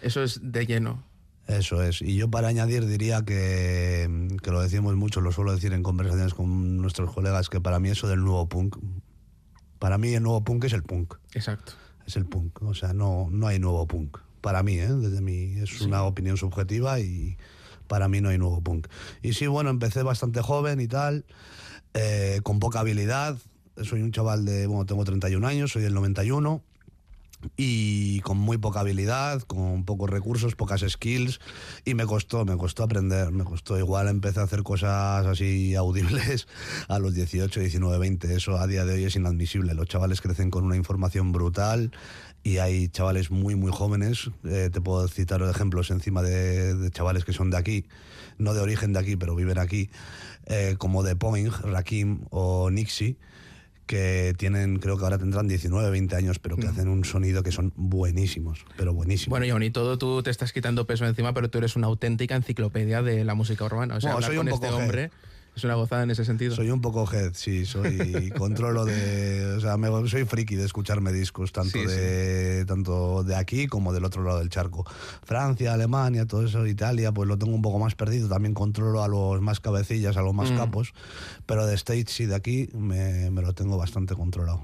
Eso 0.01 0.22
es 0.22 0.41
de 0.43 0.64
lleno. 0.66 1.03
Eso 1.47 1.82
es. 1.82 2.03
Y 2.03 2.16
yo 2.16 2.28
para 2.28 2.49
añadir 2.49 2.86
diría 2.86 3.24
que, 3.24 4.28
que 4.42 4.51
lo 4.51 4.61
decimos 4.61 4.97
mucho, 4.97 5.20
lo 5.20 5.30
suelo 5.30 5.53
decir 5.53 5.72
en 5.72 5.82
conversaciones 5.82 6.34
con 6.34 6.78
nuestros 6.78 7.12
colegas, 7.12 7.49
que 7.49 7.61
para 7.61 7.78
mí 7.78 7.88
eso 7.88 8.09
del 8.09 8.20
nuevo 8.20 8.49
punk, 8.49 8.76
para 9.78 9.97
mí 9.99 10.12
el 10.14 10.22
nuevo 10.22 10.42
punk 10.42 10.64
es 10.64 10.72
el 10.72 10.82
punk. 10.82 11.14
Exacto. 11.34 11.74
Es 12.07 12.16
el 12.16 12.26
punk. 12.26 12.62
O 12.62 12.74
sea, 12.74 12.92
no, 12.92 13.28
no 13.30 13.47
hay 13.47 13.59
nuevo 13.59 13.86
punk. 13.86 14.18
Para 14.40 14.62
mí, 14.62 14.74
¿eh? 14.74 14.92
desde 14.92 15.20
mi, 15.20 15.59
es 15.59 15.80
una 15.80 16.03
opinión 16.05 16.36
subjetiva 16.36 17.01
y 17.01 17.36
para 17.86 18.09
mí 18.09 18.20
no 18.20 18.28
hay 18.28 18.38
nuevo 18.38 18.61
punk. 18.61 18.88
Y 19.22 19.34
sí, 19.34 19.47
bueno, 19.47 19.70
empecé 19.70 20.03
bastante 20.03 20.40
joven 20.40 20.80
y 20.80 20.88
tal, 20.88 21.24
eh, 21.94 22.40
con 22.42 22.59
poca 22.59 22.80
habilidad. 22.80 23.38
Soy 23.82 24.03
un 24.03 24.12
chaval 24.12 24.44
de, 24.44 24.66
bueno, 24.66 24.86
tengo 24.86 25.05
31 25.05 25.47
años, 25.47 25.72
soy 25.72 25.82
del 25.82 25.94
91 25.94 26.62
y 27.57 28.20
con 28.20 28.38
muy 28.38 28.59
poca 28.59 28.80
habilidad, 28.80 29.42
con 29.42 29.84
pocos 29.84 30.11
recursos, 30.11 30.55
pocas 30.55 30.84
skills 30.86 31.40
y 31.84 31.94
me 31.94 32.07
costó, 32.07 32.44
me 32.44 32.57
costó 32.57 32.82
aprender, 32.82 33.30
me 33.32 33.44
costó. 33.44 33.78
Igual 33.78 34.09
empecé 34.09 34.40
a 34.40 34.44
hacer 34.44 34.62
cosas 34.62 35.26
así 35.26 35.74
audibles 35.74 36.49
a 36.88 36.99
los 36.99 37.14
18, 37.14 37.61
19, 37.61 37.99
20, 37.99 38.34
eso 38.34 38.59
a 38.59 38.66
día 38.66 38.84
de 38.84 38.94
hoy 38.94 39.05
es 39.05 39.16
inadmisible, 39.16 39.74
los 39.74 39.86
chavales 39.86 40.20
crecen 40.20 40.51
con 40.51 40.64
una 40.64 40.76
información 40.76 41.32
brutal 41.32 41.92
y 42.42 42.59
hay 42.59 42.88
chavales 42.88 43.30
muy 43.30 43.57
muy 43.57 43.72
jóvenes, 43.72 44.30
eh, 44.44 44.70
te 44.72 44.80
puedo 44.80 45.09
citar 45.09 45.42
ejemplos 45.42 45.90
encima 45.90 46.22
de, 46.22 46.90
chavales 46.90 47.24
que 47.24 47.32
son 47.32 47.51
de 47.51 47.57
aquí, 47.57 47.86
no 48.38 48.55
de 48.55 48.61
origen 48.61 48.92
de 48.92 49.01
aquí, 49.01 49.16
pero 49.16 49.34
viven 49.34 49.59
aquí, 49.59 49.90
eh, 50.47 50.76
como 50.78 51.03
de 51.03 51.16
Poing, 51.16 51.51
Rakim 51.64 52.20
o 52.30 52.70
Nixie 52.70 53.16
que 53.87 54.34
tienen, 54.37 54.78
creo 54.78 54.99
que 54.99 55.05
ahora 55.05 55.18
tendrán 55.18 55.49
19, 55.49 55.91
20 55.91 56.16
años, 56.16 56.39
pero 56.39 56.57
que 56.57 56.66
hacen 56.66 56.89
un 56.89 57.05
sonido 57.05 57.43
que 57.43 57.53
son 57.53 57.72
buenísimos, 57.76 58.64
pero 58.76 58.93
buenísimos. 58.93 59.30
Bueno, 59.30 59.47
y 59.47 59.51
aún 59.51 59.62
y 59.62 59.70
todo, 59.70 59.97
tú 59.97 60.22
te 60.22 60.30
estás 60.30 60.53
quitando 60.53 60.87
peso 60.87 61.07
encima, 61.07 61.32
pero 61.32 61.49
tú 61.49 61.59
eres 61.59 61.76
una 61.76 61.87
auténtica 61.87 62.34
enciclopedia 62.34 63.03
de 63.03 63.24
la 63.24 63.34
música 63.34 63.64
urbana. 63.64 63.97
O 63.97 64.01
sea, 64.01 64.12
Bueno, 64.12 64.26
hablar 64.26 64.30
soy 64.30 64.39
un 64.39 64.51
con 64.51 64.59
poco 64.59 64.66
este 64.66 64.82
hombre 64.82 65.11
es 65.57 65.64
una 65.64 65.74
gozada 65.74 66.02
en 66.02 66.11
ese 66.11 66.24
sentido. 66.24 66.54
Soy 66.54 66.70
un 66.70 66.80
poco 66.82 67.11
head, 67.12 67.32
sí, 67.34 67.64
soy 67.64 68.30
controlo 68.36 68.84
de, 68.84 69.54
o 69.57 69.61
sea, 69.61 69.76
me- 69.78 70.07
soy 70.09 70.24
friki 70.26 70.54
de 70.54 70.64
escucharme 70.66 71.12
discos 71.12 71.50
tanto 71.50 71.70
Sí, 71.78 71.86
de 71.86 72.64
tanto 72.66 73.24
de 73.24 73.34
aquí 73.36 73.66
como 73.66 73.92
del 73.94 74.04
otro 74.04 74.22
lado 74.22 74.38
del 74.38 74.50
charco. 74.50 74.84
Francia, 75.24 75.72
Alemania, 75.72 76.26
todo 76.26 76.44
eso, 76.44 76.66
Italia, 76.66 77.11
pues 77.12 77.26
lo 77.28 77.38
tengo 77.38 77.54
un 77.54 77.62
poco 77.62 77.78
más 77.78 77.94
perdido. 77.94 78.28
También 78.28 78.52
controlo 78.54 79.02
a 79.02 79.09
los 79.09 79.40
más 79.40 79.61
cabecillas, 79.61 80.16
a 80.16 80.22
los 80.22 80.34
más 80.34 80.50
Mm. 80.52 80.57
capos, 80.57 80.92
pero 81.46 81.66
de 81.66 81.74
States 81.74 82.20
y 82.20 82.26
de 82.26 82.34
aquí 82.34 82.68
me, 82.74 83.30
me 83.30 83.40
lo 83.42 83.54
tengo 83.54 83.76
bastante 83.78 84.14
controlado. 84.14 84.61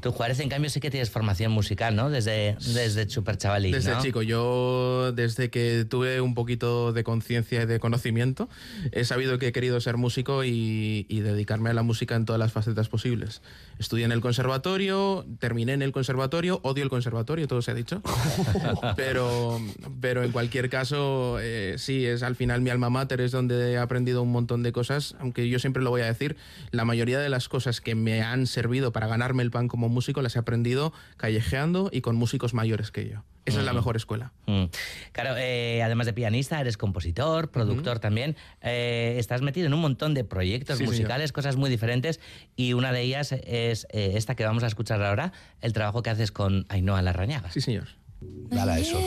Tú, 0.00 0.12
Juárez, 0.12 0.40
en 0.40 0.48
cambio, 0.48 0.70
sí 0.70 0.80
que 0.80 0.90
tienes 0.90 1.10
formación 1.10 1.52
musical, 1.52 1.94
¿no? 1.94 2.08
Desde, 2.08 2.56
desde 2.74 3.08
súper 3.10 3.36
chavalín, 3.36 3.72
Desde 3.72 3.92
¿no? 3.92 4.00
chico, 4.02 4.22
yo 4.22 5.12
desde 5.12 5.50
que 5.50 5.84
tuve 5.88 6.20
un 6.22 6.34
poquito 6.34 6.92
de 6.94 7.04
conciencia 7.04 7.62
y 7.62 7.66
de 7.66 7.78
conocimiento, 7.80 8.48
he 8.92 9.04
sabido 9.04 9.38
que 9.38 9.48
he 9.48 9.52
querido 9.52 9.78
ser 9.80 9.89
músico 9.96 10.44
y, 10.44 11.06
y 11.08 11.20
dedicarme 11.20 11.70
a 11.70 11.74
la 11.74 11.82
música 11.82 12.16
en 12.16 12.24
todas 12.24 12.38
las 12.38 12.52
facetas 12.52 12.88
posibles. 12.88 13.42
Estudié 13.78 14.04
en 14.04 14.12
el 14.12 14.20
conservatorio, 14.20 15.24
terminé 15.38 15.72
en 15.72 15.82
el 15.82 15.92
conservatorio, 15.92 16.60
odio 16.62 16.82
el 16.82 16.90
conservatorio, 16.90 17.48
todo 17.48 17.62
se 17.62 17.70
ha 17.70 17.74
dicho. 17.74 18.02
pero, 18.96 19.60
pero 20.00 20.22
en 20.22 20.32
cualquier 20.32 20.68
caso, 20.68 21.38
eh, 21.40 21.76
sí, 21.78 22.04
es 22.04 22.22
al 22.22 22.36
final 22.36 22.60
mi 22.60 22.70
alma 22.70 22.90
mater, 22.90 23.20
es 23.20 23.32
donde 23.32 23.72
he 23.72 23.78
aprendido 23.78 24.22
un 24.22 24.32
montón 24.32 24.62
de 24.62 24.72
cosas, 24.72 25.16
aunque 25.18 25.48
yo 25.48 25.58
siempre 25.58 25.82
lo 25.82 25.90
voy 25.90 26.02
a 26.02 26.06
decir, 26.06 26.36
la 26.70 26.84
mayoría 26.84 27.18
de 27.18 27.28
las 27.28 27.48
cosas 27.48 27.80
que 27.80 27.94
me 27.94 28.22
han 28.22 28.46
servido 28.46 28.92
para 28.92 29.06
ganarme 29.06 29.42
el 29.42 29.50
pan 29.50 29.68
como 29.68 29.88
músico 29.88 30.22
las 30.22 30.36
he 30.36 30.38
aprendido 30.38 30.92
callejeando 31.16 31.90
y 31.92 32.00
con 32.00 32.16
músicos 32.16 32.54
mayores 32.54 32.90
que 32.90 33.08
yo. 33.08 33.22
Esa 33.46 33.60
es 33.60 33.64
la 33.64 33.72
mejor 33.72 33.96
escuela. 33.96 34.32
Mm. 34.46 34.64
Claro, 35.12 35.34
eh, 35.38 35.82
además 35.82 36.06
de 36.06 36.12
pianista, 36.12 36.60
eres 36.60 36.76
compositor, 36.76 37.50
productor 37.50 37.98
también. 37.98 38.36
Eh, 38.60 39.16
estás 39.18 39.42
metido 39.42 39.66
en 39.66 39.74
un 39.74 39.80
montón 39.80 40.14
de 40.14 40.24
proyectos 40.24 40.76
Sí, 40.76 40.84
señor. 40.84 40.92
musicales, 40.94 41.32
cosas 41.32 41.56
muy 41.56 41.70
diferentes, 41.70 42.20
y 42.56 42.74
una 42.74 42.92
de 42.92 43.02
ellas 43.02 43.32
es 43.32 43.86
eh, 43.90 44.12
esta 44.14 44.34
que 44.34 44.44
vamos 44.44 44.62
a 44.62 44.66
escuchar 44.66 45.02
ahora, 45.02 45.32
el 45.60 45.72
trabajo 45.72 46.02
que 46.02 46.10
haces 46.10 46.32
con 46.32 46.66
Ainhoa 46.68 47.02
Larrañaga. 47.02 47.50
Sí, 47.50 47.60
señor. 47.60 47.88
Dale 48.20 48.72
a 48.72 48.78
eso. 48.78 48.98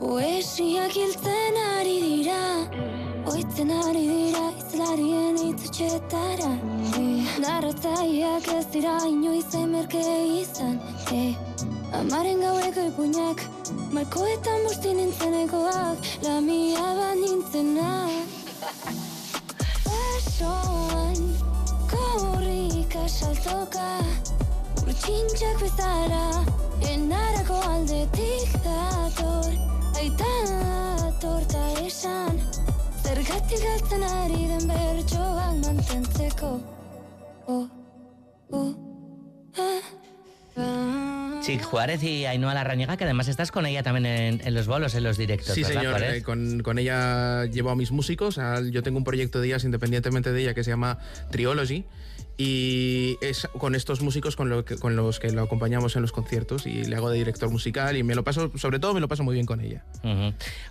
Poesiak 0.00 0.94
hiltzen 0.96 1.56
ari 1.60 1.96
dira 2.00 2.44
Oitzen 3.28 3.68
ari 3.68 4.04
dira 4.08 4.44
izlarien 4.56 5.36
itzutxetara 5.44 6.52
e, 6.96 7.02
Narratzaileak 7.42 8.46
ez 8.54 8.64
dira 8.72 8.94
inoiz 9.10 9.50
emerke 9.58 10.00
izan. 10.38 10.78
E, 11.12 11.36
Amaren 11.98 12.40
gaueko 12.46 12.86
ipuñak 12.88 13.44
Malkoetan 13.92 14.64
busti 14.64 14.94
nintzenekoak 14.96 16.08
Lamia 16.24 16.86
bat 17.00 17.20
nintzenak 17.20 18.24
Basoan 19.84 21.20
korrika 21.92 23.04
saltoka 23.18 23.90
Urtsintxak 24.86 25.60
bezala 25.66 26.24
Enarako 26.94 27.60
aldetik 27.74 28.56
dator 28.64 29.52
Aita 30.00 30.24
dator 31.00 31.44
ta 31.50 31.64
esan 31.84 32.38
Zergatik 33.04 33.60
galtzen 33.64 34.02
ari 34.06 34.42
den 34.48 34.64
bertsoak 34.70 35.56
mantentzeko 35.64 36.52
Oh, 37.46 37.66
oh, 38.52 38.70
ah, 39.58 39.80
ah. 40.56 41.40
Sí, 41.42 41.58
Juárez 41.58 42.02
y 42.04 42.26
Ainhoa 42.26 42.54
Larrañaga, 42.54 42.96
que 42.96 43.02
además 43.04 43.26
estás 43.28 43.50
con 43.50 43.66
ella 43.66 43.82
también 43.82 44.06
en, 44.06 44.40
en 44.46 44.54
los 44.54 44.66
bolos, 44.68 44.94
en 44.94 45.02
los 45.02 45.16
directos. 45.16 45.54
Sí, 45.54 45.62
¿verdad, 45.64 45.80
señor. 45.80 46.02
Eh, 46.04 46.22
con, 46.22 46.60
con 46.62 46.78
ella 46.78 47.46
llevo 47.46 47.70
a 47.70 47.76
mis 47.76 47.90
músicos. 47.90 48.38
a- 48.38 48.60
yo 48.60 48.82
tengo 48.84 48.98
un 48.98 49.04
proyecto 49.04 49.40
de 49.40 49.48
ellas 49.48 49.64
independientemente 49.64 50.32
de 50.32 50.42
ella 50.42 50.54
que 50.54 50.62
se 50.62 50.70
llama 50.70 50.98
Triology. 51.30 51.84
Y 52.42 53.18
es 53.20 53.46
con 53.58 53.74
estos 53.74 54.00
músicos 54.00 54.34
con, 54.34 54.48
lo 54.48 54.64
que- 54.64 54.78
con 54.78 54.96
los 54.96 55.20
que 55.20 55.30
lo 55.30 55.42
acompañamos 55.42 55.94
en 55.96 56.00
los 56.00 56.10
conciertos 56.10 56.66
y 56.66 56.84
le 56.84 56.96
hago 56.96 57.10
de 57.10 57.18
director 57.18 57.50
musical 57.50 57.98
y 57.98 58.02
me 58.02 58.14
lo 58.14 58.24
paso, 58.24 58.50
sobre 58.56 58.78
todo 58.78 58.94
me 58.94 59.00
lo 59.00 59.08
paso 59.08 59.22
muy 59.22 59.34
bien 59.34 59.44
con 59.44 59.60
ella. 59.60 59.84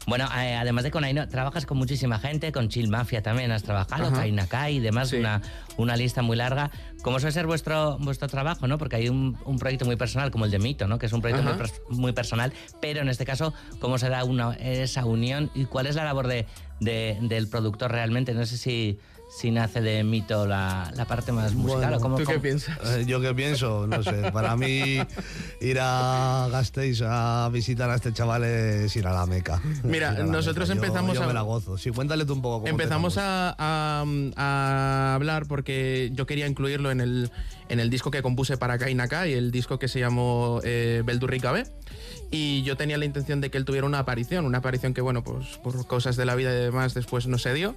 Bueno, 0.07 0.26
eh, 0.36 0.55
además 0.55 0.84
de 0.84 0.89
con 0.89 1.03
Ainhoa, 1.03 1.28
trabajas 1.28 1.67
con 1.67 1.78
muchísima 1.78 2.17
gente, 2.17 2.51
con 2.51 2.70
Chill 2.70 2.89
Mafia 2.89 3.22
también 3.22 3.51
has 3.51 3.61
trabajado, 3.61 4.07
Ajá. 4.07 4.15
Kai 4.15 4.32
Nakai 4.32 4.78
y 4.78 4.80
demás, 4.80 5.09
Sí. 5.09 5.17
una, 5.17 5.43
una 5.78 5.95
lista 5.95 6.24
muy 6.24 6.38
larga. 6.38 6.72
¿Cómo 7.03 7.20
suele 7.20 7.34
ser 7.34 7.45
vuestro, 7.45 7.99
vuestro 7.99 8.28
trabajo? 8.28 8.67
¿no? 8.67 8.80
Porque 8.80 8.95
hay 8.95 9.07
un, 9.09 9.38
un 9.45 9.59
proyecto 9.59 9.86
muy 9.86 9.95
personal 9.95 10.32
como 10.32 10.45
el 10.45 10.51
de 10.51 10.57
Mito, 10.57 10.88
¿no? 10.88 10.97
que 10.97 11.05
es 11.05 11.13
un 11.13 11.22
proyecto 11.22 11.43
muy, 11.43 11.53
pers- 11.53 11.82
muy 11.89 12.13
personal, 12.13 12.51
pero 12.82 13.01
en 13.01 13.09
este 13.09 13.26
caso, 13.26 13.53
¿cómo 13.80 13.99
se 13.99 14.09
da 14.09 14.24
una, 14.24 14.53
esa 14.55 15.05
unión 15.05 15.51
y 15.53 15.65
cuál 15.65 15.86
es 15.86 15.95
la 15.95 16.03
labor 16.03 16.26
de, 16.26 16.47
de- 16.80 17.20
del 17.22 17.47
productor 17.47 17.91
realmente? 17.91 18.34
No 18.34 18.43
sé 18.47 18.57
si, 18.57 18.97
si 19.40 19.52
nace 19.52 19.80
de 19.80 20.04
Mito 20.04 20.46
la, 20.46 20.92
la 20.98 21.06
parte 21.06 21.32
más 21.32 21.54
musical 21.54 21.94
o 21.94 22.00
cómo... 22.02 22.18
cómo- 22.26 22.38
Eh, 22.84 23.06
yo 23.08 23.22
qué 23.22 23.34
pienso, 23.34 23.88
no 23.88 24.04
sé. 24.04 24.32
Para 24.34 24.58
mí 24.58 25.00
ir 25.62 25.78
a 25.80 26.50
Gasteiz 26.52 27.02
a 27.06 27.50
visitar 27.50 27.90
a 27.90 27.96
este 27.96 28.12
chaval 28.12 28.44
es 28.44 28.94
ir 28.98 29.08
a 29.08 29.14
la 29.14 29.26
Meca. 29.26 29.62
Mira, 29.84 30.12
la 30.12 30.26
nosotros 30.26 30.68
Meca. 30.68 30.82
Yo- 30.82 30.86
empezamos 30.86 31.16
yo 31.16 31.24
a- 31.24 31.28
me 31.28 31.34
la 31.34 31.42
gozo. 31.42 31.78
Sí, 31.78 31.90
cuéntale 31.92 32.26
tú 32.26 32.34
un 32.34 32.42
poco 32.42 32.58
cómo 32.60 32.68
Empezamos 32.68 33.18
a, 33.18 33.56
a- 33.58 34.04
a 34.36 35.16
hablar 35.16 35.46
porque 35.48 36.10
yo 36.14 36.26
quería 36.26 36.46
incluirlo 36.46 36.92
en 36.92 37.00
el, 37.00 37.32
en 37.70 37.80
el 37.80 37.89
disco 37.89 38.11
que 38.11 38.22
compuse 38.22 38.57
para 38.57 38.78
Kainaka 38.78 39.28
y 39.28 39.34
el 39.34 39.51
disco 39.51 39.80
que 39.80 39.88
se 39.88 39.99
llamó 39.99 40.59
eh, 40.63 41.03
Beldurrika 41.05 41.51
B. 41.51 41.65
Y 42.32 42.61
yo 42.61 42.78
tenía 42.78 42.97
la 42.99 43.05
intención 43.05 43.41
de 43.41 43.49
que 43.49 43.57
él 43.57 43.65
tuviera 43.65 43.88
una 43.88 43.99
aparición, 43.99 44.45
una 44.45 44.59
aparición 44.59 44.93
que, 44.93 45.01
bueno, 45.01 45.24
pues 45.24 45.57
por 45.63 45.88
cosas 45.88 46.15
de 46.15 46.26
la 46.26 46.36
vida 46.36 46.51
y 46.51 46.59
demás 46.59 46.93
después 46.93 47.26
no 47.26 47.39
se 47.39 47.53
dio. 47.53 47.76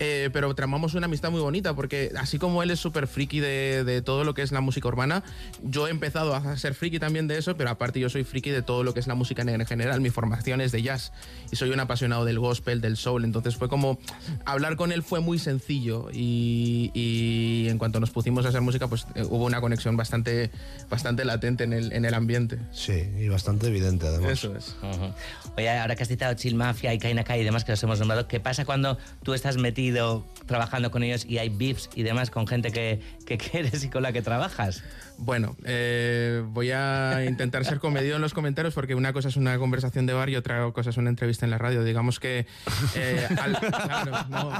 Eh, 0.00 0.30
pero 0.32 0.52
tramamos 0.54 0.94
una 0.94 1.06
amistad 1.06 1.30
muy 1.30 1.40
bonita 1.40 1.74
porque 1.74 2.10
así 2.18 2.38
como 2.38 2.62
él 2.64 2.72
es 2.72 2.80
súper 2.80 3.06
friki 3.06 3.38
de, 3.38 3.84
de 3.84 4.02
todo 4.02 4.24
lo 4.24 4.34
que 4.34 4.42
es 4.42 4.50
la 4.50 4.60
música 4.60 4.88
urbana, 4.88 5.22
yo 5.62 5.86
he 5.86 5.90
empezado 5.90 6.34
a 6.34 6.56
ser 6.56 6.74
friki 6.74 6.98
también 6.98 7.28
de 7.28 7.38
eso, 7.38 7.56
pero 7.56 7.70
aparte 7.70 8.00
yo 8.00 8.08
soy 8.08 8.24
friki 8.24 8.50
de 8.50 8.62
todo 8.62 8.82
lo 8.82 8.92
que 8.92 9.00
es 9.00 9.06
la 9.06 9.14
música 9.14 9.42
en 9.42 9.66
general. 9.66 10.00
Mi 10.00 10.10
formación 10.10 10.60
es 10.60 10.72
de 10.72 10.82
jazz 10.82 11.12
y 11.52 11.56
soy 11.56 11.70
un 11.70 11.78
apasionado 11.78 12.24
del 12.24 12.40
gospel, 12.40 12.80
del 12.80 12.96
soul. 12.96 13.24
Entonces 13.24 13.56
fue 13.56 13.68
como 13.68 13.98
hablar 14.44 14.76
con 14.76 14.90
él 14.90 15.02
fue 15.02 15.20
muy 15.20 15.38
sencillo 15.38 16.08
y, 16.12 16.90
y 16.94 17.68
en 17.68 17.78
cuanto 17.78 18.00
nos 18.00 18.10
pusimos 18.10 18.44
a 18.46 18.48
hacer 18.48 18.62
música, 18.62 18.88
pues 18.88 19.06
eh, 19.14 19.24
hubo 19.32 19.46
una 19.46 19.62
conexión 19.62 19.96
bastante, 19.96 20.50
bastante 20.90 21.24
latente 21.24 21.64
en 21.64 21.72
el, 21.72 21.92
en 21.92 22.04
el 22.04 22.12
ambiente. 22.12 22.58
Sí, 22.70 23.10
y 23.18 23.28
bastante 23.28 23.68
evidente 23.68 24.06
además. 24.06 24.32
Eso 24.32 24.54
es. 24.54 24.76
Ujú. 24.82 25.10
Oye, 25.56 25.70
ahora 25.70 25.96
que 25.96 26.02
has 26.02 26.08
citado 26.08 26.34
Chill 26.34 26.54
Mafia 26.54 26.92
y 26.92 26.98
Kainaka 26.98 27.38
y 27.38 27.44
demás 27.44 27.64
que 27.64 27.72
los 27.72 27.82
hemos 27.82 27.98
nombrado, 27.98 28.28
¿qué 28.28 28.40
pasa 28.40 28.66
cuando 28.66 28.98
tú 29.22 29.32
estás 29.32 29.56
metido 29.56 30.26
trabajando 30.44 30.90
con 30.90 31.02
ellos 31.02 31.24
y 31.24 31.38
hay 31.38 31.48
beefs 31.48 31.88
y 31.94 32.02
demás 32.02 32.30
con 32.30 32.46
gente 32.46 32.72
que, 32.72 33.00
que 33.24 33.38
quieres 33.50 33.82
y 33.84 33.88
con 33.88 34.02
la 34.02 34.12
que 34.12 34.20
trabajas? 34.20 34.82
Bueno, 35.18 35.56
eh, 35.64 36.42
voy 36.48 36.72
a 36.72 37.24
intentar 37.28 37.64
ser 37.64 37.78
comedido 37.78 38.16
en 38.16 38.22
los 38.22 38.34
comentarios 38.34 38.74
porque 38.74 38.94
una 38.96 39.12
cosa 39.12 39.28
es 39.28 39.36
una 39.36 39.56
conversación 39.58 40.04
de 40.04 40.12
bar 40.14 40.28
y 40.30 40.36
otra 40.36 40.68
cosa 40.72 40.90
es 40.90 40.96
una 40.96 41.10
entrevista 41.10 41.46
en 41.46 41.50
la 41.50 41.58
radio. 41.58 41.84
Digamos 41.84 42.18
que... 42.18 42.46
eh, 42.96 43.28
al- 43.40 43.56
claro, 43.60 44.12
no. 44.30 44.50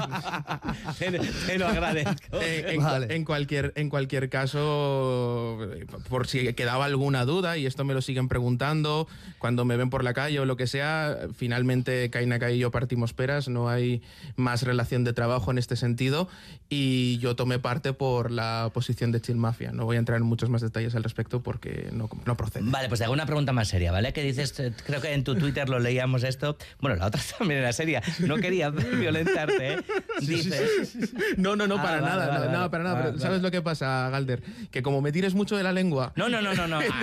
te, 0.97 1.11
te 1.11 1.57
lo 1.59 1.67
agradezco. 1.67 2.13
Eh, 2.39 2.65
en, 2.69 2.81
cua- 2.81 3.05
en 3.11 3.25
cualquier, 3.25 3.73
en 3.75 3.89
cualquier 3.89 4.29
caso, 4.29 5.59
eh, 5.73 5.85
por 6.09 6.27
si 6.27 6.53
quedaba 6.53 6.85
alguna 6.85 7.25
duda, 7.25 7.57
y 7.57 7.65
esto 7.65 7.83
me 7.83 7.93
lo 7.93 8.01
siguen 8.01 8.27
preguntando, 8.29 9.07
cuando 9.39 9.65
me 9.65 9.75
ven 9.75 9.89
por 9.89 10.03
la 10.05 10.13
calle 10.13 10.39
o 10.39 10.45
lo 10.45 10.55
que 10.55 10.67
sea, 10.67 11.17
finalmente 11.35 12.09
Kainaka 12.09 12.51
y 12.51 12.59
yo 12.59 12.71
partimos 12.71 13.13
peras, 13.13 13.49
no 13.49 13.67
hay 13.69 14.01
más 14.37 14.63
relación 14.63 15.03
de 15.03 15.11
trabajo 15.11 15.51
en 15.51 15.57
este 15.57 15.75
sentido, 15.75 16.29
y 16.69 17.17
yo 17.17 17.35
tomé 17.35 17.59
parte 17.59 17.91
por 17.91 18.31
la 18.31 18.71
posición 18.73 19.11
de 19.11 19.19
Chill 19.19 19.35
Mafia. 19.35 19.71
No 19.73 19.83
voy 19.85 19.97
a 19.97 19.99
entrar 19.99 20.19
en 20.19 20.25
muchos 20.25 20.49
más 20.53 20.61
detalles 20.61 20.95
al 20.95 21.03
respecto 21.03 21.43
porque 21.43 21.89
no, 21.91 22.09
no 22.25 22.37
procede. 22.37 22.63
Vale, 22.69 22.87
pues 22.87 22.99
te 22.99 23.03
hago 23.03 23.13
una 23.13 23.25
pregunta 23.25 23.51
más 23.51 23.67
seria, 23.67 23.91
¿vale? 23.91 24.13
Que 24.13 24.23
dices, 24.23 24.57
eh, 24.59 24.71
creo 24.85 25.01
que 25.01 25.13
en 25.13 25.23
tu 25.23 25.35
Twitter 25.35 25.67
lo 25.67 25.79
leíamos 25.79 26.23
esto. 26.23 26.57
Bueno, 26.79 26.95
la 26.95 27.07
otra 27.07 27.21
también 27.37 27.59
era 27.59 27.73
seria. 27.73 28.01
No 28.19 28.37
quería 28.37 28.69
violentarte, 29.03 29.73
¿eh? 29.73 29.77
Dices. 30.21 30.97
No, 31.37 31.55
no, 31.55 31.67
no, 31.67 31.75
Ah, 31.75 31.83
para 31.83 32.01
vale, 32.01 32.15
nada, 32.15 32.27
vale, 32.27 32.45
no, 32.51 32.57
vale. 32.59 32.69
para 32.69 32.83
nada. 32.83 32.95
Vale, 32.95 33.07
pero 33.09 33.19
¿Sabes 33.19 33.41
lo 33.41 33.51
que 33.51 33.61
pasa, 33.61 34.09
Galder? 34.09 34.43
Que 34.71 34.81
como 34.83 35.01
me 35.01 35.11
tires 35.11 35.33
mucho 35.33 35.57
de 35.57 35.63
la 35.63 35.73
lengua. 35.73 36.13
No, 36.15 36.29
no, 36.29 36.41
no, 36.41 36.53
no, 36.53 36.67
no. 36.67 36.79
ah, 36.91 37.01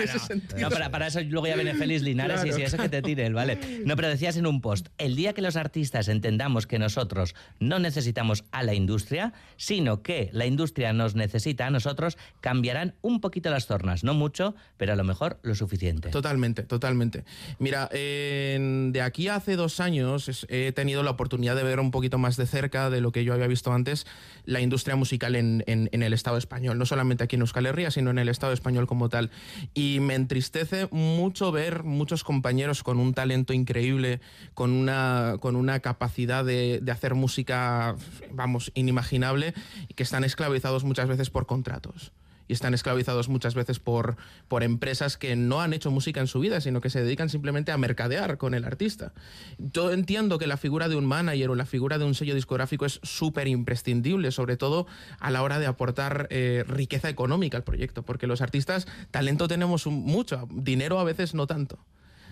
no. 0.53 0.59
No, 0.59 0.69
para, 0.69 0.89
para 0.89 1.07
eso 1.07 1.19
luego 1.21 1.47
ya 1.47 1.55
viene 1.55 1.73
Félix 1.75 2.01
Linares 2.01 2.39
y 2.41 2.43
Claro, 2.45 2.57
si 2.57 2.63
eso 2.63 2.77
que 2.77 2.89
te 2.89 3.01
tire, 3.01 3.29
¿vale? 3.31 3.57
No, 3.85 3.95
pero 3.95 4.07
decías 4.07 4.37
en 4.37 4.47
un 4.47 4.61
post, 4.61 4.87
el 4.97 5.15
día 5.15 5.33
que 5.33 5.41
los 5.41 5.55
artistas 5.55 6.07
entendamos 6.07 6.67
que 6.67 6.79
nosotros 6.79 7.35
no 7.59 7.79
necesitamos 7.79 8.43
a 8.51 8.63
la 8.63 8.73
industria, 8.73 9.33
sino 9.57 10.01
que 10.01 10.29
la 10.33 10.45
industria 10.45 10.93
nos 10.93 11.15
necesita 11.15 11.67
a 11.67 11.69
nosotros, 11.69 12.17
cambiarán 12.39 12.95
un 13.01 13.19
poquito 13.21 13.30
las 13.43 13.67
tornas. 13.67 14.03
No 14.03 14.13
mucho, 14.13 14.55
pero 14.77 14.93
a 14.93 14.95
lo 14.95 15.03
mejor 15.03 15.39
lo 15.43 15.55
suficiente. 15.55 16.09
Totalmente, 16.09 16.63
totalmente. 16.63 17.25
Mira, 17.59 17.89
en- 17.91 18.91
de 18.91 19.01
aquí 19.01 19.27
a 19.27 19.41
hace 19.41 19.55
dos 19.55 19.79
años 19.79 20.45
he 20.49 20.71
tenido 20.71 21.01
la 21.01 21.09
oportunidad 21.09 21.55
de 21.55 21.63
ver 21.63 21.79
un 21.79 21.89
poquito 21.89 22.19
más 22.19 22.37
de 22.37 22.45
cerca 22.45 22.91
de 22.91 23.01
lo 23.01 23.11
que 23.11 23.23
yo 23.23 23.33
había 23.33 23.47
visto 23.47 23.73
antes 23.73 24.05
la 24.45 24.61
industria 24.61 24.95
musical 24.95 25.35
en, 25.35 25.63
el 25.67 26.13
Estado 26.13 26.37
español, 26.37 26.77
no 26.77 26.85
solamente 26.85 27.23
aquí 27.23 27.35
en 27.35 27.41
Euskal 27.41 27.65
Herria, 27.65 27.89
sino 27.89 28.11
en 28.11 28.19
el 28.19 28.29
Estado 28.29 28.53
español 28.53 28.85
como 28.85 29.09
tal. 29.09 29.31
Y 29.73 29.99
me 29.99 30.13
entristece 30.13 30.87
mucho 30.91 31.51
ver 31.51 31.83
muchos 31.83 32.23
compañeros 32.23 32.83
con 32.83 32.99
un 32.99 33.13
talento 33.13 33.53
increíble, 33.53 34.21
con 34.53 34.71
una, 34.71 35.37
con 35.39 35.55
una 35.55 35.79
capacidad 35.79 36.45
de, 36.45 36.81
hacer 36.91 37.15
música, 37.15 37.95
vamos, 38.31 38.71
inimaginable, 38.75 39.53
que 39.95 40.03
están 40.03 40.23
esclavizados 40.23 40.83
muchas 40.83 41.07
veces 41.07 41.29
por 41.29 41.45
contratos 41.45 42.11
y 42.47 42.53
están 42.53 42.73
esclavizados 42.73 43.29
muchas 43.29 43.55
veces 43.55 43.79
por, 43.79 44.17
por 44.47 44.63
empresas 44.63 45.17
que 45.17 45.35
no 45.35 45.61
han 45.61 45.73
hecho 45.73 45.91
música 45.91 46.19
en 46.19 46.27
su 46.27 46.39
vida, 46.39 46.61
sino 46.61 46.81
que 46.81 46.89
se 46.89 47.03
dedican 47.03 47.29
simplemente 47.29 47.71
a 47.71 47.77
mercadear 47.77 48.37
con 48.37 48.53
el 48.53 48.65
artista. 48.65 49.13
Yo 49.57 49.91
entiendo 49.91 50.37
que 50.37 50.47
la 50.47 50.57
figura 50.57 50.89
de 50.89 50.95
un 50.95 51.05
manager 51.05 51.49
o 51.49 51.55
la 51.55 51.65
figura 51.65 51.97
de 51.97 52.05
un 52.05 52.15
sello 52.15 52.35
discográfico 52.35 52.85
es 52.85 52.99
súper 53.03 53.47
imprescindible, 53.47 54.31
sobre 54.31 54.57
todo 54.57 54.87
a 55.19 55.31
la 55.31 55.43
hora 55.43 55.59
de 55.59 55.65
aportar 55.67 56.27
eh, 56.29 56.63
riqueza 56.67 57.09
económica 57.09 57.57
al 57.57 57.63
proyecto, 57.63 58.03
porque 58.03 58.27
los 58.27 58.41
artistas 58.41 58.87
talento 59.11 59.47
tenemos 59.47 59.85
un- 59.85 60.01
mucho, 60.03 60.47
dinero 60.51 60.99
a 60.99 61.03
veces 61.03 61.33
no 61.33 61.47
tanto. 61.47 61.79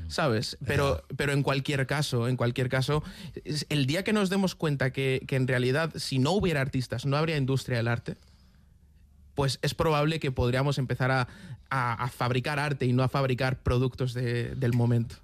¿Sabes? 0.08 0.58
Pero, 0.66 1.04
pero 1.18 1.34
en 1.34 1.44
cualquier 1.44 1.86
caso, 1.86 2.28
en 2.28 2.36
cualquier 2.36 2.68
caso, 2.68 3.04
el 3.70 3.86
día 3.86 4.04
que 4.04 4.12
nos 4.12 4.32
demos 4.32 4.56
cuenta 4.56 4.92
que, 4.92 5.22
que 5.28 5.36
en 5.36 5.48
realidad 5.48 5.92
si 5.98 6.18
no 6.18 6.32
hubiera 6.32 6.62
artistas 6.62 7.06
no 7.06 7.16
habría 7.16 7.38
industria 7.38 7.78
del 7.78 7.88
arte, 7.88 8.18
pues 9.40 9.58
es 9.62 9.74
probable 9.74 10.20
que 10.20 10.34
podríamos 10.34 10.78
empezar 10.80 11.12
a, 11.70 12.08
fabricar 12.10 12.60
arte 12.60 12.86
y 12.86 12.92
no 12.92 13.04
a 13.04 13.08
fabricar 13.08 13.56
productos 13.60 14.14
de- 14.14 14.54
del 14.56 14.74
momento. 14.74 15.16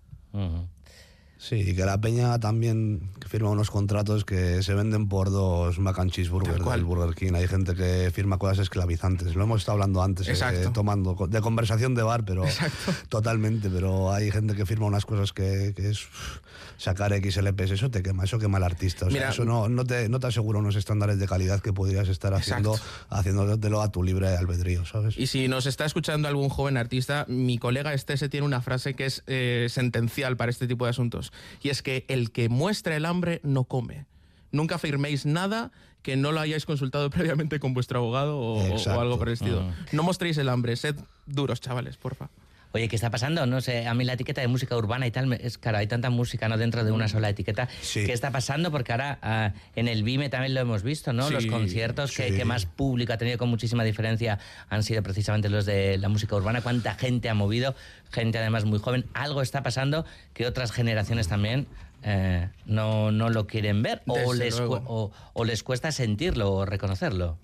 Sí, 1.38 1.56
y 1.58 1.76
que 1.76 1.86
la 1.86 2.00
peña 2.00 2.40
también 2.40 3.12
firma 3.28 3.50
unos 3.50 3.70
contratos 3.70 4.24
que 4.26 4.64
se 4.64 4.74
venden 4.74 5.10
por 5.10 5.30
dos 5.30 5.80
mac 5.80 6.00
and 6.00 6.12
cheeseburgers 6.12 6.64
del 6.66 6.84
Burger 6.84 7.14
King. 7.14 7.34
Hay 7.36 7.48
gente 7.48 7.76
que 7.76 8.10
firma 8.14 8.38
cosas 8.38 8.60
esclavizantes. 8.60 9.36
Lo 9.36 9.44
hemos 9.44 9.62
estado 9.62 9.74
hablando 9.74 10.02
antes, 10.02 10.28
eh, 10.30 10.70
tomando 10.74 11.16
de 11.28 11.42
conversación 11.42 11.94
de 11.94 12.04
bar, 12.04 12.24
pero 12.26 12.44
totalmente. 13.10 13.70
Pero 13.70 14.12
hay 14.12 14.32
gente 14.32 14.56
que 14.56 14.66
firma 14.66 14.86
unas 14.86 15.06
cosas 15.06 15.34
que, 15.34 15.74
que 15.76 15.90
es 15.90 16.08
sacar 16.78 17.14
XLPs. 17.14 17.72
Eso 17.72 17.90
te 17.92 18.02
quema, 18.02 18.24
eso 18.24 18.40
quema 18.40 18.58
al 18.58 18.64
artista. 18.64 19.06
O 19.06 19.10
sea, 19.10 19.20
Mira- 19.20 19.30
eso 19.30 19.46
no, 19.46 19.70
no, 19.70 19.86
te, 19.86 20.10
no 20.10 20.20
te 20.20 20.28
asegura 20.28 20.60
unos 20.60 20.76
estándares 20.76 21.20
de 21.20 21.28
calidad 21.28 21.62
que 21.62 21.74
podrías 21.74 22.08
estar 22.08 22.34
haciendo, 22.34 22.78
haciéndotelo 23.10 23.82
a 23.82 23.92
tu 23.92 24.04
libre 24.04 24.36
albedrío, 24.36 24.86
¿sabes? 24.86 25.18
Y 25.18 25.28
si 25.28 25.48
nos 25.48 25.66
está 25.66 25.86
escuchando 25.86 26.28
algún 26.28 26.50
joven 26.50 26.78
artista, 26.78 27.26
mi 27.28 27.58
colega 27.58 27.94
Estese 27.94 28.30
tiene 28.30 28.46
una 28.46 28.62
frase 28.62 28.94
que 28.94 29.06
es 29.06 29.24
eh, 29.28 29.68
sentencial 29.70 30.38
para 30.38 30.50
este 30.52 30.68
tipo 30.68 30.86
de 30.86 30.92
asuntos. 30.92 31.25
Y 31.62 31.70
es 31.70 31.82
que 31.82 32.06
el 32.08 32.32
que 32.32 32.50
muestra 32.50 32.96
el 32.96 33.06
hambre 33.06 33.42
no 33.44 33.66
come. 33.66 34.06
Nunca 34.52 34.78
firméis 34.78 35.26
nada 35.26 35.72
que 36.02 36.16
no 36.16 36.32
lo 36.32 36.40
hayáis 36.40 36.66
consultado 36.66 37.10
previamente 37.16 37.60
con 37.60 37.74
vuestro 37.74 38.00
abogado 38.00 38.40
o, 38.40 38.60
algo 39.00 39.18
por 39.18 39.28
el 39.28 39.34
estilo. 39.34 39.62
Ah. 39.62 39.74
No 39.92 40.04
mostréis 40.04 40.38
el 40.38 40.50
hambre, 40.50 40.76
sed 40.76 40.96
duros, 41.26 41.62
chavales, 41.62 41.98
porfa. 41.98 42.30
Oye, 42.76 42.90
¿qué 42.90 42.98
está 42.98 43.10
pasando? 43.10 43.46
No 43.46 43.62
sé, 43.62 43.88
a 43.88 43.94
mí 43.94 44.04
la 44.04 44.12
etiqueta 44.12 44.42
de 44.42 44.50
música 44.50 44.76
urbana 44.76 45.08
y 45.08 45.12
tal, 45.12 45.32
es 45.32 45.58
claro, 45.58 45.78
hay 45.78 45.88
tanta 45.88 46.10
música 46.10 46.50
no 46.50 46.58
dentro 46.58 46.84
de 46.84 46.92
una 46.92 47.08
sola 47.08 47.30
etiqueta. 47.30 47.70
¿Qué 47.94 48.12
está 48.12 48.32
pasando? 48.32 48.70
Porque 48.70 48.92
ahora 48.92 49.18
ah, 49.22 49.54
en 49.78 49.88
el 49.88 50.04
BIME 50.04 50.28
también 50.28 50.54
lo 50.54 50.60
hemos 50.60 50.84
visto, 50.84 51.14
¿no? 51.14 51.26
Sí, 51.30 51.34
los 51.36 51.46
conciertos 51.46 52.12
que, 52.12 52.32
sí. 52.32 52.36
que 52.36 52.44
más 52.44 52.66
público 52.66 53.14
ha 53.14 53.18
tenido 53.18 53.38
con 53.38 53.48
muchísima 53.48 53.86
diferencia 53.86 54.40
han 54.68 54.84
sido 54.84 55.02
precisamente 55.04 55.48
los 55.48 55.66
de 55.66 55.98
la 55.98 56.10
música 56.10 56.36
urbana. 56.36 56.60
¿Cuánta 56.60 56.96
gente 56.96 57.30
ha 57.30 57.34
movido? 57.34 57.76
Gente 58.12 58.40
además 58.40 58.66
muy 58.66 58.80
joven. 58.80 59.06
Algo 59.14 59.42
está 59.42 59.64
pasando 59.64 60.06
que 60.34 60.46
otras 60.46 60.74
generaciones 60.74 61.30
también 61.30 61.68
eh, 62.04 62.50
no, 62.66 63.10
no 63.10 63.30
lo 63.30 63.48
quieren 63.48 63.84
ver 63.84 64.02
o 64.06 64.34
les, 64.34 64.60
o, 64.60 65.12
o 65.32 65.46
les 65.46 65.64
cuesta 65.64 65.94
sentirlo 65.94 66.52
o 66.52 66.66
reconocerlo. 66.66 67.38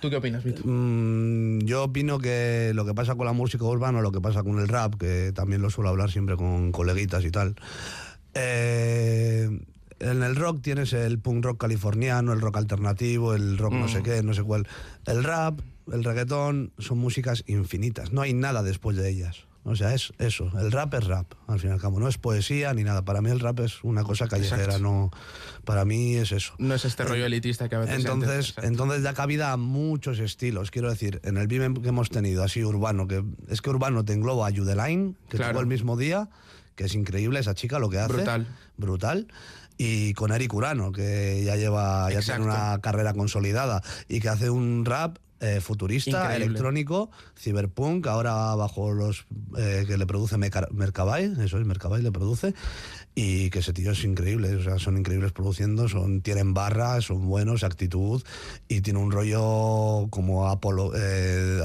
¿Tú 0.00 0.10
qué 0.10 0.16
opinas, 0.16 0.42
Vito? 0.42 0.62
Mm, 0.64 1.60
yo 1.60 1.84
opino 1.84 2.18
que 2.18 2.72
lo 2.74 2.84
que 2.84 2.94
pasa 2.94 3.14
con 3.14 3.26
la 3.26 3.32
música 3.32 3.64
urbana, 3.64 4.00
lo 4.00 4.10
que 4.12 4.20
pasa 4.20 4.42
con 4.42 4.58
el 4.58 4.68
rap, 4.68 4.94
que 4.96 5.32
también 5.34 5.62
lo 5.62 5.70
suelo 5.70 5.90
hablar 5.90 6.10
siempre 6.10 6.36
con 6.36 6.72
coleguitas 6.72 7.24
y 7.24 7.30
tal. 7.30 7.54
eh, 8.34 9.48
en 10.00 10.22
el 10.24 10.34
rock 10.34 10.62
tienes 10.62 10.92
el 10.94 11.18
punk 11.20 11.44
rock 11.44 11.60
californiano, 11.60 12.32
el 12.32 12.40
rock 12.40 12.56
alternativo, 12.56 13.34
el 13.34 13.56
rock 13.58 13.72
no 13.74 13.86
sé 13.88 14.00
Mm. 14.00 14.02
qué, 14.02 14.22
no 14.24 14.34
sé 14.34 14.42
cuál. 14.42 14.66
El 15.06 15.22
rap, 15.22 15.60
el 15.92 16.02
reggaetón, 16.02 16.72
son 16.78 16.98
músicas 16.98 17.44
infinitas. 17.46 18.10
No 18.12 18.20
hay 18.22 18.32
nada 18.34 18.62
después 18.64 18.96
de 18.96 19.08
ellas. 19.08 19.44
O 19.64 19.76
sea, 19.76 19.94
es 19.94 20.12
eso. 20.18 20.50
El 20.58 20.72
rap 20.72 20.92
es 20.94 21.04
rap, 21.06 21.34
al 21.46 21.60
fin 21.60 21.70
y 21.70 21.72
al 21.72 21.80
cabo. 21.80 22.00
No 22.00 22.08
es 22.08 22.18
poesía 22.18 22.74
ni 22.74 22.82
nada. 22.82 23.04
Para 23.04 23.20
mí 23.22 23.30
el 23.30 23.38
rap 23.38 23.60
es 23.60 23.84
una 23.84 24.02
cosa 24.02 24.26
callejera. 24.26 24.64
Exacto. 24.64 24.82
No, 24.82 25.10
para 25.64 25.84
mí 25.84 26.16
es 26.16 26.32
eso. 26.32 26.54
No 26.58 26.74
es 26.74 26.84
este 26.84 27.04
rollo 27.04 27.26
elitista 27.26 27.68
que 27.68 27.76
a 27.76 27.78
veces 27.78 27.96
Entonces, 27.96 28.54
entonces 28.62 29.02
da 29.04 29.14
cabida 29.14 29.52
a 29.52 29.56
muchos 29.56 30.18
estilos. 30.18 30.72
Quiero 30.72 30.90
decir, 30.90 31.20
en 31.22 31.36
el 31.36 31.46
BIM 31.46 31.74
que 31.80 31.90
hemos 31.90 32.10
tenido, 32.10 32.42
así 32.42 32.64
urbano, 32.64 33.06
que 33.06 33.22
es 33.48 33.62
que 33.62 33.70
urbano 33.70 34.04
te 34.04 34.14
engloba 34.14 34.48
a 34.48 34.50
Judeline, 34.52 35.16
que 35.28 35.36
Claro. 35.36 35.52
tuvo 35.52 35.60
el 35.60 35.68
mismo 35.68 35.96
día, 35.96 36.28
que 36.74 36.84
es 36.84 36.94
increíble 36.96 37.38
esa 37.38 37.54
chica 37.54 37.78
lo 37.78 37.88
que 37.88 37.98
hace. 37.98 38.14
Brutal. 38.14 38.48
Brutal. 38.76 39.28
Y 39.78 40.12
con 40.14 40.32
Eric 40.32 40.52
Urano, 40.54 40.90
que 40.92 41.42
ya 41.44 41.54
lleva, 41.56 42.10
ya 42.10 42.18
Exacto. 42.18 42.42
tiene 42.42 42.56
una 42.58 42.78
carrera 42.80 43.14
consolidada 43.14 43.80
y 44.08 44.20
que 44.20 44.28
hace 44.28 44.50
un 44.50 44.84
rap 44.84 45.18
eh, 45.42 45.60
futurista, 45.60 46.10
Increíble. 46.22 46.44
electrónico, 46.46 47.10
cyberpunk, 47.36 48.06
ahora 48.06 48.54
bajo 48.54 48.92
los 48.92 49.26
eh, 49.58 49.84
que 49.86 49.98
le 49.98 50.06
produce 50.06 50.38
Mercabay, 50.38 51.34
eso 51.44 51.58
es, 51.58 51.66
Mercabay 51.66 52.00
le 52.00 52.12
produce, 52.12 52.54
y 53.14 53.50
que 53.50 53.58
ese 53.58 53.72
tío 53.74 53.90
es 53.92 54.04
increíble, 54.04 54.54
o 54.56 54.62
sea, 54.62 54.78
son 54.78 54.96
increíbles 54.96 55.32
produciendo, 55.32 55.86
son, 55.88 56.22
tienen 56.22 56.54
barras, 56.54 57.04
son 57.04 57.26
buenos, 57.28 57.62
actitud, 57.62 58.22
y 58.68 58.80
tiene 58.80 58.98
un 59.00 59.12
rollo 59.12 60.06
como 60.08 60.48
apolo- 60.50 60.92
eh, 60.96 61.60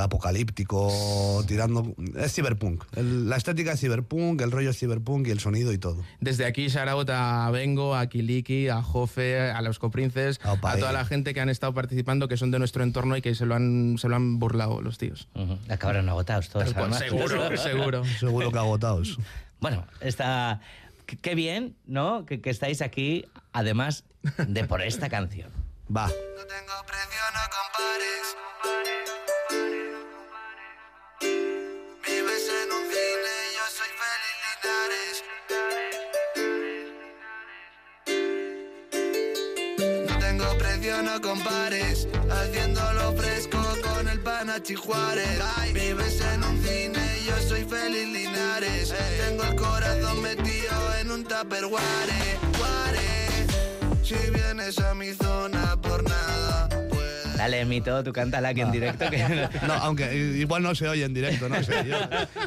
apocalíptico, 0.52 1.44
tirando... 1.48 1.94
Es 2.18 2.34
cyberpunk, 2.34 2.84
El- 2.96 3.30
la 3.30 3.38
estética 3.38 3.74
es 3.74 3.80
cyberpunk, 3.80 4.42
el 4.42 4.52
rollo 4.52 4.72
es 4.72 4.78
cyberpunk 4.80 5.28
y 5.28 5.32
el 5.32 5.40
sonido 5.40 5.72
y 5.72 5.78
todo. 5.78 6.04
Desde 6.20 6.46
aquí, 6.46 6.68
shoutout 6.68 7.10
a 7.12 7.50
Bengo, 7.52 7.96
a 7.96 8.08
Kiliki, 8.08 8.68
a 8.70 8.82
Jofe, 8.82 9.40
a 9.50 9.62
los 9.62 9.80
coprinces, 9.80 10.40
a 10.44 10.58
toda 10.80 10.92
la 10.92 11.06
gente 11.06 11.34
que 11.34 11.40
han 11.42 11.50
estado 11.50 11.74
participando, 11.74 12.28
que 12.28 12.38
son 12.38 12.52
de 12.52 12.60
nuestro 12.60 12.84
entorno 12.84 13.16
y 13.18 13.22
que 13.22 13.36
se 13.36 13.46
lo 13.46 13.56
han, 13.56 13.96
se 13.98 14.10
lo 14.10 14.16
han 14.16 14.40
burlado 14.40 14.82
los 14.82 14.98
tíos. 14.98 15.28
Acabaron 15.70 16.10
agotados 16.10 16.50
todos. 16.50 16.70
Seguro, 16.98 17.58
seguro. 17.58 18.04
Seguro 18.20 18.52
que 18.52 18.58
agotados. 18.58 19.18
Bueno, 19.60 19.86
está... 20.02 20.60
Qué 21.16 21.36
bien, 21.36 21.78
¿no? 21.86 22.26
Que, 22.26 22.42
que 22.42 22.50
estáis 22.50 22.82
aquí, 22.82 23.26
además 23.54 24.04
de 24.48 24.64
por 24.66 24.82
esta 24.82 25.08
canción. 25.18 25.52
Va. 25.96 26.12
Vives 32.06 32.50
en 32.62 32.72
un 32.72 32.84
cine, 32.92 33.36
yo 33.56 33.66
soy 33.78 33.92
Feliz. 34.02 35.24
No 40.10 40.16
tengo 40.20 40.58
precio, 40.58 41.02
no 41.04 41.22
compares. 41.22 42.08
Haciéndolo 42.30 43.16
fresco 43.16 43.62
con 43.84 44.08
el 44.10 44.20
Panachi 44.22 44.76
Juárez. 44.76 45.40
Vives 45.74 46.22
en 46.34 46.44
un 46.44 46.64
cine, 46.64 47.07
soy 47.42 47.64
Feliz 47.64 48.08
Linares. 48.08 48.94
Tengo 49.26 49.44
el 49.44 49.56
corazón 49.56 50.22
metido 50.22 50.96
en 51.02 51.12
un 51.12 51.24
tupperware. 51.24 52.40
Guare. 52.58 53.48
Si 54.04 54.16
vienes 54.32 54.80
a 54.80 54.94
mi 54.94 55.14
zona 55.14 55.76
por 55.82 56.04
nada. 56.04 56.77
Dale, 57.38 57.66
Mito, 57.66 58.04
tú 58.04 58.12
cántala 58.14 58.50
aquí 58.50 58.62
en 58.62 58.72
directo. 58.72 59.10
Que... 59.10 59.48
No, 59.68 59.74
aunque 59.74 60.16
igual 60.16 60.64
no 60.64 60.74
se 60.76 60.88
oye 60.88 61.04
en 61.06 61.14
directo, 61.14 61.50
no 61.50 61.62
sé. 61.64 61.74
Yo, 61.88 61.96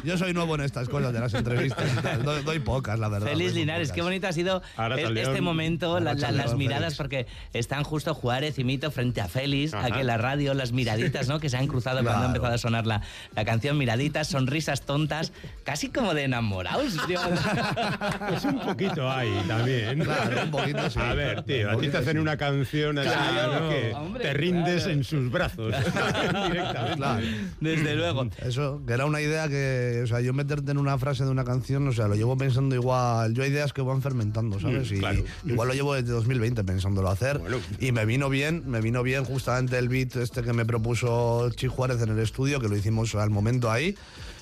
yo 0.03 0.17
soy 0.17 0.33
nuevo 0.33 0.55
en 0.55 0.61
estas 0.61 0.89
cosas 0.89 1.13
de 1.13 1.19
las 1.19 1.33
entrevistas. 1.33 1.85
y 1.97 2.01
tal. 2.01 2.23
Doy, 2.23 2.43
doy 2.43 2.59
pocas, 2.59 2.99
la 2.99 3.07
verdad. 3.09 3.27
Feliz 3.27 3.53
Linares, 3.53 3.89
pocas. 3.89 3.95
qué 3.95 4.01
bonito 4.01 4.27
ha 4.27 4.31
sido 4.33 4.61
es- 4.97 5.09
este 5.27 5.41
momento, 5.41 5.99
la- 5.99 6.13
la- 6.13 6.31
las 6.31 6.55
miradas, 6.55 6.95
Félix. 6.95 6.97
porque 6.97 7.27
están 7.53 7.83
justo 7.83 8.13
Juárez 8.13 8.57
y 8.59 8.63
Mito 8.63 8.91
frente 8.91 9.21
a 9.21 9.27
Félix, 9.27 9.73
Ajá. 9.73 9.87
aquí 9.87 9.99
en 9.99 10.07
la 10.07 10.17
radio, 10.17 10.53
las 10.53 10.71
miraditas, 10.71 11.27
¿no? 11.27 11.39
Que 11.39 11.49
se 11.49 11.57
han 11.57 11.67
cruzado 11.67 12.03
cuando 12.03 12.23
ha 12.23 12.27
empezado 12.27 12.53
a 12.53 12.57
sonar 12.57 12.85
la, 12.87 13.01
la 13.35 13.45
canción, 13.45 13.77
miraditas, 13.77 14.27
sonrisas 14.27 14.81
tontas, 14.81 15.31
casi 15.63 15.89
como 15.89 16.13
de 16.13 16.23
enamorados. 16.23 16.97
tío. 17.07 17.19
Pues 18.27 18.43
un 18.45 18.59
poquito 18.59 19.09
hay 19.11 19.29
también. 19.47 19.99
Claro, 20.03 20.43
un 20.43 20.51
poquito 20.51 20.89
sí. 20.89 20.99
A 20.99 21.13
ver, 21.13 21.43
tío, 21.43 21.69
a 21.71 21.77
ti 21.77 21.87
te 21.89 21.97
hacen 21.97 22.17
una 22.19 22.37
canción 22.37 22.97
así 22.97 23.09
Claro, 23.09 23.69
que 23.69 23.93
hombre, 23.93 24.23
te 24.23 24.33
rindes 24.33 24.80
en 24.85 25.03
sus 25.03 25.31
brazos. 25.31 25.73
Claro. 26.95 27.25
Desde 27.59 27.95
luego. 27.95 28.27
Eso, 28.43 28.81
que 28.85 28.93
era 28.93 29.05
una 29.05 29.21
idea 29.21 29.47
que, 29.47 30.01
o 30.03 30.07
sea, 30.07 30.21
yo 30.21 30.33
meterte 30.33 30.71
en 30.71 30.77
una 30.77 30.97
frase 30.97 31.23
de 31.23 31.29
una 31.29 31.43
canción, 31.43 31.87
o 31.87 31.93
sea, 31.93 32.07
lo 32.07 32.15
llevo 32.15 32.37
pensando 32.37 32.75
igual. 32.75 33.33
Yo 33.33 33.43
hay 33.43 33.49
ideas 33.49 33.73
que 33.73 33.81
van 33.81 34.01
fermentando, 34.01 34.59
¿sabes? 34.59 34.91
Mm, 34.91 34.95
y 34.95 34.99
claro. 34.99 35.23
igual 35.45 35.67
lo 35.67 35.73
llevo 35.73 35.93
desde 35.93 36.11
2020 36.11 36.63
pensándolo 36.63 37.09
hacer. 37.09 37.41
Y 37.79 37.91
me 37.91 38.05
vino 38.05 38.29
bien, 38.29 38.63
me 38.67 38.81
vino 38.81 39.03
bien 39.03 39.23
justamente 39.23 39.77
el 39.77 39.89
beat 39.89 40.15
este 40.15 40.43
que 40.43 40.53
me 40.53 40.65
propuso 40.65 41.49
Chi 41.55 41.67
Juárez 41.67 42.01
en 42.01 42.09
el 42.09 42.19
estudio, 42.19 42.59
que 42.59 42.67
lo 42.67 42.75
hicimos 42.75 43.15
al 43.15 43.29
momento 43.29 43.71
ahí. 43.71 43.95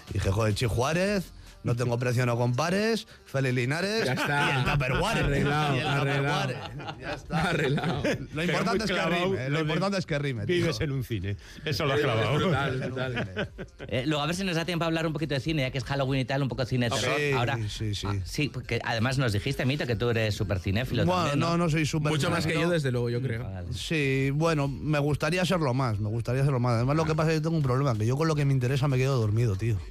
Y 0.10 0.14
dije, 0.14 0.32
joder, 0.32 0.54
Chi 0.56 0.66
Juárez. 0.66 1.32
No 1.64 1.76
tengo 1.76 1.98
precio, 2.00 2.26
no 2.26 2.38
compares. 2.38 3.08
Félix 3.26 3.56
Linares. 3.56 4.06
Ya 4.06 4.14
está. 4.14 4.52
Y 4.54 4.60
el 4.60 4.72
Tupperware. 4.72 5.24
Arreglado, 5.24 5.76
Y 5.76 5.80
el 5.80 5.88
arreglado. 5.88 6.54
Ya 7.00 7.14
está. 7.14 7.50
Arreglado. 7.50 8.04
Lo 8.34 8.44
importante 8.44 8.86
es 8.86 8.92
que 8.92 9.02
rime. 9.06 9.50
Lo 9.50 9.60
importante 9.60 9.98
es 9.98 10.06
que 10.06 10.20
rime. 10.20 10.46
tío. 10.46 10.56
Vives 10.56 10.82
en 10.82 10.92
un 10.92 11.04
cine. 11.04 11.38
Eso 11.66 11.86
lo 11.86 11.94
has 11.94 12.00
clavado. 12.00 12.36
Brutal, 12.36 12.80
brutal. 12.80 13.50
Eh, 13.88 14.04
luego 14.08 14.24
a 14.24 14.26
ver 14.26 14.36
si 14.36 14.44
nos 14.44 14.56
da 14.56 14.66
tiempo 14.66 14.86
a 14.86 14.88
hablar 14.88 15.06
un 15.06 15.14
poquito 15.14 15.34
de 15.34 15.40
cine, 15.40 15.64
ya 15.64 15.72
que 15.72 15.78
es 15.80 15.84
Halloween 15.84 16.22
y 16.22 16.26
tal, 16.26 16.42
un 16.44 16.50
poco 16.50 16.62
de 16.64 16.68
cine 16.70 16.90
de 16.90 16.96
terror. 16.96 17.16
Sí, 17.18 17.32
Ahora, 17.34 17.60
sí, 17.68 17.96
sí. 17.96 18.08
Ah, 18.10 18.16
sí, 18.24 18.50
porque 18.50 18.80
además 18.84 19.18
nos 19.18 19.34
dijiste, 19.34 19.66
Mito, 19.66 19.86
que 19.86 19.96
tú 19.96 20.10
eres 20.10 20.36
súper 20.36 20.60
cinéfilo 20.60 21.06
Bueno, 21.06 21.22
también, 21.24 21.40
no, 21.40 21.58
no 21.58 21.70
soy 21.70 21.86
súper 21.86 22.12
Mucho 22.12 22.30
más 22.30 22.46
que 22.48 22.54
yo, 22.54 22.70
desde 22.70 22.92
luego, 22.92 23.10
yo 23.10 23.22
creo. 23.22 23.46
Sí, 23.74 24.32
bueno, 24.34 24.68
me 24.68 25.00
gustaría 25.00 25.44
serlo 25.46 25.74
más, 25.74 26.00
me 26.00 26.10
gustaría 26.10 26.44
serlo 26.44 26.60
más. 26.60 26.76
Además, 26.76 26.96
lo 26.96 27.06
que 27.06 27.16
pasa 27.16 27.32
es 27.32 27.38
que 27.40 27.44
tengo 27.44 27.58
un 27.58 27.64
problema, 27.64 27.96
que 27.96 28.06
yo 28.06 28.16
con 28.16 28.28
lo 28.28 28.36
que 28.36 28.46
me 28.46 28.54
interesa 28.54 28.88
me 28.88 28.98
quedo 28.98 29.20
dormido, 29.20 29.56
tío. 29.56 29.78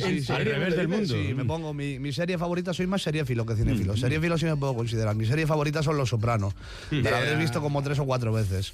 Sí, 0.00 0.20
sí, 0.22 0.29
Al 0.30 0.44
revés 0.44 0.76
del 0.76 0.88
mundo. 0.88 1.14
Sí, 1.14 1.34
me 1.34 1.44
pongo, 1.44 1.72
mi, 1.74 1.98
mi 1.98 2.12
serie 2.12 2.38
favorita, 2.38 2.72
soy 2.72 2.86
más 2.86 3.02
seriéfilo 3.02 3.44
que 3.46 3.54
cinéfilo. 3.56 3.96
Seriéfilo 3.96 4.38
sí 4.38 4.46
me 4.46 4.56
puedo 4.56 4.74
considerar. 4.74 5.14
Mi 5.14 5.26
serie 5.26 5.46
favorita 5.46 5.82
son 5.82 5.96
Los 5.96 6.08
Soprano. 6.10 6.52
Me 6.90 7.02
la 7.02 7.18
habréis 7.18 7.38
visto 7.38 7.60
como 7.60 7.82
tres 7.82 7.98
o 7.98 8.04
cuatro 8.04 8.32
veces. 8.32 8.72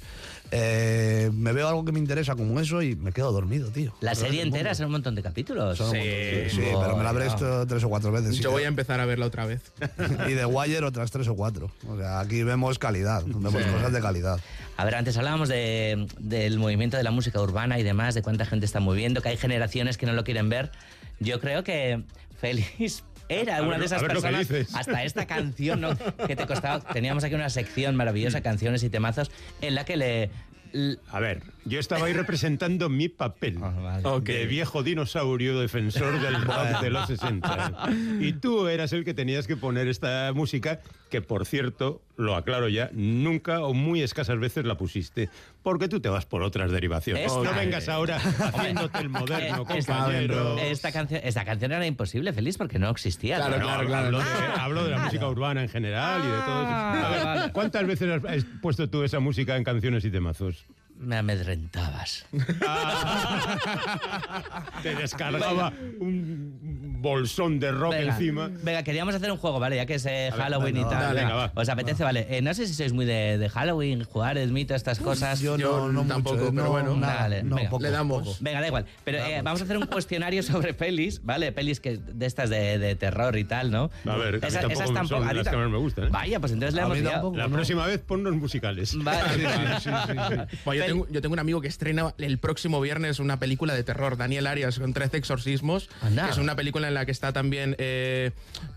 Eh, 0.51 1.29
me 1.33 1.51
veo 1.51 1.67
algo 1.67 1.83
que 1.83 1.91
me 1.91 1.99
interesa 1.99 2.35
como 2.35 2.59
eso 2.59 2.81
y 2.81 2.95
me 2.95 3.11
quedo 3.11 3.31
dormido, 3.31 3.69
tío. 3.69 3.93
La 4.01 4.11
revés 4.11 4.23
serie 4.27 4.41
entera 4.41 4.73
son 4.75 4.85
un 4.87 4.93
montón 4.93 5.13
de 5.15 5.21
capítulos. 5.23 5.77
Son 5.77 5.87
un 5.89 5.93
montón, 5.97 6.49
sí, 6.49 6.55
sí, 6.55 6.61
pero 6.79 6.95
me 6.97 7.03
la 7.03 7.09
habré 7.09 7.25
visto 7.25 7.67
tres 7.67 7.83
o 7.83 7.89
cuatro 7.89 8.11
veces. 8.11 8.35
sí. 8.37 8.41
Yo 8.43 8.51
voy 8.51 8.63
a 8.63 8.67
empezar 8.67 8.99
a 8.99 9.05
verla 9.05 9.25
otra 9.25 9.45
vez. 9.45 9.61
Y 10.29 10.33
de 10.33 10.45
Wire 10.45 10.85
otras 10.85 11.11
tres 11.11 11.27
o 11.27 11.35
cuatro. 11.35 11.71
O 11.87 11.97
sea, 11.97 12.19
aquí 12.19 12.43
vemos 12.43 12.79
calidad, 12.79 13.23
vemos 13.25 13.53
cosas 13.53 13.91
de 13.91 14.01
calidad. 14.01 14.39
A 14.77 14.85
ver, 14.85 14.95
antes 14.95 15.17
hablábamos 15.17 15.49
de- 15.49 16.07
del 16.19 16.59
movimiento 16.59 16.97
de 16.97 17.03
la 17.03 17.11
música 17.11 17.41
urbana 17.41 17.79
y 17.79 17.83
demás, 17.83 18.13
de 18.15 18.21
cuánta 18.21 18.45
gente 18.45 18.65
está 18.65 18.79
moviendo, 18.79 19.21
que 19.21 19.29
hay 19.29 19.37
generaciones 19.37 19.97
que 19.97 20.05
no 20.05 20.13
lo 20.13 20.23
quieren 20.23 20.49
ver. 20.49 20.71
Yo 21.19 21.39
creo 21.39 21.63
que 21.63 22.03
Félix 22.39 23.03
era 23.29 23.57
A 23.57 23.61
una 23.61 23.71
ver, 23.71 23.79
de 23.79 23.85
esas 23.85 24.03
personas, 24.03 24.47
hasta 24.73 25.03
esta 25.03 25.25
canción 25.27 25.81
¿no? 25.81 25.97
que 26.27 26.35
te 26.35 26.45
costaba. 26.45 26.79
Teníamos 26.79 27.23
aquí 27.23 27.35
una 27.35 27.49
sección 27.49 27.95
maravillosa, 27.95 28.41
canciones 28.41 28.83
y 28.83 28.89
temazos, 28.89 29.31
en 29.61 29.75
la 29.75 29.85
que 29.85 29.97
le. 29.97 30.29
A 31.09 31.19
ver, 31.19 31.43
yo 31.67 31.79
estaba 31.79 32.05
ahí 32.07 32.13
representando 32.13 32.89
mi 32.89 33.09
papel 33.09 33.57
de 34.23 34.45
viejo 34.45 34.83
dinosaurio 34.83 35.59
defensor 35.59 36.19
del 36.21 36.41
rock 36.41 36.81
de 36.81 36.89
los 36.89 37.07
60. 37.07 37.89
Y 38.19 38.33
tú 38.33 38.67
eras 38.67 38.93
el 38.93 39.03
que 39.05 39.13
tenías 39.13 39.47
que 39.47 39.55
poner 39.57 39.87
esta 39.87 40.31
música, 40.33 40.79
que 41.09 41.21
por 41.21 41.45
cierto, 41.45 42.01
lo 42.17 42.35
aclaro 42.35 42.67
ya, 42.69 42.89
nunca 42.93 43.61
o 43.61 43.73
muy 43.73 44.01
escasas 44.01 44.39
veces 44.39 44.65
la 44.65 44.77
pusiste, 44.77 45.29
porque 45.63 45.87
tú 45.87 45.99
te 45.99 46.09
vas 46.09 46.25
por 46.25 46.41
otras 46.43 46.71
derivaciones. 46.71 47.25
Esta- 47.27 47.43
No 47.43 47.53
vengas 47.53 47.87
ahora 47.89 48.17
haciéndote 48.17 48.99
el 48.99 49.09
moderno, 49.09 49.65
compañero. 49.65 50.57
esta 50.59 50.91
canción, 50.91 51.21
esta 51.23 51.45
canción 51.45 51.71
era 51.71 51.85
imposible, 51.85 52.33
Félix, 52.33 52.57
porque 52.57 52.79
no 52.79 52.89
existía. 52.89 53.37
Claro, 53.37 53.57
¿no? 53.57 53.63
claro, 53.65 53.87
claro. 53.87 54.05
Hablo, 54.07 54.19
de, 54.19 54.59
hablo 54.59 54.83
de 54.85 54.89
la 54.91 54.97
música 54.99 55.27
urbana 55.27 55.61
en 55.63 55.69
general 55.69 56.21
y 56.23 56.27
de 56.27 56.37
todo 56.39 56.61
eso. 56.63 56.71
A 56.71 57.09
ver, 57.09 57.23
vale. 57.23 57.51
¿Cuántas 57.51 57.85
veces 57.87 58.09
has 58.09 58.25
has 58.37 58.45
puesto 58.61 58.89
tú 58.89 59.03
esa 59.03 59.19
música 59.19 59.55
en 59.57 59.63
canciones 59.63 60.03
y 60.05 60.11
temazos? 60.11 60.65
Me 60.99 61.15
amedrentabas. 61.17 62.25
Te 64.83 64.95
descargaba 64.95 65.71
un 65.99 66.97
bolsón 67.01 67.59
de 67.59 67.71
rock 67.71 67.91
Venga, 67.93 68.13
encima. 68.13 68.49
Venga, 68.63 68.83
queríamos 68.83 69.13
hacer 69.13 69.31
un 69.31 69.37
juego, 69.37 69.59
¿vale? 69.59 69.75
Ya 69.75 69.85
que 69.85 69.95
es 69.95 70.05
eh, 70.05 70.29
ver, 70.31 70.33
Halloween 70.33 70.77
y 70.77 70.83
tal. 70.85 71.13
venga, 71.15 71.35
va. 71.35 71.51
¿Os 71.55 71.69
apetece? 71.69 72.03
Vale. 72.03 72.25
Eh, 72.29 72.41
no 72.41 72.53
sé 72.53 72.65
si 72.67 72.73
sois 72.73 72.93
muy 72.93 73.05
de, 73.05 73.37
de 73.37 73.49
Halloween, 73.49 74.03
jugar, 74.05 74.37
el 74.37 74.51
mito, 74.51 74.73
estas 74.75 74.99
cosas. 74.99 75.39
Yo 75.39 75.57
no, 75.57 75.91
no 75.91 76.03
tampoco, 76.05 76.37
mucho, 76.37 76.51
pero 76.51 76.63
no, 76.63 76.69
bueno. 76.71 76.95
nada, 76.97 77.21
Vale, 77.21 77.43
no, 77.43 77.55
venga. 77.57 77.69
poco, 77.69 77.83
Le 77.83 77.91
damos. 77.91 78.41
Venga, 78.41 78.61
da 78.61 78.67
igual. 78.67 78.85
Pero 79.03 79.19
eh, 79.19 79.41
vamos 79.43 79.61
a 79.61 79.65
hacer 79.65 79.77
un 79.77 79.85
cuestionario 79.85 80.41
sobre 80.43 80.73
pelis, 80.73 81.21
¿vale? 81.23 81.51
Pelis 81.51 81.79
que 81.79 81.97
de 81.97 82.25
estas 82.25 82.49
de, 82.49 82.79
de 82.79 82.95
terror 82.95 83.37
y 83.37 83.43
tal, 83.43 83.69
¿no? 83.71 83.89
A 84.05 84.15
ver, 84.17 84.35
a 84.43 84.47
Esa- 84.47 84.61
tampoco 84.61 84.81
esas 84.83 84.93
tampoco. 84.93 85.21
son 85.21 85.29
a 85.29 85.33
las 85.33 85.47
que 85.47 85.57
más 85.57 85.69
me 85.69 85.77
gustan. 85.77 86.05
¿eh? 86.05 86.09
Vaya, 86.11 86.39
pues 86.39 86.51
entonces 86.53 86.73
le 86.73 86.81
A 86.81 86.85
hemos. 86.85 87.37
La 87.37 87.47
próxima 87.49 87.85
vez 87.85 87.99
ponnos 87.99 88.33
musicales. 88.35 88.95
Vale. 88.97 89.47
Bueno, 90.65 90.85
yo, 90.86 90.86
tengo, 90.87 91.07
yo 91.09 91.21
tengo 91.21 91.33
un 91.33 91.39
amigo 91.39 91.61
que 91.61 91.67
estrena 91.67 92.13
el 92.17 92.37
próximo 92.39 92.81
viernes 92.81 93.19
una 93.19 93.39
película 93.39 93.73
de 93.75 93.83
terror, 93.83 94.17
Daniel 94.17 94.47
Arias, 94.47 94.79
con 94.79 94.93
13 94.93 95.17
exorcismos. 95.17 95.89
Anda. 96.01 96.25
que 96.25 96.31
es 96.31 96.37
una 96.37 96.55
película 96.55 96.87
en 96.87 96.93
la 96.93 97.05
que 97.05 97.11
está 97.11 97.33
también, 97.33 97.75
eh, 97.79 98.31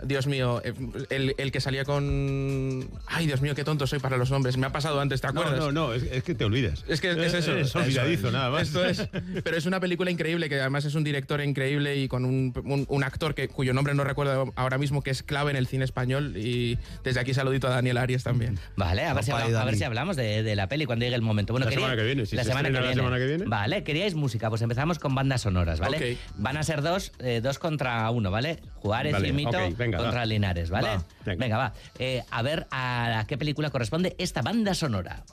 Dios 0.05 0.27
mío, 0.27 0.61
eh, 0.65 0.75
el, 1.11 1.35
el 1.39 1.53
que 1.53 1.61
salía 1.61 1.85
con... 1.85 2.89
Ay, 3.07 3.27
Dios 3.27 3.41
mío, 3.41 3.55
qué 3.55 3.65
tonto 3.65 3.87
soy 3.87 3.99
para 3.99 4.17
los 4.17 4.31
nombres. 4.31 4.57
Me 4.57 4.67
ha 4.67 4.73
pasado 4.73 5.01
antes, 5.01 5.21
¿te 5.21 5.27
No, 5.33 5.41
acuerdas? 5.41 5.59
no, 5.61 5.73
no, 5.73 5.93
es, 5.95 6.03
es 6.05 6.23
que 6.23 6.35
te 6.35 6.45
olvidas. 6.45 6.85
Es 6.89 7.01
que 7.01 7.11
es 7.11 7.35
eso. 7.35 7.57
Es 7.57 7.75
olvidadizo, 7.75 8.29
Eso 8.29 8.33
nada 8.33 8.51
más. 8.51 8.63
Esto 8.69 8.85
es. 8.85 9.09
Pero 9.45 9.57
es 9.57 9.67
una 9.67 9.81
película 9.81 10.11
increíble 10.11 10.49
que 10.49 10.61
además 10.61 10.85
es 10.85 10.95
un 10.95 11.05
director 11.05 11.41
increíble 11.41 11.97
y 11.97 12.09
con 12.09 12.25
un, 12.25 12.53
un- 12.65 12.87
un 12.89 13.05
actor 13.05 13.35
que, 13.35 13.49
cuyo 13.49 13.73
nombre 13.73 13.95
no 13.95 14.05
recuerdo 14.05 14.53
ahora 14.57 14.79
mismo 14.79 15.03
que 15.03 15.11
es 15.11 15.23
clave 15.23 15.51
en 15.51 15.57
el 15.57 15.67
cine 15.67 15.85
español. 15.85 16.37
Y 16.37 16.79
desde 17.05 17.21
aquí 17.21 17.35
saludito 17.35 17.67
a 17.69 17.71
Daniel 17.71 17.99
Arias 17.99 18.23
también. 18.25 18.59
Vale, 18.77 19.05
a 19.07 19.15
ver, 19.15 19.25
si, 19.25 19.31
Opa, 19.31 19.43
habla- 19.43 19.59
y 19.59 19.61
a 19.61 19.65
ver 19.65 19.77
si 19.77 19.85
hablamos 19.85 20.17
de, 20.17 20.43
de 20.43 20.57
la 20.57 20.69
peli 20.69 20.87
cuando 20.87 21.05
llegue 21.05 21.15
el 21.17 21.23
momento. 21.23 21.53
Bueno, 21.53 21.65
La 21.67 21.71
quería- 21.71 21.87
semana 21.87 22.00
que 22.01 22.07
viene, 22.07 22.27
si 22.27 22.37
la 22.37 22.43
se 22.43 22.49
semana 22.49 22.69
que 22.69 22.75
estrena 22.75 22.81
la 22.81 22.93
viene. 22.93 23.03
semana 23.03 23.19
que 23.19 23.27
viene. 23.27 23.45
Vale, 23.47 23.85
queríais 23.85 24.15
música, 24.15 24.49
pues 24.49 24.63
empezamos 24.63 24.99
con 24.99 25.15
bandas 25.15 25.43
sonoras, 25.43 25.81
¿vale? 25.81 26.19
Van 26.37 26.57
a 26.57 26.63
ser 26.63 26.83
dos, 26.83 27.13
eh, 27.21 27.41
dos 27.43 27.59
contra 27.59 28.11
uno, 28.11 28.31
¿vale? 28.31 28.61
Juárez 28.77 29.13
Vale, 29.13 29.29
y 29.29 29.33
Mito 29.33 29.59
venga, 29.77 29.99
contra 29.99 30.21
va. 30.21 30.27
Linares, 30.27 30.71
¿vale? 30.71 30.89
Va, 30.89 31.05
venga. 31.25 31.41
venga. 31.45 31.57
va. 31.59 31.73
Eh, 31.99 32.23
a 32.31 32.43
ver 32.43 32.67
a 32.71 33.25
qué 33.29 33.39
película 33.39 33.71
corresponde 33.71 34.15
esta 34.19 34.43
banda 34.43 34.75
sonora. 34.75 35.25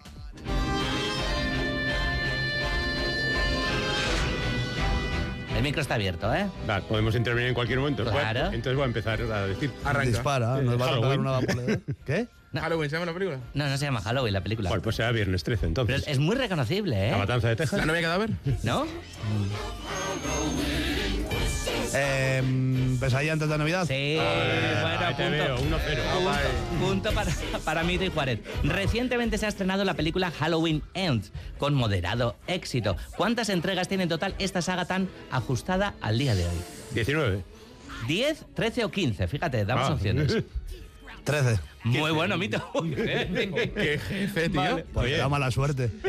El 5.57 5.63
micro 5.63 5.81
está 5.81 5.95
abierto, 5.95 6.31
¿eh? 6.35 6.45
Va, 6.69 6.81
podemos 6.81 7.15
intervenir 7.15 7.49
en 7.49 7.55
cualquier 7.55 7.79
momento. 7.79 8.03
Claro. 8.03 8.41
Bueno, 8.41 8.53
entonces 8.53 8.75
voy 8.75 8.83
a 8.83 8.85
empezar 8.85 9.19
a 9.21 9.47
decir. 9.47 9.71
Arranca. 9.83 10.07
Dispara, 10.09 10.61
nos 10.61 10.77
vas 10.77 10.91
a 10.91 10.99
una. 10.99 11.39
¿Qué? 12.05 12.27
Halloween, 12.53 12.89
¿se 12.89 12.95
llama 12.95 13.05
la 13.05 13.13
película? 13.13 13.39
No, 13.53 13.67
no 13.69 13.77
se 13.77 13.85
llama 13.85 14.01
Halloween 14.01 14.33
la 14.33 14.41
película. 14.41 14.69
Bueno, 14.69 14.81
pues 14.83 14.95
será 14.95 15.11
viernes 15.11 15.43
13, 15.43 15.59
Pero 15.59 15.67
entonces. 15.67 16.01
es, 16.03 16.07
es 16.07 16.19
muy 16.19 16.35
reconocible, 16.35 17.07
¿eh? 17.09 17.11
La 17.11 17.17
matanza 17.17 17.49
de 17.49 17.55
Texas. 17.55 17.79
¿La 17.79 17.85
novia 17.85 18.01
cadáver? 18.01 18.29
¿No? 18.63 18.85
Eh, 21.93 22.43
pesadilla 22.99 23.33
antes 23.33 23.49
de 23.49 23.57
Navidad. 23.57 23.85
Sí, 23.87 24.17
Ah, 24.19 24.81
bueno, 24.81 25.17
punto. 25.17 25.31
veo, 25.31 25.57
1-0. 25.57 25.59
Punto, 26.79 26.85
punto 26.85 27.11
para, 27.13 27.31
para 27.63 27.83
Mito 27.83 28.03
y 28.03 28.09
Juárez. 28.09 28.39
Recientemente 28.63 29.37
se 29.37 29.45
ha 29.45 29.49
estrenado 29.49 29.83
la 29.85 29.93
película 29.93 30.31
Halloween 30.31 30.83
Ends, 30.93 31.31
con 31.57 31.73
moderado 31.73 32.35
éxito. 32.47 32.97
¿Cuántas 33.15 33.49
entregas 33.49 33.87
tiene 33.87 34.03
en 34.03 34.09
total 34.09 34.35
esta 34.39 34.61
saga 34.61 34.85
tan 34.85 35.07
ajustada 35.31 35.95
al 36.01 36.17
día 36.19 36.35
de 36.35 36.45
hoy? 36.45 36.55
19. 36.93 37.43
¿10, 38.07 38.35
13 38.53 38.85
o 38.85 38.91
15? 38.91 39.27
Fíjate, 39.27 39.65
damos 39.65 39.89
Ah. 39.89 39.93
opciones. 39.93 40.37
13. 41.27 41.59
Muy 41.83 42.11
bueno, 42.11 42.37
Mito. 42.37 42.61
Qué 42.95 43.99
jefe, 44.07 44.47
tío. 44.47 44.61
Vale. 44.61 44.85
Pues 44.93 45.05
Oye. 45.07 45.17
da 45.17 45.27
mala 45.27 45.51
suerte. 45.51 45.91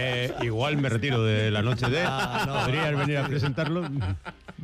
Eh, 0.00 0.30
eh, 0.30 0.32
igual 0.42 0.76
me 0.76 0.88
retiro 0.88 1.24
de 1.24 1.50
la 1.50 1.60
noche 1.62 1.88
de. 1.90 2.02
Ah, 2.06 2.44
no. 2.46 2.64
¿Podrías 2.64 2.96
venir 2.96 3.18
a 3.18 3.26
presentarlo? 3.26 3.88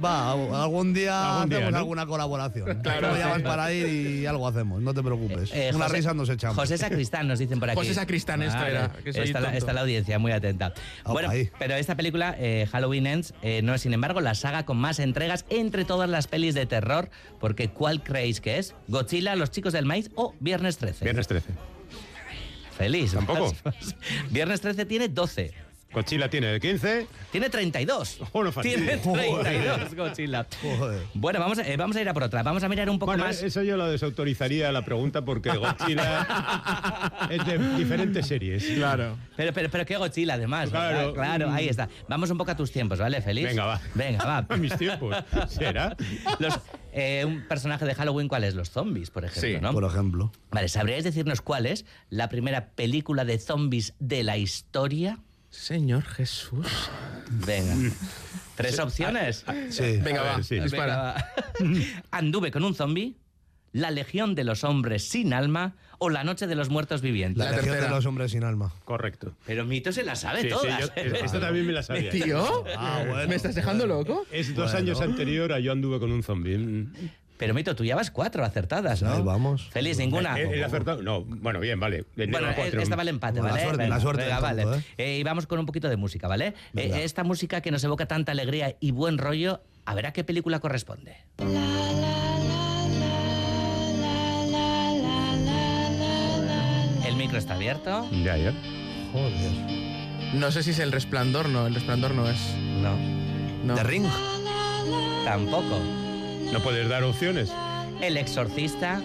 Va, 0.03 0.33
algún 0.33 0.93
día 0.93 1.35
Algún 1.37 1.49
día, 1.51 1.59
hacemos 1.59 1.73
¿no? 1.73 1.79
alguna 1.79 2.07
colaboración. 2.07 2.81
Claro, 2.83 3.15
para 3.45 3.73
ir 3.73 3.87
y 4.23 4.27
algo 4.27 4.49
hacemos, 4.49 4.83
no 4.83 4.93
te 4.93 5.03
preocupes. 5.03 5.51
Eh, 5.53 5.71
Una 5.73 5.85
José- 5.85 5.97
risa 5.97 6.15
nos 6.15 6.29
echamos. 6.29 6.57
José 6.57 6.79
Sacristán 6.79 7.29
nos 7.29 7.39
dicen 7.39 7.61
por 7.61 7.71
aquí. 7.71 7.79
José 7.79 7.95
Sacristán, 7.95 8.43
esto 8.43 8.65
era, 8.67 8.91
que 9.05 9.13
soy 9.13 9.27
está, 9.27 9.39
la, 9.41 9.47
tonto. 9.47 9.59
está 9.59 9.73
la 9.73 9.81
audiencia 9.83 10.19
muy 10.19 10.33
atenta. 10.33 10.75
Ah, 11.05 11.13
Bueno, 11.13 11.31
ahí. 11.31 11.49
pero 11.61 11.75
esta 11.75 11.95
película, 11.95 12.35
eh, 12.39 12.67
Halloween 12.73 13.07
Ends, 13.07 13.35
eh, 13.43 13.61
no 13.63 13.73
es 13.73 13.83
sin 13.83 13.93
embargo 13.95 14.21
la 14.21 14.35
saga 14.35 14.65
con 14.67 14.79
más 14.79 14.99
entregas 14.99 15.45
entre 15.49 15.85
todas 15.85 16.11
las 16.11 16.27
pelis 16.27 16.55
de 16.55 16.67
terror, 16.67 17.09
porque 17.39 17.69
¿cuál 17.71 18.03
creéis 18.03 18.41
que 18.41 18.59
es? 18.59 18.75
¿Godzilla, 18.89 19.37
Los 19.37 19.53
Chicos 19.53 19.73
del 19.73 19.85
Maíz 19.87 20.11
o 20.17 20.35
Viernes 20.41 20.77
13? 20.79 21.05
Viernes 21.05 21.29
13. 21.29 21.51
Feliz. 22.77 23.13
¿Tampoco? 23.13 23.53
Viernes 24.31 24.61
13 24.61 24.85
tiene 24.87 25.09
12. 25.09 25.53
Cochila 25.95 26.29
tiene 26.29 26.59
15. 26.61 27.07
Tiene 27.33 27.49
32. 27.49 28.19
Oh, 28.33 28.43
no. 28.45 28.51
Tiene 28.53 28.97
32 28.99 29.95
Godzilla. 29.95 30.47
Joder. 30.61 31.01
Bueno, 31.15 31.39
vamos, 31.41 31.59
a- 31.59 31.63
eh, 31.69 31.77
vamos 31.77 31.97
a 31.97 32.01
ir 32.03 32.09
a 32.09 32.13
por 32.13 32.25
otra. 32.25 32.43
Vamos 32.43 32.63
a 32.65 32.69
mirar 32.69 32.91
un 32.91 32.99
poco 32.99 33.13
Bueno, 33.13 33.25
más. 33.25 33.43
eso 33.43 33.63
yo 33.63 33.77
lo 33.77 33.89
desautorizaría 33.89 34.71
la 34.73 34.85
pregunta 34.85 35.25
porque 35.25 35.51
Godzilla 35.57 36.27
es 37.31 37.47
de 37.47 37.59
diferentes 37.79 38.27
series. 38.27 38.65
Claro. 38.65 39.17
Pero, 39.37 39.53
pero, 39.53 39.71
pero 39.71 39.87
qué 39.87 39.97
Godzilla, 39.97 40.35
además. 40.35 40.69
Claro. 40.71 40.97
¿verdad? 40.97 41.15
Claro, 41.15 41.51
ahí 41.53 41.69
está. 41.69 41.89
Vamos 42.09 42.31
un 42.31 42.39
poco 42.39 42.51
a 42.51 42.57
tus 42.57 42.71
tiempos, 42.73 42.99
¿vale, 42.99 43.23
Feliz? 43.23 43.47
Venga, 43.47 43.65
va. 43.65 43.81
Venga, 43.95 44.25
va. 44.25 44.47
A 44.55 44.57
mis 44.57 44.77
tiempos. 44.77 45.17
¿Será? 45.49 45.97
Los, 46.39 46.59
eh, 46.93 47.25
un 47.27 47.47
personaje 47.49 47.85
de 47.85 47.95
Halloween, 47.95 48.29
¿cuál 48.29 48.45
es? 48.45 48.55
Los 48.55 48.71
zombies, 48.71 49.11
por 49.11 49.25
ejemplo, 49.25 49.49
Sí, 49.49 49.57
¿no? 49.61 49.73
Por 49.73 49.85
ejemplo. 49.85 50.33
Vale, 50.51 50.69
¿sabríais 50.69 51.05
decirnos 51.05 51.41
cuál 51.41 51.67
es 51.67 51.85
la 52.11 52.29
primera 52.29 52.71
película 52.71 53.25
de 53.25 53.39
zombies 53.39 53.95
de 53.99 54.23
la 54.25 54.37
historia? 54.37 55.19
Señor 55.59 56.03
Jesús. 56.05 56.67
Venga. 57.31 57.75
¿Tres 58.57 58.79
opciones? 58.79 59.45
Sí. 59.71 59.99
Venga, 60.03 60.21
A 60.21 60.37
va, 60.39 60.43
sí. 60.43 60.59
dispara. 60.61 61.33
Venga, 61.61 61.81
va. 61.81 62.03
Anduve 62.11 62.51
con 62.51 62.65
un 62.65 62.75
zombie, 62.75 63.15
La 63.73 63.91
Legión 63.91 64.35
de 64.35 64.45
los 64.45 64.65
Hombres 64.65 65.09
sin 65.09 65.33
Alma 65.33 65.77
o 65.99 66.11
La 66.11 66.25
Noche 66.25 66.47
de 66.47 66.55
los 66.57 66.69
Muertos 66.71 67.01
Vivientes. 67.03 67.39
La, 67.39 67.45
La 67.47 67.51
legión 67.53 67.67
tercera. 67.75 67.89
de 67.91 67.97
los 67.97 68.05
hombres 68.07 68.33
sin 68.33 68.45
alma. 68.45 68.73
Correcto. 68.85 69.35
Pero 69.47 69.65
Mito 69.65 69.93
se 69.93 70.03
la 70.03 70.17
sabe 70.17 70.43
Sí, 70.43 70.49
sí, 70.49 70.55
todas. 70.55 70.81
yo- 70.81 70.87
¿eh? 70.97 71.21
esta 71.25 71.41
también 71.41 71.67
me 71.67 71.73
la 71.73 71.83
sabía. 71.83 72.11
Tío, 72.11 72.65
Ah, 72.77 73.05
bueno. 73.09 73.29
¿me 73.29 73.37
estás 73.37 73.55
dejando 73.55 73.87
loco? 73.87 74.27
Es 74.33 74.55
dos 74.55 74.73
Bueno. 74.73 74.79
años 74.79 75.01
anterior 75.01 75.53
a 75.53 75.61
Yo 75.61 75.73
anduve 75.73 75.99
con 76.01 76.11
un 76.13 76.23
zombie. 76.23 76.89
Pero 77.37 77.53
Mito, 77.53 77.75
tú 77.75 77.85
llevas 77.85 78.11
cuatro 78.13 78.45
acertadas, 78.45 79.03
¿no? 79.03 79.13
Ahí 79.13 79.23
vamos. 79.23 79.69
Feliz, 79.71 79.99
ninguna. 79.99 80.39
¿He, 80.39 80.59
he 80.61 80.65
acertado? 80.65 81.03
No, 81.03 81.23
bueno, 81.25 81.59
bien, 81.61 81.81
vale. 81.81 82.05
Bueno, 82.17 82.49
esta 82.51 82.95
vale 82.97 83.11
empate, 83.11 83.41
La 83.43 83.49
¿vale? 83.51 83.63
suerte, 83.63 83.79
venga, 83.83 83.95
la 83.97 84.01
suerte 84.01 84.23
venga, 84.23 84.41
vale. 84.41 84.63
tonto, 84.63 84.79
¿eh? 84.79 84.83
Eh, 84.99 85.19
y 85.19 85.23
vamos 85.25 85.47
con 85.47 85.59
un 85.59 85.67
poquito 85.67 85.89
de 85.89 85.97
música, 85.97 86.29
¿vale? 86.29 86.55
Eh, 86.77 87.01
esta 87.03 87.25
música 87.25 87.61
que 87.61 87.71
nos 87.73 87.83
evoca 87.83 88.07
tanta 88.07 88.33
alegría 88.33 88.77
y 88.79 88.93
buen 88.93 89.19
rollo, 89.19 89.61
a 89.85 89.95
ver 89.95 90.07
a 90.07 90.13
qué 90.13 90.23
película 90.23 90.61
corresponde. 90.61 91.17
El 97.07 97.17
micro 97.17 97.39
está 97.39 97.55
abierto. 97.55 98.09
Ya, 98.25 98.37
ya. 98.37 98.53
Joder. 99.13 99.53
No 100.35 100.51
sé 100.51 100.63
si 100.63 100.71
es 100.71 100.79
el 100.79 100.91
resplandor, 100.93 101.49
no, 101.49 101.67
el 101.67 101.75
resplandor 101.75 102.15
no 102.15 102.29
es. 102.29 102.39
No, 102.81 102.97
No. 103.65 103.75
The 103.75 103.85
Ring. 103.85 104.07
tampoco. 105.25 105.81
¿No 106.53 106.61
puedes 106.61 106.89
dar 106.89 107.03
opciones? 107.05 107.53
El 108.01 108.17
exorcista, 108.17 109.01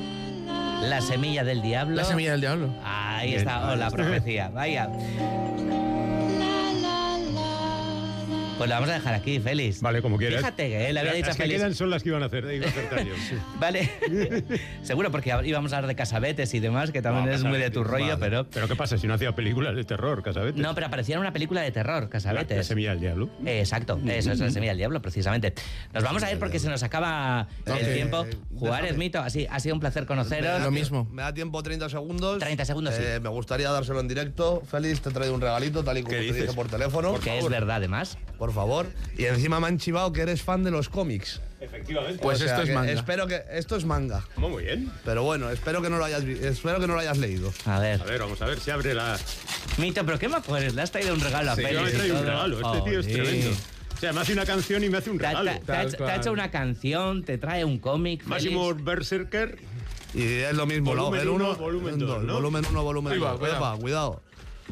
La 0.81 1.01
semilla 1.01 1.43
del 1.43 1.61
diablo. 1.61 1.95
La 1.95 2.05
semilla 2.05 2.31
del 2.31 2.41
diablo. 2.41 2.69
Ahí 2.83 3.29
Bien. 3.29 3.39
está, 3.39 3.71
oh, 3.71 3.75
la 3.75 3.91
profecía. 3.91 4.49
Vaya. 4.49 4.89
Pues 8.59 8.69
la 8.69 8.75
vamos 8.75 8.89
a 8.89 8.93
dejar 8.93 9.13
aquí, 9.15 9.39
Félix. 9.39 9.81
Vale, 9.81 10.01
como 10.01 10.17
quieras. 10.17 10.39
Fíjate 10.41 10.67
que 10.69 10.89
eh, 10.89 10.93
le 10.93 10.99
había 10.99 11.11
Las 11.13 11.17
dicho 11.17 11.31
a 11.31 11.33
que 11.33 11.37
Félix. 11.43 11.59
quedan 11.59 11.73
son 11.75 11.89
las 11.89 12.03
que 12.03 12.09
iban 12.09 12.21
a 12.23 12.25
hacer. 12.25 12.43
iba 12.53 12.67
a 12.67 13.01
yo. 13.03 13.13
Vale. 13.59 13.89
Seguro 14.83 15.11
porque 15.11 15.33
íbamos 15.45 15.71
a 15.73 15.77
hablar 15.77 15.87
de 15.87 15.95
casabetes 15.95 16.53
y 16.53 16.59
demás, 16.59 16.91
que 16.91 17.01
también 17.01 17.25
No, 17.27 17.31
es 17.31 17.43
muy 17.43 17.57
de 17.57 17.69
tu 17.71 17.81
Casabetes, 17.83 17.91
rollo, 17.91 18.19
vale. 18.19 18.19
pero. 18.19 18.49
¿Pero 18.49 18.67
qué 18.67 18.75
pasa 18.75 18.97
si 18.97 19.07
no 19.07 19.13
hacía 19.13 19.33
películas 19.33 19.75
de 19.75 19.83
terror, 19.85 20.21
Casabetes? 20.21 20.61
No, 20.61 20.75
pero 20.75 20.87
aparecía 20.87 21.15
en 21.15 21.21
una 21.21 21.31
película 21.33 21.61
de 21.61 21.71
terror, 21.71 21.95
La, 21.95 22.01
la 22.03 22.09
casabetes. 22.09 22.67
semilla 22.67 22.91
del 22.91 22.99
diablo. 22.99 23.29
Eh, 23.45 23.59
Exacto, 23.59 23.99
eso 24.05 24.31
es 24.33 24.39
la 24.39 24.49
semilla 24.51 24.71
del 24.71 24.77
diablo, 24.79 25.01
precisamente. 25.01 25.53
Nos 25.93 26.03
vamos 26.03 26.21
a 26.23 26.31
ir 26.31 26.37
porque 26.37 26.59
se 26.59 26.69
nos 26.69 26.83
acaba 26.83 27.47
el 27.65 27.93
tiempo. 27.93 28.25
eh, 28.25 28.35
Jugar 28.55 28.79
es 28.79 28.89
déjame. 28.89 28.97
mito, 29.05 29.19
así 29.19 29.47
ha 29.49 29.59
sido 29.61 29.75
un 29.75 29.79
placer 29.79 30.05
conoceros. 30.05 30.61
Lo 30.61 30.71
mismo. 30.71 31.07
Me 31.13 31.21
da 31.21 31.33
tiempo 31.33 31.63
30 31.63 31.87
segundos. 31.87 32.39
30 32.39 32.65
segundos, 32.65 32.93
sí. 32.95 33.01
Eh, 33.05 33.19
Me 33.21 33.29
gustaría 33.29 33.69
dárselo 33.71 34.01
en 34.01 34.07
directo. 34.09 34.61
Félix, 34.69 34.99
te 35.01 35.09
he 35.09 35.13
traído 35.13 35.33
un 35.33 35.39
regalito, 35.41 35.81
tal 35.83 35.97
y 35.97 36.01
como 36.01 36.11
¿Qué 36.11 36.17
te 36.17 36.23
dices? 36.25 36.41
dije 36.43 36.53
por 36.53 36.67
teléfono. 36.67 37.11
Porque 37.13 37.37
es 37.39 37.47
verdad, 37.47 37.77
además. 37.77 38.17
Por 38.37 38.48
favor. 38.53 38.87
Y 39.17 39.25
encima 39.25 39.59
me 39.59 39.67
han 39.67 39.77
chivado 39.77 40.11
que 40.13 40.21
eres 40.21 40.41
fan 40.41 40.63
de 40.63 40.71
los 40.71 40.89
cómics. 40.89 41.41
Efectivamente. 41.61 42.19
Pues 42.21 42.41
O 42.41 42.43
sea 42.45 42.53
esto 42.53 42.63
es 42.69 42.73
manga. 42.75 42.91
Espero 42.91 43.27
que 43.27 43.43
esto 43.51 43.75
es 43.75 43.83
manga. 43.85 44.25
Muy 44.37 44.63
bien. 44.63 44.91
Pero 45.03 45.23
bueno, 45.23 45.49
espero 45.49 45.81
que 45.81 45.89
no 45.89 45.97
lo 45.97 46.05
hayas 46.05 46.23
espero 46.23 46.79
que 46.79 46.87
no 46.87 46.93
lo 46.93 46.99
hayas 46.99 47.17
leído. 47.17 47.51
A 47.65 47.79
ver. 47.79 48.01
A 48.01 48.05
ver, 48.05 48.19
vamos 48.21 48.41
a 48.41 48.45
ver 48.45 48.59
si 48.59 48.71
abre 48.71 48.93
la. 48.93 49.17
Mito, 49.77 50.05
¿pero 50.05 50.17
qué 50.17 50.29
me 50.29 50.39
pones? 50.41 50.73
Le 50.73 50.81
has 50.81 50.91
traído 50.91 51.13
un 51.13 51.19
regalo 51.19 51.51
a 51.51 51.55
Sí, 51.55 51.63
yo 51.63 51.83
traído 51.91 52.19
un 52.19 52.25
regalo. 52.25 52.59
Este 52.75 52.89
tío 52.89 52.99
es 53.01 53.07
tremendo. 53.07 53.49
O 53.49 53.99
sea, 53.99 54.13
me 54.13 54.21
hace 54.21 54.31
una 54.31 54.45
canción 54.45 54.81
y 54.85 54.89
me 54.89 54.97
hace 54.99 55.09
un 55.09 55.19
regalo. 55.19 55.51
te- 55.51 55.59
te 55.59 55.71
ha 55.73 55.83
hecho- 55.83 55.97
te 55.97 56.03
ha 56.05 56.15
hecho 56.15 56.31
una 56.31 56.49
canción, 56.51 57.23
te 57.25 57.37
trae 57.37 57.65
un 57.65 57.79
cómic. 57.79 58.23
Máximo. 58.25 58.73
Berserker. 58.73 59.57
Y 60.13 60.23
es 60.23 60.53
lo 60.55 60.65
mismo. 60.65 60.91
Volumen 60.95 61.19
el 61.21 61.29
uno, 61.29 61.49
1, 61.51 61.55
volumen 61.57 61.99
dos, 61.99 62.23
¿no? 62.23 62.33
Volumen 62.35 62.65
1, 62.69 62.83
volumen 62.83 63.13
Ahí 63.13 63.19
va, 63.19 63.31
2. 63.31 63.39
cuidado. 63.39 63.77
cuidado. 63.79 64.23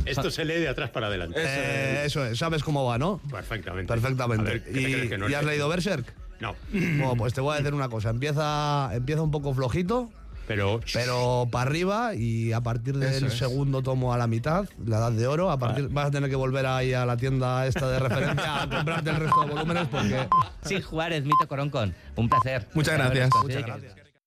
Esto 0.09 0.31
se 0.31 0.45
lee 0.45 0.55
de 0.55 0.67
atrás 0.69 0.89
para 0.89 1.07
adelante. 1.07 1.39
Eh, 1.43 2.03
eso 2.05 2.25
es, 2.25 2.37
sabes 2.37 2.63
cómo 2.63 2.85
va, 2.85 2.97
¿no? 2.97 3.19
Perfectamente. 3.31 3.91
Perfectamente. 3.93 4.43
Ver, 4.51 4.63
¿qué 4.63 4.71
te 4.71 4.81
¿Y, 4.81 4.93
crees 4.93 5.09
que 5.09 5.17
no 5.17 5.29
¿y 5.29 5.33
has 5.33 5.43
leído 5.45 5.67
Berserk? 5.69 6.13
No. 6.39 6.55
Bueno, 6.71 7.15
pues 7.17 7.33
te 7.33 7.41
voy 7.41 7.53
a 7.55 7.57
decir 7.57 7.73
una 7.73 7.89
cosa. 7.89 8.09
Empieza, 8.09 8.89
empieza 8.93 9.21
un 9.21 9.31
poco 9.31 9.53
flojito. 9.53 10.09
Pero, 10.47 10.79
pero 10.93 11.45
para 11.51 11.69
arriba 11.69 12.15
y 12.15 12.53
a 12.53 12.61
partir 12.61 12.97
del 12.97 13.25
es. 13.25 13.33
segundo 13.33 13.83
tomo 13.83 14.13
a 14.13 14.17
la 14.17 14.27
mitad, 14.27 14.65
la 14.85 14.99
edad 14.99 15.11
de 15.11 15.27
oro, 15.27 15.51
a 15.51 15.59
partir, 15.59 15.89
vas 15.89 16.07
a 16.07 16.11
tener 16.11 16.29
que 16.29 16.37
volver 16.37 16.65
ahí 16.65 16.93
a 16.93 17.05
la 17.05 17.17
tienda 17.17 17.67
esta 17.67 17.89
de 17.91 17.99
referencia 17.99 18.63
a 18.63 18.69
comprarte 18.69 19.09
el 19.09 19.15
resto 19.17 19.41
de 19.41 19.47
volúmenes 19.53 19.87
porque 19.89 20.25
Sí, 20.61 20.81
Juárez, 20.81 21.25
Mito 21.25 21.45
Coroncon. 21.49 21.93
Un 22.15 22.29
placer. 22.29 22.65
Muchas 22.73 22.97
gracias. 22.97 23.29
Muchas 23.43 23.65
gracias. 23.65 24.06